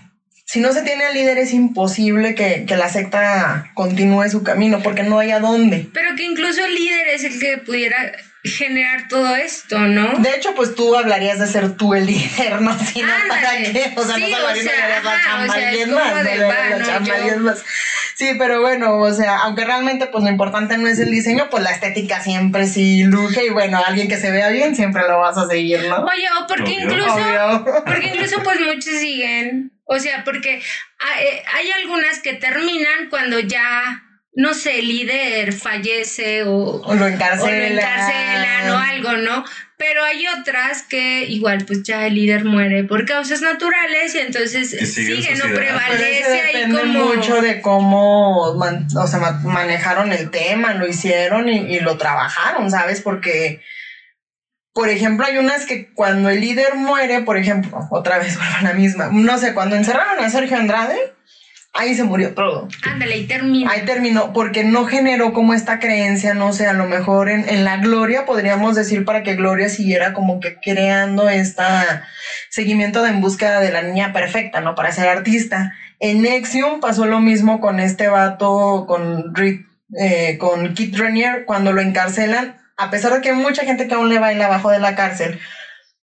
Si 0.44 0.60
no 0.60 0.72
se 0.72 0.82
tiene 0.82 1.04
al 1.04 1.14
líder 1.14 1.38
es 1.38 1.52
imposible 1.52 2.34
que, 2.34 2.64
que 2.66 2.76
la 2.76 2.88
secta 2.88 3.70
continúe 3.74 4.28
su 4.30 4.42
camino 4.42 4.82
porque 4.82 5.02
no 5.02 5.18
hay 5.18 5.30
a 5.30 5.40
dónde. 5.40 5.88
Pero 5.92 6.16
que 6.16 6.24
incluso 6.24 6.64
el 6.64 6.74
líder 6.74 7.08
es 7.08 7.24
el 7.24 7.38
que 7.38 7.58
pudiera 7.58 8.12
generar 8.44 9.08
todo 9.08 9.34
esto, 9.36 9.78
¿no? 9.78 10.18
De 10.20 10.34
hecho, 10.36 10.54
pues 10.54 10.74
tú 10.74 10.94
hablarías 10.96 11.38
de 11.38 11.46
ser 11.46 11.76
tú 11.76 11.94
el 11.94 12.06
líder, 12.06 12.60
¿no? 12.62 12.76
Si 12.78 13.02
no, 13.02 13.12
¿para 13.28 13.56
qué? 13.58 13.92
O 13.96 14.04
sea, 14.04 14.14
sí, 14.16 14.30
no 14.32 14.46
o 14.46 14.54
sea, 14.54 14.88
la 14.88 15.22
chamba 15.22 15.44
o 15.48 15.52
sea, 15.52 15.68
alguien 15.68 15.92
más, 15.94 16.24
de, 16.24 16.44
va, 16.44 16.54
la 16.70 16.78
no, 16.78 16.86
chamba 16.86 17.06
yo- 17.08 17.14
alguien 17.14 17.42
más. 17.42 17.64
Sí, 18.14 18.32
pero 18.36 18.60
bueno, 18.60 18.96
o 18.96 19.12
sea, 19.14 19.38
aunque 19.42 19.64
realmente 19.64 20.06
pues 20.06 20.24
lo 20.24 20.30
importante 20.30 20.76
no 20.76 20.88
es 20.88 20.98
el 20.98 21.10
diseño, 21.10 21.48
pues 21.50 21.62
la 21.62 21.70
estética 21.70 22.20
siempre 22.20 22.66
sí 22.66 23.04
luce 23.04 23.44
y 23.44 23.50
bueno, 23.50 23.80
alguien 23.86 24.08
que 24.08 24.16
se 24.16 24.32
vea 24.32 24.48
bien 24.48 24.74
siempre 24.74 25.02
lo 25.06 25.20
vas 25.20 25.36
a 25.38 25.46
seguir, 25.46 25.84
¿no? 25.88 25.98
Oye, 26.04 26.26
o 26.42 26.46
porque 26.48 26.72
Obvio. 26.72 26.80
incluso, 26.82 27.14
Obvio. 27.14 27.84
porque 27.86 28.06
incluso 28.08 28.42
pues 28.42 28.58
muchos 28.60 28.92
siguen, 28.98 29.70
o 29.84 30.00
sea, 30.00 30.24
porque 30.24 30.60
hay, 30.98 31.26
hay 31.54 31.70
algunas 31.80 32.18
que 32.20 32.32
terminan 32.34 33.08
cuando 33.08 33.38
ya, 33.38 34.02
no 34.40 34.54
sé, 34.54 34.78
el 34.78 34.86
líder 34.88 35.52
fallece 35.52 36.44
o, 36.44 36.80
O 36.82 36.94
lo 36.94 37.08
encarcelan. 37.08 37.42
o 37.42 37.74
lo 37.74 37.80
encarcelan 37.80 38.70
o 38.70 38.78
algo, 38.78 39.12
¿no? 39.16 39.44
Pero 39.76 40.04
hay 40.04 40.26
otras 40.28 40.82
que 40.82 41.24
igual 41.24 41.64
pues 41.66 41.82
ya 41.82 42.06
el 42.06 42.14
líder 42.14 42.44
muere 42.44 42.84
por 42.84 43.04
causas 43.04 43.42
naturales 43.42 44.14
y 44.14 44.18
entonces 44.18 44.76
Que 44.78 44.86
sigue 44.86 45.16
no 45.16 45.20
sociedad. 45.36 45.42
Pero 45.42 45.54
prevalece 45.56 46.20
eso 46.20 46.30
ahí 46.30 46.54
depende 46.70 46.78
como... 46.98 47.04
mucho 47.14 47.40
de 47.42 47.60
cómo 47.60 48.54
man- 48.54 48.86
o 48.96 49.06
sea, 49.08 49.18
ma- 49.18 49.40
manejaron 49.44 50.12
el 50.12 50.30
tema, 50.30 50.74
lo 50.74 50.86
hicieron 50.86 51.48
y, 51.48 51.58
y 51.74 51.80
lo 51.80 51.96
trabajaron, 51.98 52.70
¿sabes? 52.70 53.00
Porque, 53.00 53.60
por 54.72 54.88
ejemplo, 54.88 55.26
hay 55.26 55.38
unas 55.38 55.64
que 55.66 55.92
cuando 55.94 56.28
el 56.30 56.40
líder 56.40 56.76
muere, 56.76 57.22
por 57.22 57.36
ejemplo, 57.38 57.88
otra 57.90 58.18
vez 58.18 58.36
vuelvo 58.36 58.54
a 58.60 58.62
la 58.62 58.72
misma, 58.72 59.08
no 59.12 59.36
sé, 59.38 59.52
cuando 59.54 59.74
encerraron 59.74 60.24
a 60.24 60.30
Sergio 60.30 60.56
Andrade, 60.56 61.12
ahí 61.72 61.94
se 61.94 62.04
murió 62.04 62.34
todo. 62.34 62.68
Ándale, 62.84 63.18
y 63.18 63.26
termina. 63.26 63.70
Ahí 63.70 63.82
terminó, 63.82 64.32
porque 64.32 64.64
no 64.64 64.86
generó 64.86 65.32
como 65.32 65.54
esta 65.54 65.78
creencia, 65.78 66.34
no 66.34 66.52
sé, 66.52 66.66
a 66.66 66.72
lo 66.72 66.86
mejor 66.86 67.28
en, 67.28 67.48
en 67.48 67.64
la 67.64 67.76
Gloria 67.76 68.26
podríamos 68.26 68.74
decir 68.74 69.04
para 69.04 69.22
que 69.22 69.36
Gloria 69.36 69.68
siguiera 69.68 70.12
como 70.12 70.40
que 70.40 70.56
creando 70.60 71.28
esta 71.28 72.04
seguimiento 72.50 73.02
de 73.02 73.10
en 73.10 73.20
búsqueda 73.20 73.60
de 73.60 73.72
la 73.72 73.82
niña 73.82 74.12
perfecta, 74.12 74.60
¿no? 74.60 74.74
Para 74.74 74.92
ser 74.92 75.08
artista. 75.08 75.74
En 76.00 76.22
Nexium 76.22 76.80
pasó 76.80 77.06
lo 77.06 77.20
mismo 77.20 77.60
con 77.60 77.80
este 77.80 78.08
vato, 78.08 78.84
con 78.86 79.34
Rick, 79.34 79.66
eh, 79.98 80.38
con 80.38 80.74
Kit 80.74 80.96
Renier, 80.96 81.44
cuando 81.44 81.72
lo 81.72 81.80
encarcelan, 81.80 82.56
a 82.76 82.90
pesar 82.90 83.12
de 83.12 83.20
que 83.20 83.30
hay 83.30 83.36
mucha 83.36 83.64
gente 83.64 83.88
que 83.88 83.94
aún 83.94 84.08
le 84.08 84.18
baila 84.18 84.46
abajo 84.46 84.70
de 84.70 84.78
la 84.78 84.94
cárcel, 84.94 85.38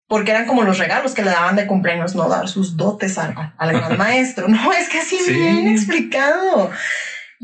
porque 0.08 0.30
eran 0.32 0.46
como 0.46 0.62
los 0.62 0.78
regalos 0.78 1.14
que 1.14 1.22
le 1.22 1.30
daban 1.30 1.56
de 1.56 1.66
cumpleaños, 1.66 2.14
no 2.14 2.28
dar 2.28 2.48
sus 2.48 2.76
dotes 2.76 3.16
al, 3.18 3.34
al 3.56 3.72
gran 3.72 3.96
maestro. 3.98 4.48
No, 4.48 4.72
es 4.72 4.88
que 4.88 5.00
así 5.00 5.16
Sí. 5.18 5.32
bien 5.32 5.68
explicado. 5.68 6.70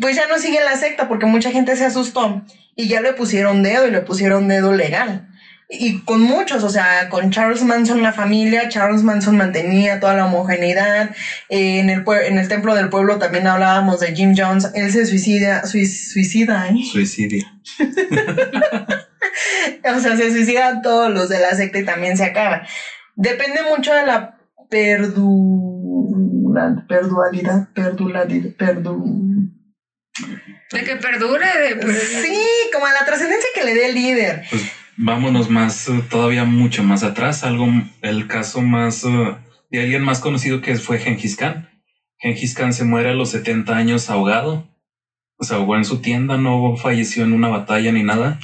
Pues 0.00 0.16
ya 0.16 0.26
no 0.28 0.38
sigue 0.38 0.62
la 0.64 0.76
secta 0.76 1.08
porque 1.08 1.26
mucha 1.26 1.50
gente 1.50 1.74
se 1.76 1.84
asustó 1.84 2.42
y 2.76 2.88
ya 2.88 3.00
le 3.00 3.12
pusieron 3.12 3.62
dedo 3.62 3.86
y 3.86 3.90
le 3.90 4.00
pusieron 4.02 4.48
dedo 4.48 4.72
legal. 4.72 5.28
Y 5.72 6.00
con 6.00 6.20
muchos, 6.20 6.64
o 6.64 6.68
sea, 6.68 7.08
con 7.08 7.30
Charles 7.30 7.62
Manson 7.62 8.02
la 8.02 8.12
familia, 8.12 8.68
Charles 8.68 9.04
Manson 9.04 9.36
mantenía 9.36 10.00
toda 10.00 10.14
la 10.14 10.26
homogeneidad. 10.26 11.10
Eh, 11.48 11.78
en, 11.78 11.90
el, 11.90 12.04
pue- 12.04 12.26
en 12.26 12.38
el 12.38 12.48
templo 12.48 12.74
del 12.74 12.88
pueblo 12.88 13.18
también 13.18 13.46
hablábamos 13.46 14.00
de 14.00 14.12
Jim 14.14 14.34
Jones, 14.36 14.68
él 14.74 14.90
se 14.90 15.06
suicida, 15.06 15.64
suicida, 15.66 16.68
¿eh? 16.68 16.74
Suicidio. 16.90 17.44
O 19.96 20.00
sea, 20.00 20.16
se 20.16 20.30
suicidan 20.30 20.82
todos 20.82 21.10
los 21.12 21.28
de 21.28 21.40
la 21.40 21.54
secta 21.54 21.78
y 21.78 21.84
también 21.84 22.16
se 22.16 22.24
acaba. 22.24 22.62
Depende 23.16 23.62
mucho 23.62 23.92
de 23.94 24.06
la 24.06 24.38
perdula, 24.68 26.84
perdualidad, 26.88 27.68
perduladid, 27.74 28.54
perdu... 28.56 29.04
De 30.72 30.84
que 30.84 30.96
perdure, 30.96 31.46
de... 31.46 31.92
Sí, 32.22 32.38
como 32.72 32.86
a 32.86 32.92
la 32.92 33.04
trascendencia 33.04 33.48
que 33.54 33.64
le 33.64 33.74
dé 33.74 33.86
el 33.86 33.94
líder. 33.94 34.44
Pues 34.50 34.62
vámonos 35.00 35.48
más, 35.48 35.88
eh, 35.88 36.02
todavía 36.08 36.44
mucho 36.44 36.82
más 36.82 37.02
atrás. 37.02 37.42
Algo, 37.42 37.66
el 38.02 38.26
caso 38.26 38.60
más 38.60 39.04
eh, 39.04 39.34
de 39.70 39.80
alguien 39.80 40.02
más 40.02 40.20
conocido 40.20 40.60
que 40.60 40.76
fue 40.76 40.98
Gengis 40.98 41.36
Khan. 41.36 41.68
Gengis 42.18 42.54
Khan 42.54 42.72
se 42.72 42.84
muere 42.84 43.10
a 43.10 43.14
los 43.14 43.30
70 43.30 43.76
años 43.76 44.10
ahogado. 44.10 44.68
Se 45.40 45.54
ahogó 45.54 45.76
en 45.76 45.86
su 45.86 46.00
tienda, 46.00 46.36
no 46.36 46.76
falleció 46.76 47.24
en 47.24 47.32
una 47.32 47.48
batalla 47.48 47.90
ni 47.92 48.02
nada. 48.02 48.38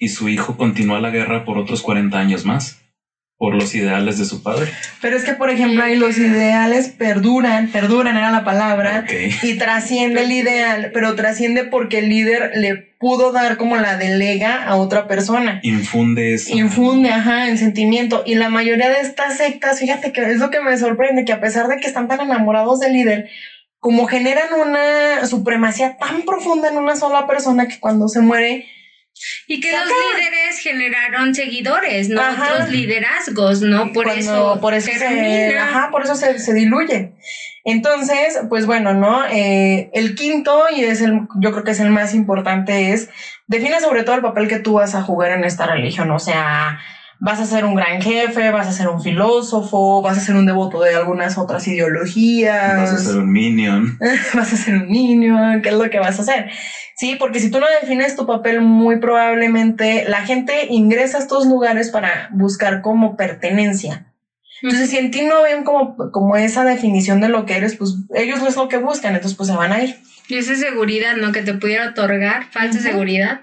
Y 0.00 0.08
su 0.08 0.28
hijo 0.28 0.56
continuó 0.56 0.98
la 0.98 1.10
guerra 1.10 1.44
por 1.44 1.56
otros 1.56 1.82
40 1.82 2.18
años 2.18 2.44
más, 2.44 2.81
por 3.42 3.56
los 3.56 3.74
ideales 3.74 4.18
de 4.20 4.24
su 4.24 4.40
padre. 4.40 4.70
Pero 5.00 5.16
es 5.16 5.24
que, 5.24 5.32
por 5.32 5.50
ejemplo, 5.50 5.82
ahí 5.82 5.96
los 5.96 6.16
ideales 6.16 6.90
perduran, 6.96 7.72
perduran 7.72 8.16
era 8.16 8.30
la 8.30 8.44
palabra, 8.44 9.04
y 9.42 9.58
trasciende 9.58 10.22
el 10.22 10.30
ideal, 10.30 10.92
pero 10.94 11.16
trasciende 11.16 11.64
porque 11.64 11.98
el 11.98 12.08
líder 12.08 12.52
le 12.54 12.76
pudo 13.00 13.32
dar 13.32 13.56
como 13.56 13.74
la 13.78 13.96
delega 13.96 14.62
a 14.62 14.76
otra 14.76 15.08
persona. 15.08 15.58
Infunde 15.64 16.34
esa- 16.34 16.54
Infunde, 16.54 17.10
ajá, 17.10 17.48
el 17.48 17.58
sentimiento. 17.58 18.22
Y 18.24 18.36
la 18.36 18.48
mayoría 18.48 18.88
de 18.90 19.00
estas 19.00 19.38
sectas, 19.38 19.80
fíjate 19.80 20.12
que 20.12 20.20
es 20.20 20.38
lo 20.38 20.50
que 20.50 20.60
me 20.60 20.78
sorprende, 20.78 21.24
que 21.24 21.32
a 21.32 21.40
pesar 21.40 21.66
de 21.66 21.78
que 21.78 21.88
están 21.88 22.06
tan 22.06 22.20
enamorados 22.20 22.78
del 22.78 22.92
líder, 22.92 23.28
como 23.80 24.06
generan 24.06 24.50
una 24.64 25.26
supremacía 25.26 25.96
tan 25.96 26.22
profunda 26.22 26.68
en 26.68 26.76
una 26.76 26.94
sola 26.94 27.26
persona 27.26 27.66
que 27.66 27.80
cuando 27.80 28.06
se 28.06 28.20
muere, 28.20 28.66
Y 29.46 29.60
que 29.60 29.70
los 29.70 29.80
líderes 29.86 30.58
generaron 30.60 31.34
seguidores, 31.34 32.08
¿no? 32.08 32.20
Ajá. 32.20 32.54
Otros 32.54 32.70
liderazgos, 32.70 33.60
¿no? 33.60 33.92
Por 33.92 34.04
cuando- 34.04 34.20
eso, 34.20 34.58
por 34.60 34.74
eso 34.74 34.90
se, 34.92 35.56
ajá, 35.58 35.90
por 35.90 36.02
eso 36.02 36.14
se, 36.14 36.38
se 36.38 36.54
diluye. 36.54 37.12
Entonces, 37.64 38.40
pues 38.48 38.66
bueno, 38.66 38.94
¿no? 38.94 39.24
Eh, 39.26 39.90
el 39.94 40.14
quinto, 40.16 40.64
y 40.74 40.84
es 40.84 41.00
el, 41.00 41.20
yo 41.40 41.52
creo 41.52 41.62
que 41.64 41.70
es 41.70 41.80
el 41.80 41.90
más 41.90 42.14
importante, 42.14 42.92
es 42.92 43.08
define 43.46 43.80
sobre 43.80 44.02
todo 44.02 44.16
el 44.16 44.22
papel 44.22 44.48
que 44.48 44.58
tú 44.58 44.74
vas 44.74 44.94
a 44.94 45.02
jugar 45.02 45.30
en 45.32 45.44
esta 45.44 45.66
religión. 45.66 46.10
O 46.10 46.18
sea, 46.18 46.80
vas 47.22 47.38
a 47.38 47.46
ser 47.46 47.64
un 47.64 47.76
gran 47.76 48.02
jefe, 48.02 48.50
vas 48.50 48.66
a 48.66 48.72
ser 48.72 48.88
un 48.88 49.00
filósofo, 49.00 50.02
vas 50.02 50.18
a 50.18 50.20
ser 50.20 50.34
un 50.34 50.44
devoto 50.44 50.82
de 50.82 50.96
algunas 50.96 51.38
otras 51.38 51.68
ideologías. 51.68 52.76
Vas 52.76 52.92
a 52.92 52.98
ser 52.98 53.16
un 53.18 53.30
minion. 53.30 53.96
vas 54.34 54.52
a 54.52 54.56
ser 54.56 54.74
un 54.74 54.88
niño, 54.88 55.38
¿qué 55.62 55.68
es 55.68 55.76
lo 55.76 55.88
que 55.88 56.00
vas 56.00 56.18
a 56.18 56.22
hacer? 56.22 56.50
Sí, 56.96 57.14
porque 57.20 57.38
si 57.38 57.48
tú 57.48 57.60
no 57.60 57.66
defines 57.80 58.16
tu 58.16 58.26
papel, 58.26 58.60
muy 58.60 58.98
probablemente 58.98 60.04
la 60.08 60.26
gente 60.26 60.66
ingresa 60.68 61.18
a 61.18 61.20
estos 61.20 61.46
lugares 61.46 61.90
para 61.90 62.28
buscar 62.32 62.82
como 62.82 63.16
pertenencia. 63.16 64.12
Entonces, 64.60 64.90
si 64.90 64.98
en 64.98 65.12
ti 65.12 65.22
no 65.22 65.42
ven 65.42 65.62
como, 65.62 65.96
como 66.10 66.36
esa 66.36 66.64
definición 66.64 67.20
de 67.20 67.28
lo 67.28 67.46
que 67.46 67.56
eres, 67.56 67.76
pues 67.76 67.94
ellos 68.16 68.40
no 68.40 68.48
es 68.48 68.56
lo 68.56 68.66
que 68.66 68.78
buscan, 68.78 69.14
entonces 69.14 69.36
pues 69.36 69.48
se 69.48 69.54
van 69.54 69.72
a 69.72 69.84
ir. 69.84 69.96
Y 70.26 70.38
esa 70.38 70.56
seguridad, 70.56 71.14
¿no? 71.14 71.30
Que 71.30 71.42
te 71.42 71.54
pudiera 71.54 71.90
otorgar, 71.90 72.50
falsa 72.50 72.80
Ujú. 72.80 72.88
seguridad. 72.88 73.42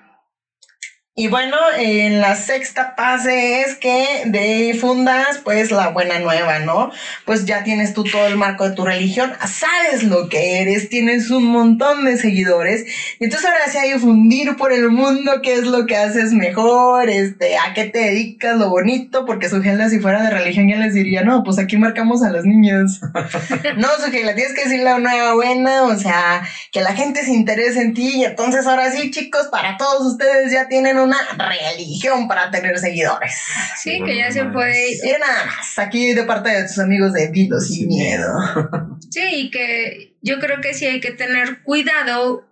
Y 1.20 1.28
bueno, 1.28 1.58
en 1.78 2.22
la 2.22 2.38
sexta 2.38 2.94
fase 2.96 3.60
es 3.60 3.76
que 3.76 4.22
de 4.28 4.40
ahí 4.40 4.74
fundas 4.74 5.42
pues 5.44 5.70
la 5.70 5.90
buena 5.90 6.18
nueva, 6.20 6.60
¿no? 6.60 6.94
Pues 7.26 7.44
ya 7.44 7.66
tienes 7.66 7.94
tú 7.94 8.06
todo 8.06 8.26
el 8.26 8.38
marco 8.38 8.70
de 8.70 8.74
tu 8.74 8.86
religión, 8.86 9.34
sabes 9.46 10.04
lo 10.04 10.30
que 10.30 10.62
eres, 10.62 10.88
tienes 10.88 11.30
un 11.30 11.44
montón 11.44 12.06
de 12.06 12.16
seguidores. 12.16 12.86
Y 13.20 13.26
entonces 13.26 13.50
ahora 13.50 13.68
sí 13.70 13.78
hay 13.78 13.92
que 13.92 14.00
fundir 14.00 14.56
por 14.56 14.72
el 14.72 14.92
mundo 14.92 15.42
qué 15.44 15.56
es 15.56 15.66
lo 15.66 15.86
que 15.88 15.98
haces 15.98 16.32
mejor, 16.32 17.10
este, 17.10 17.58
a 17.58 17.74
qué 17.74 17.84
te 17.84 18.00
dedicas, 18.00 18.58
lo 18.58 18.70
bonito, 18.70 19.26
porque 19.26 19.50
su 19.50 19.62
si 19.62 20.00
fuera 20.00 20.24
de 20.24 20.30
religión 20.30 20.70
ya 20.70 20.78
les 20.78 20.94
diría, 20.94 21.24
no, 21.24 21.44
pues 21.44 21.60
aquí 21.60 21.76
marcamos 21.76 22.24
a 22.24 22.30
los 22.30 22.46
niños. 22.46 23.02
no, 23.78 23.88
su 24.02 24.10
tienes 24.10 24.54
que 24.54 24.64
decir 24.64 24.84
la 24.84 25.00
nueva 25.00 25.34
buena, 25.34 25.84
o 25.84 25.98
sea, 25.98 26.44
que 26.72 26.80
la 26.80 26.94
gente 26.94 27.26
se 27.26 27.32
interese 27.32 27.82
en 27.82 27.94
ti 27.94 28.20
y 28.20 28.24
entonces 28.24 28.66
ahora 28.66 28.90
sí, 28.90 29.12
chicos, 29.12 29.48
para 29.52 29.76
todos 29.76 30.14
ustedes 30.14 30.54
ya 30.54 30.70
tienen 30.70 30.98
una 31.10 31.50
religión 31.50 32.28
para 32.28 32.50
tener 32.52 32.78
seguidores. 32.80 33.34
Sí, 33.82 34.02
que 34.06 34.16
ya 34.16 34.32
se 34.32 34.46
puede 34.46 34.92
ir. 34.92 35.00
Miren 35.04 35.22
nada 35.22 35.46
más, 35.46 35.78
aquí 35.80 36.14
de 36.14 36.24
parte 36.24 36.50
de 36.50 36.64
tus 36.64 36.80
amigos 36.80 37.14
de 37.14 37.28
Dilo 37.30 37.60
sin 37.60 37.88
miedo. 37.88 38.28
Sí, 39.12 39.24
y 39.24 39.50
que 39.50 40.16
yo 40.22 40.40
creo 40.40 40.62
que 40.62 40.76
sí 40.76 40.86
hay 40.86 41.00
que 41.00 41.10
tener 41.10 41.64
cuidado. 41.64 42.48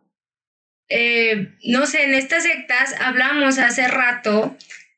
Eh, 0.90 1.56
no 1.65 1.86
sé, 1.86 2.06
en 2.06 2.15
estas 2.15 2.44
sectas 2.44 2.96
hablamos 3.00 3.60
hace 3.60 3.88
rato, 3.88 4.58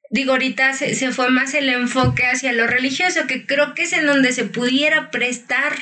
digo, 0.09 0.31
ahorita 0.31 0.71
se, 0.71 0.95
se 0.95 1.11
fue 1.11 1.29
más 1.31 1.53
el 1.55 1.67
enfoque 1.67 2.27
hacia 2.27 2.53
lo 2.53 2.65
religioso, 2.65 3.27
que 3.27 3.45
creo 3.45 3.73
que 3.73 3.83
es 3.83 3.91
en 3.91 4.05
donde 4.05 4.31
se 4.31 4.45
pudiera 4.45 5.11
prestar 5.11 5.73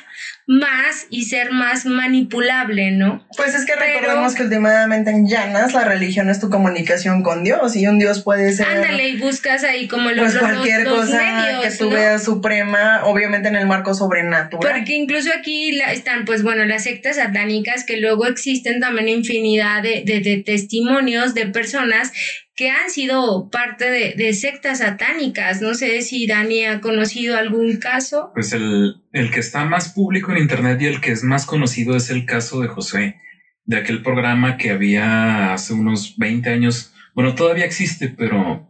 más 0.47 1.07
y 1.09 1.25
ser 1.25 1.51
más 1.51 1.85
manipulable, 1.85 2.91
¿no? 2.91 3.27
Pues 3.35 3.53
es 3.53 3.65
que 3.65 3.75
recordemos 3.75 4.33
que 4.33 4.43
últimamente 4.43 5.11
en 5.11 5.27
llanas 5.27 5.73
la 5.73 5.83
religión 5.83 6.29
es 6.29 6.39
tu 6.39 6.49
comunicación 6.49 7.21
con 7.21 7.43
Dios 7.43 7.75
y 7.75 7.85
un 7.85 7.99
Dios 7.99 8.23
puede 8.23 8.53
ser... 8.53 8.65
Ándale 8.65 9.09
y 9.09 9.17
buscas 9.17 9.65
ahí 9.65 9.89
como 9.89 10.09
los, 10.09 10.33
pues 10.33 10.37
cualquier 10.37 10.85
cosa 10.85 11.59
que 11.61 11.71
tú 11.71 11.89
veas 11.89 12.23
suprema, 12.23 13.03
obviamente 13.03 13.49
en 13.49 13.57
el 13.57 13.67
marco 13.67 13.93
sobrenatural. 13.93 14.73
Porque 14.73 14.93
incluso 14.93 15.29
aquí 15.37 15.77
están, 15.91 16.23
pues 16.23 16.43
bueno, 16.43 16.63
las 16.63 16.83
sectas 16.83 17.17
satánicas 17.17 17.83
que 17.83 17.97
luego 17.97 18.25
existen 18.25 18.79
también 18.79 19.09
infinidad 19.09 19.83
de, 19.83 20.03
de 20.05 20.43
testimonios 20.45 21.33
de 21.33 21.47
personas 21.47 22.13
que 22.57 22.71
han 22.71 22.89
sido 22.89 23.51
parte 23.51 23.85
de, 23.85 24.33
sectas 24.33 24.79
satánicas. 24.79 25.61
No 25.61 25.75
sé 25.75 26.01
si 26.01 26.25
Dani 26.25 26.65
ha 26.65 26.81
conocido 26.81 27.37
algún 27.37 27.77
caso. 27.77 28.31
Pues 28.33 28.51
el, 28.51 29.03
el, 29.13 29.29
que 29.29 29.39
está 29.39 29.63
más 29.65 29.93
público 29.93 30.31
en 30.31 30.39
Internet 30.39 30.81
y 30.81 30.87
el 30.87 30.99
que 30.99 31.11
es 31.11 31.23
más 31.23 31.45
conocido 31.45 31.95
es 31.95 32.09
el 32.09 32.25
caso 32.25 32.59
de 32.59 32.67
José, 32.67 33.21
de 33.63 33.77
aquel 33.77 34.01
programa 34.01 34.57
que 34.57 34.71
había 34.71 35.53
hace 35.53 35.73
unos 35.73 36.17
20 36.17 36.49
años. 36.49 36.95
Bueno, 37.13 37.35
todavía 37.35 37.63
existe, 37.63 38.09
pero 38.09 38.67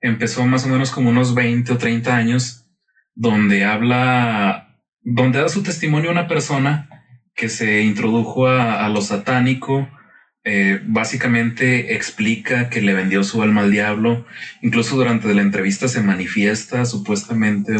empezó 0.00 0.46
más 0.46 0.64
o 0.64 0.68
menos 0.68 0.92
como 0.92 1.10
unos 1.10 1.34
20 1.34 1.72
o 1.72 1.76
30 1.76 2.16
años, 2.16 2.70
donde 3.16 3.64
habla, 3.64 4.78
donde 5.02 5.40
da 5.40 5.48
su 5.48 5.64
testimonio 5.64 6.12
una 6.12 6.28
persona 6.28 6.88
que 7.34 7.48
se 7.48 7.82
introdujo 7.82 8.46
a, 8.46 8.86
a 8.86 8.88
lo 8.90 9.00
satánico, 9.00 9.88
eh, 10.44 10.80
básicamente 10.84 11.94
explica 11.94 12.68
que 12.68 12.82
le 12.82 12.92
vendió 12.92 13.24
su 13.24 13.42
alma 13.42 13.62
al 13.62 13.70
diablo. 13.70 14.26
Incluso 14.60 14.94
durante 14.96 15.32
la 15.34 15.40
entrevista 15.42 15.88
se 15.88 16.02
manifiesta 16.02 16.84
supuestamente. 16.84 17.74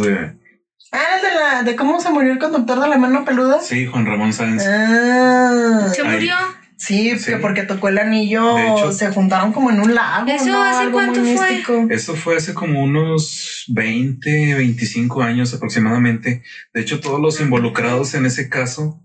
ah, 0.93 1.17
de 1.23 1.35
la 1.35 1.63
de 1.63 1.77
cómo 1.77 2.01
se 2.01 2.11
murió 2.11 2.33
el 2.33 2.39
conductor 2.39 2.81
de 2.81 2.89
la 2.89 2.97
mano 2.97 3.25
peluda. 3.25 3.61
Sí, 3.61 3.87
Juan 3.87 4.07
Ramón 4.07 4.33
Sáenz. 4.33 4.65
Ah. 4.67 5.93
¿Se 5.95 6.03
murió? 6.03 6.35
Sí, 6.77 7.15
porque 7.41 7.63
tocó 7.63 7.89
el 7.89 7.99
anillo, 7.99 8.93
se 8.93 9.11
juntaron 9.11 9.53
como 9.53 9.71
en 9.71 9.81
un 9.81 9.95
lago. 9.95 10.27
¿Eso 10.29 10.61
hace 10.61 10.91
cuánto 10.91 11.23
fue? 11.23 11.63
Esto 11.91 12.15
fue 12.15 12.37
hace 12.37 12.53
como 12.53 12.83
unos 12.83 13.65
20, 13.69 14.55
25 14.55 15.23
años 15.23 15.55
aproximadamente. 15.55 16.43
De 16.73 16.81
hecho, 16.81 17.01
todos 17.01 17.21
los 17.21 17.41
involucrados 17.41 18.15
en 18.15 18.27
ese 18.27 18.49
caso 18.49 19.04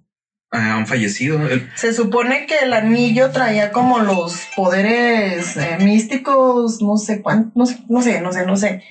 han 0.52 0.88
fallecido. 0.88 1.40
Se 1.76 1.94
supone 1.94 2.46
que 2.48 2.58
el 2.64 2.74
anillo 2.74 3.32
traía 3.32 3.72
como 3.72 4.00
los 4.00 4.48
poderes 4.56 5.58
eh, 5.58 5.78
místicos, 5.80 6.82
no 6.82 6.98
sé 6.98 7.22
cuánto, 7.22 7.52
no, 7.56 7.66
no, 7.88 8.02
sé, 8.02 8.22
no 8.22 8.32
sé, 8.32 8.46
no 8.46 8.56
sé. 8.56 8.84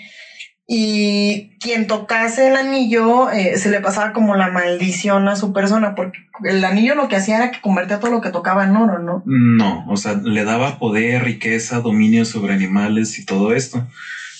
Y 0.70 1.56
quien 1.60 1.86
tocase 1.86 2.48
el 2.48 2.56
anillo 2.56 3.30
eh, 3.30 3.56
se 3.56 3.70
le 3.70 3.80
pasaba 3.80 4.12
como 4.12 4.36
la 4.36 4.50
maldición 4.50 5.26
a 5.26 5.34
su 5.34 5.54
persona, 5.54 5.94
porque 5.94 6.18
el 6.44 6.62
anillo 6.62 6.94
lo 6.94 7.08
que 7.08 7.16
hacía 7.16 7.38
era 7.38 7.50
que 7.50 7.62
convertía 7.62 8.00
todo 8.00 8.10
lo 8.10 8.20
que 8.20 8.30
tocaba 8.30 8.64
en 8.64 8.76
oro, 8.76 8.98
¿no? 8.98 9.22
No, 9.24 9.86
o 9.88 9.96
sea, 9.96 10.12
le 10.22 10.44
daba 10.44 10.78
poder, 10.78 11.24
riqueza, 11.24 11.80
dominio 11.80 12.26
sobre 12.26 12.52
animales 12.52 13.18
y 13.18 13.24
todo 13.24 13.54
esto. 13.54 13.86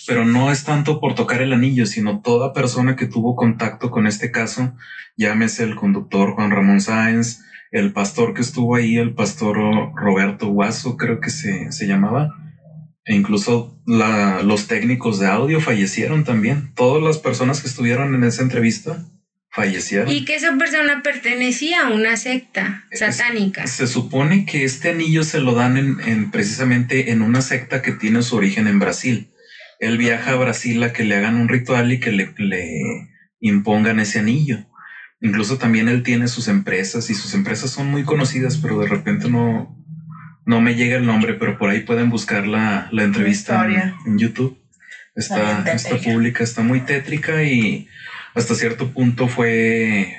Pero 0.08 0.24
no 0.24 0.50
es 0.50 0.64
tanto 0.64 0.98
por 0.98 1.14
tocar 1.14 1.40
el 1.42 1.52
anillo, 1.52 1.86
sino 1.86 2.20
toda 2.20 2.52
persona 2.52 2.96
que 2.96 3.06
tuvo 3.06 3.36
contacto 3.36 3.92
con 3.92 4.08
este 4.08 4.32
caso 4.32 4.74
llámese 5.18 5.64
el 5.64 5.74
conductor 5.74 6.30
Juan 6.30 6.50
Ramón 6.50 6.80
Sáenz, 6.80 7.40
el 7.70 7.92
pastor 7.92 8.32
que 8.32 8.40
estuvo 8.40 8.76
ahí, 8.76 8.96
el 8.96 9.12
pastor 9.12 9.58
Roberto 9.94 10.46
Guaso, 10.46 10.96
creo 10.96 11.20
que 11.20 11.28
se, 11.28 11.70
se 11.72 11.86
llamaba. 11.86 12.30
E 13.04 13.14
incluso 13.14 13.78
los 13.84 14.68
técnicos 14.68 15.18
de 15.18 15.26
audio 15.26 15.60
fallecieron 15.60 16.24
también. 16.24 16.72
Todas 16.74 17.02
las 17.02 17.18
personas 17.18 17.60
que 17.60 17.68
estuvieron 17.68 18.14
en 18.14 18.24
esa 18.24 18.42
entrevista 18.42 19.04
fallecieron. 19.50 20.10
Y 20.10 20.24
que 20.24 20.36
esa 20.36 20.56
persona 20.56 21.02
pertenecía 21.02 21.86
a 21.86 21.90
una 21.90 22.16
secta 22.16 22.84
satánica. 22.92 23.66
se 23.66 23.86
supone 23.86 24.46
que 24.46 24.64
este 24.64 24.90
anillo 24.90 25.24
se 25.24 25.40
lo 25.40 25.54
dan 25.54 25.76
en, 25.78 26.30
precisamente 26.30 27.10
en 27.10 27.22
una 27.22 27.40
secta 27.40 27.82
que 27.82 27.92
tiene 27.92 28.22
su 28.22 28.36
origen 28.36 28.66
en 28.66 28.78
Brasil. 28.78 29.30
Él 29.78 29.96
viaja 29.96 30.32
a 30.32 30.36
Brasil 30.36 30.82
a 30.82 30.92
que 30.92 31.04
le 31.04 31.14
hagan 31.14 31.36
un 31.36 31.48
ritual 31.48 31.92
y 31.92 32.00
que 32.00 32.10
le, 32.10 32.32
le 32.36 33.08
impongan 33.40 34.00
ese 34.00 34.18
anillo. 34.18 34.64
Incluso 35.20 35.58
también 35.58 35.88
él 35.88 36.02
tiene 36.02 36.28
sus 36.28 36.48
empresas 36.48 37.10
y 37.10 37.14
sus 37.14 37.34
empresas 37.34 37.70
son 37.70 37.90
muy 37.90 38.04
conocidas, 38.04 38.56
pero 38.56 38.78
de 38.78 38.86
repente 38.86 39.28
no, 39.28 39.76
no 40.46 40.60
me 40.60 40.74
llega 40.74 40.96
el 40.96 41.06
nombre, 41.06 41.34
pero 41.34 41.58
por 41.58 41.70
ahí 41.70 41.80
pueden 41.80 42.08
buscar 42.08 42.46
la, 42.46 42.88
la 42.92 43.02
entrevista 43.02 43.66
en, 44.06 44.18
YouTube. 44.18 44.58
Está, 45.14 45.64
está 45.72 45.96
pública, 45.96 46.44
está 46.44 46.62
muy 46.62 46.80
tétrica 46.80 47.42
y 47.42 47.88
hasta 48.34 48.54
cierto 48.54 48.92
punto 48.92 49.26
fue, 49.26 50.14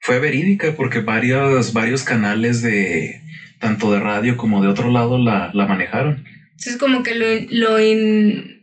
fue 0.00 0.18
verídica 0.18 0.72
porque 0.76 0.98
varios, 0.98 1.72
varios 1.72 2.02
canales 2.02 2.60
de 2.60 3.22
tanto 3.60 3.92
de 3.92 4.00
radio 4.00 4.36
como 4.36 4.60
de 4.60 4.68
otro 4.68 4.90
lado 4.90 5.18
la, 5.18 5.50
la 5.54 5.66
manejaron. 5.66 6.24
Es 6.64 6.76
como 6.76 7.02
que 7.02 7.14
lo, 7.14 7.26
lo 7.50 7.76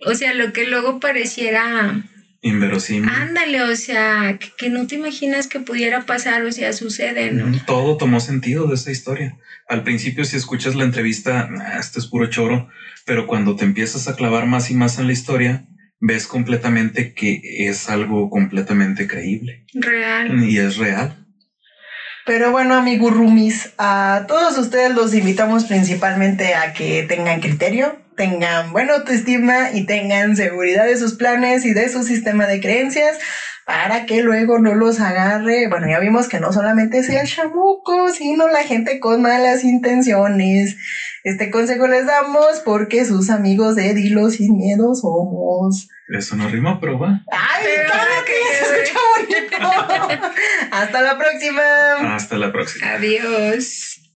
o 0.10 0.16
sea, 0.16 0.34
lo 0.34 0.52
que 0.52 0.68
luego 0.68 1.00
pareciera 1.00 2.04
Inverosímil. 2.44 3.10
Ándale, 3.10 3.62
o 3.62 3.76
sea, 3.78 4.38
que, 4.58 4.70
no 4.70 4.86
te 4.86 4.96
imaginas 4.96 5.48
que 5.48 5.62
pudiera 5.62 6.06
pasar, 6.06 6.44
o 6.44 6.52
sea, 6.52 6.74
sucede, 6.74 7.32
¿no? 7.32 7.50
Todo 7.66 7.96
tomó 7.96 8.20
sentido 8.20 8.68
de 8.68 8.76
esa 8.76 8.92
historia. 8.92 9.38
Al 9.70 9.84
principio, 9.84 10.26
si 10.26 10.36
escuchas 10.36 10.76
la 10.76 10.84
entrevista, 10.84 11.50
ah, 11.58 11.80
este 11.80 12.00
es 12.00 12.08
puro 12.08 12.30
choro, 12.30 12.68
pero 13.06 13.28
cuando 13.28 13.56
te 13.56 13.64
empiezas 13.64 14.10
a 14.10 14.18
clavar 14.18 14.46
más 14.46 14.70
y 14.70 14.74
más 14.74 15.00
en 15.00 15.08
la 15.08 15.14
historia, 15.14 15.66
ves 16.02 16.28
completamente 16.28 17.14
que 17.14 17.42
es 17.70 17.88
algo 17.88 18.30
completamente 18.30 19.08
creíble. 19.08 19.66
Real. 19.74 20.44
Y 20.44 20.58
es 20.58 20.76
real. 20.76 21.23
Pero 22.26 22.52
bueno, 22.52 22.76
amigos 22.76 23.14
Rumis, 23.14 23.74
a 23.78 24.24
todos 24.28 24.58
ustedes 24.58 24.96
los 24.96 25.14
invitamos 25.14 25.66
principalmente 25.66 26.56
a 26.56 26.72
que 26.72 27.04
tengan 27.04 27.42
criterio, 27.42 27.98
tengan 28.16 28.72
buena 28.72 28.96
autoestima 28.96 29.72
y 29.72 29.86
tengan 29.86 30.36
seguridad 30.36 30.86
de 30.86 30.98
sus 30.98 31.14
planes 31.14 31.66
y 31.66 31.74
de 31.74 31.90
su 31.90 32.04
sistema 32.04 32.48
de 32.48 32.62
creencias 32.62 33.18
para 33.66 34.06
que 34.06 34.22
luego 34.22 34.60
no 34.60 34.76
los 34.76 35.00
agarre. 35.00 35.68
Bueno, 35.68 35.88
ya 35.88 36.00
vimos 36.00 36.28
que 36.28 36.40
no 36.40 36.52
solamente 36.52 37.04
sea 37.04 37.22
el 37.22 37.28
chamuco, 37.28 38.10
sino 38.12 38.48
la 38.48 38.64
gente 38.64 39.00
con 39.00 39.22
malas 39.22 39.64
intenciones. 39.64 40.76
Este 41.24 41.50
consejo 41.50 41.88
les 41.88 42.06
damos 42.06 42.62
porque 42.66 43.06
sus 43.06 43.30
amigos 43.30 43.76
de 43.76 43.94
Dilo 43.94 44.30
sin 44.30 44.58
miedo 44.58 44.94
somos. 44.96 45.88
Eso 46.10 46.36
no 46.36 46.50
rima, 46.50 46.80
pero 46.82 47.00
va. 47.00 47.24
¡Ay, 47.32 47.66
claro 47.86 48.12
que 48.26 48.66
se 48.66 48.84
escucha 48.84 49.00
bonito! 49.18 50.28
Hasta 50.72 51.02
la 51.02 51.18
próxima. 51.18 52.16
Hasta 52.16 52.38
la 52.38 52.52
próxima. 52.52 52.94
Adiós. 52.94 54.03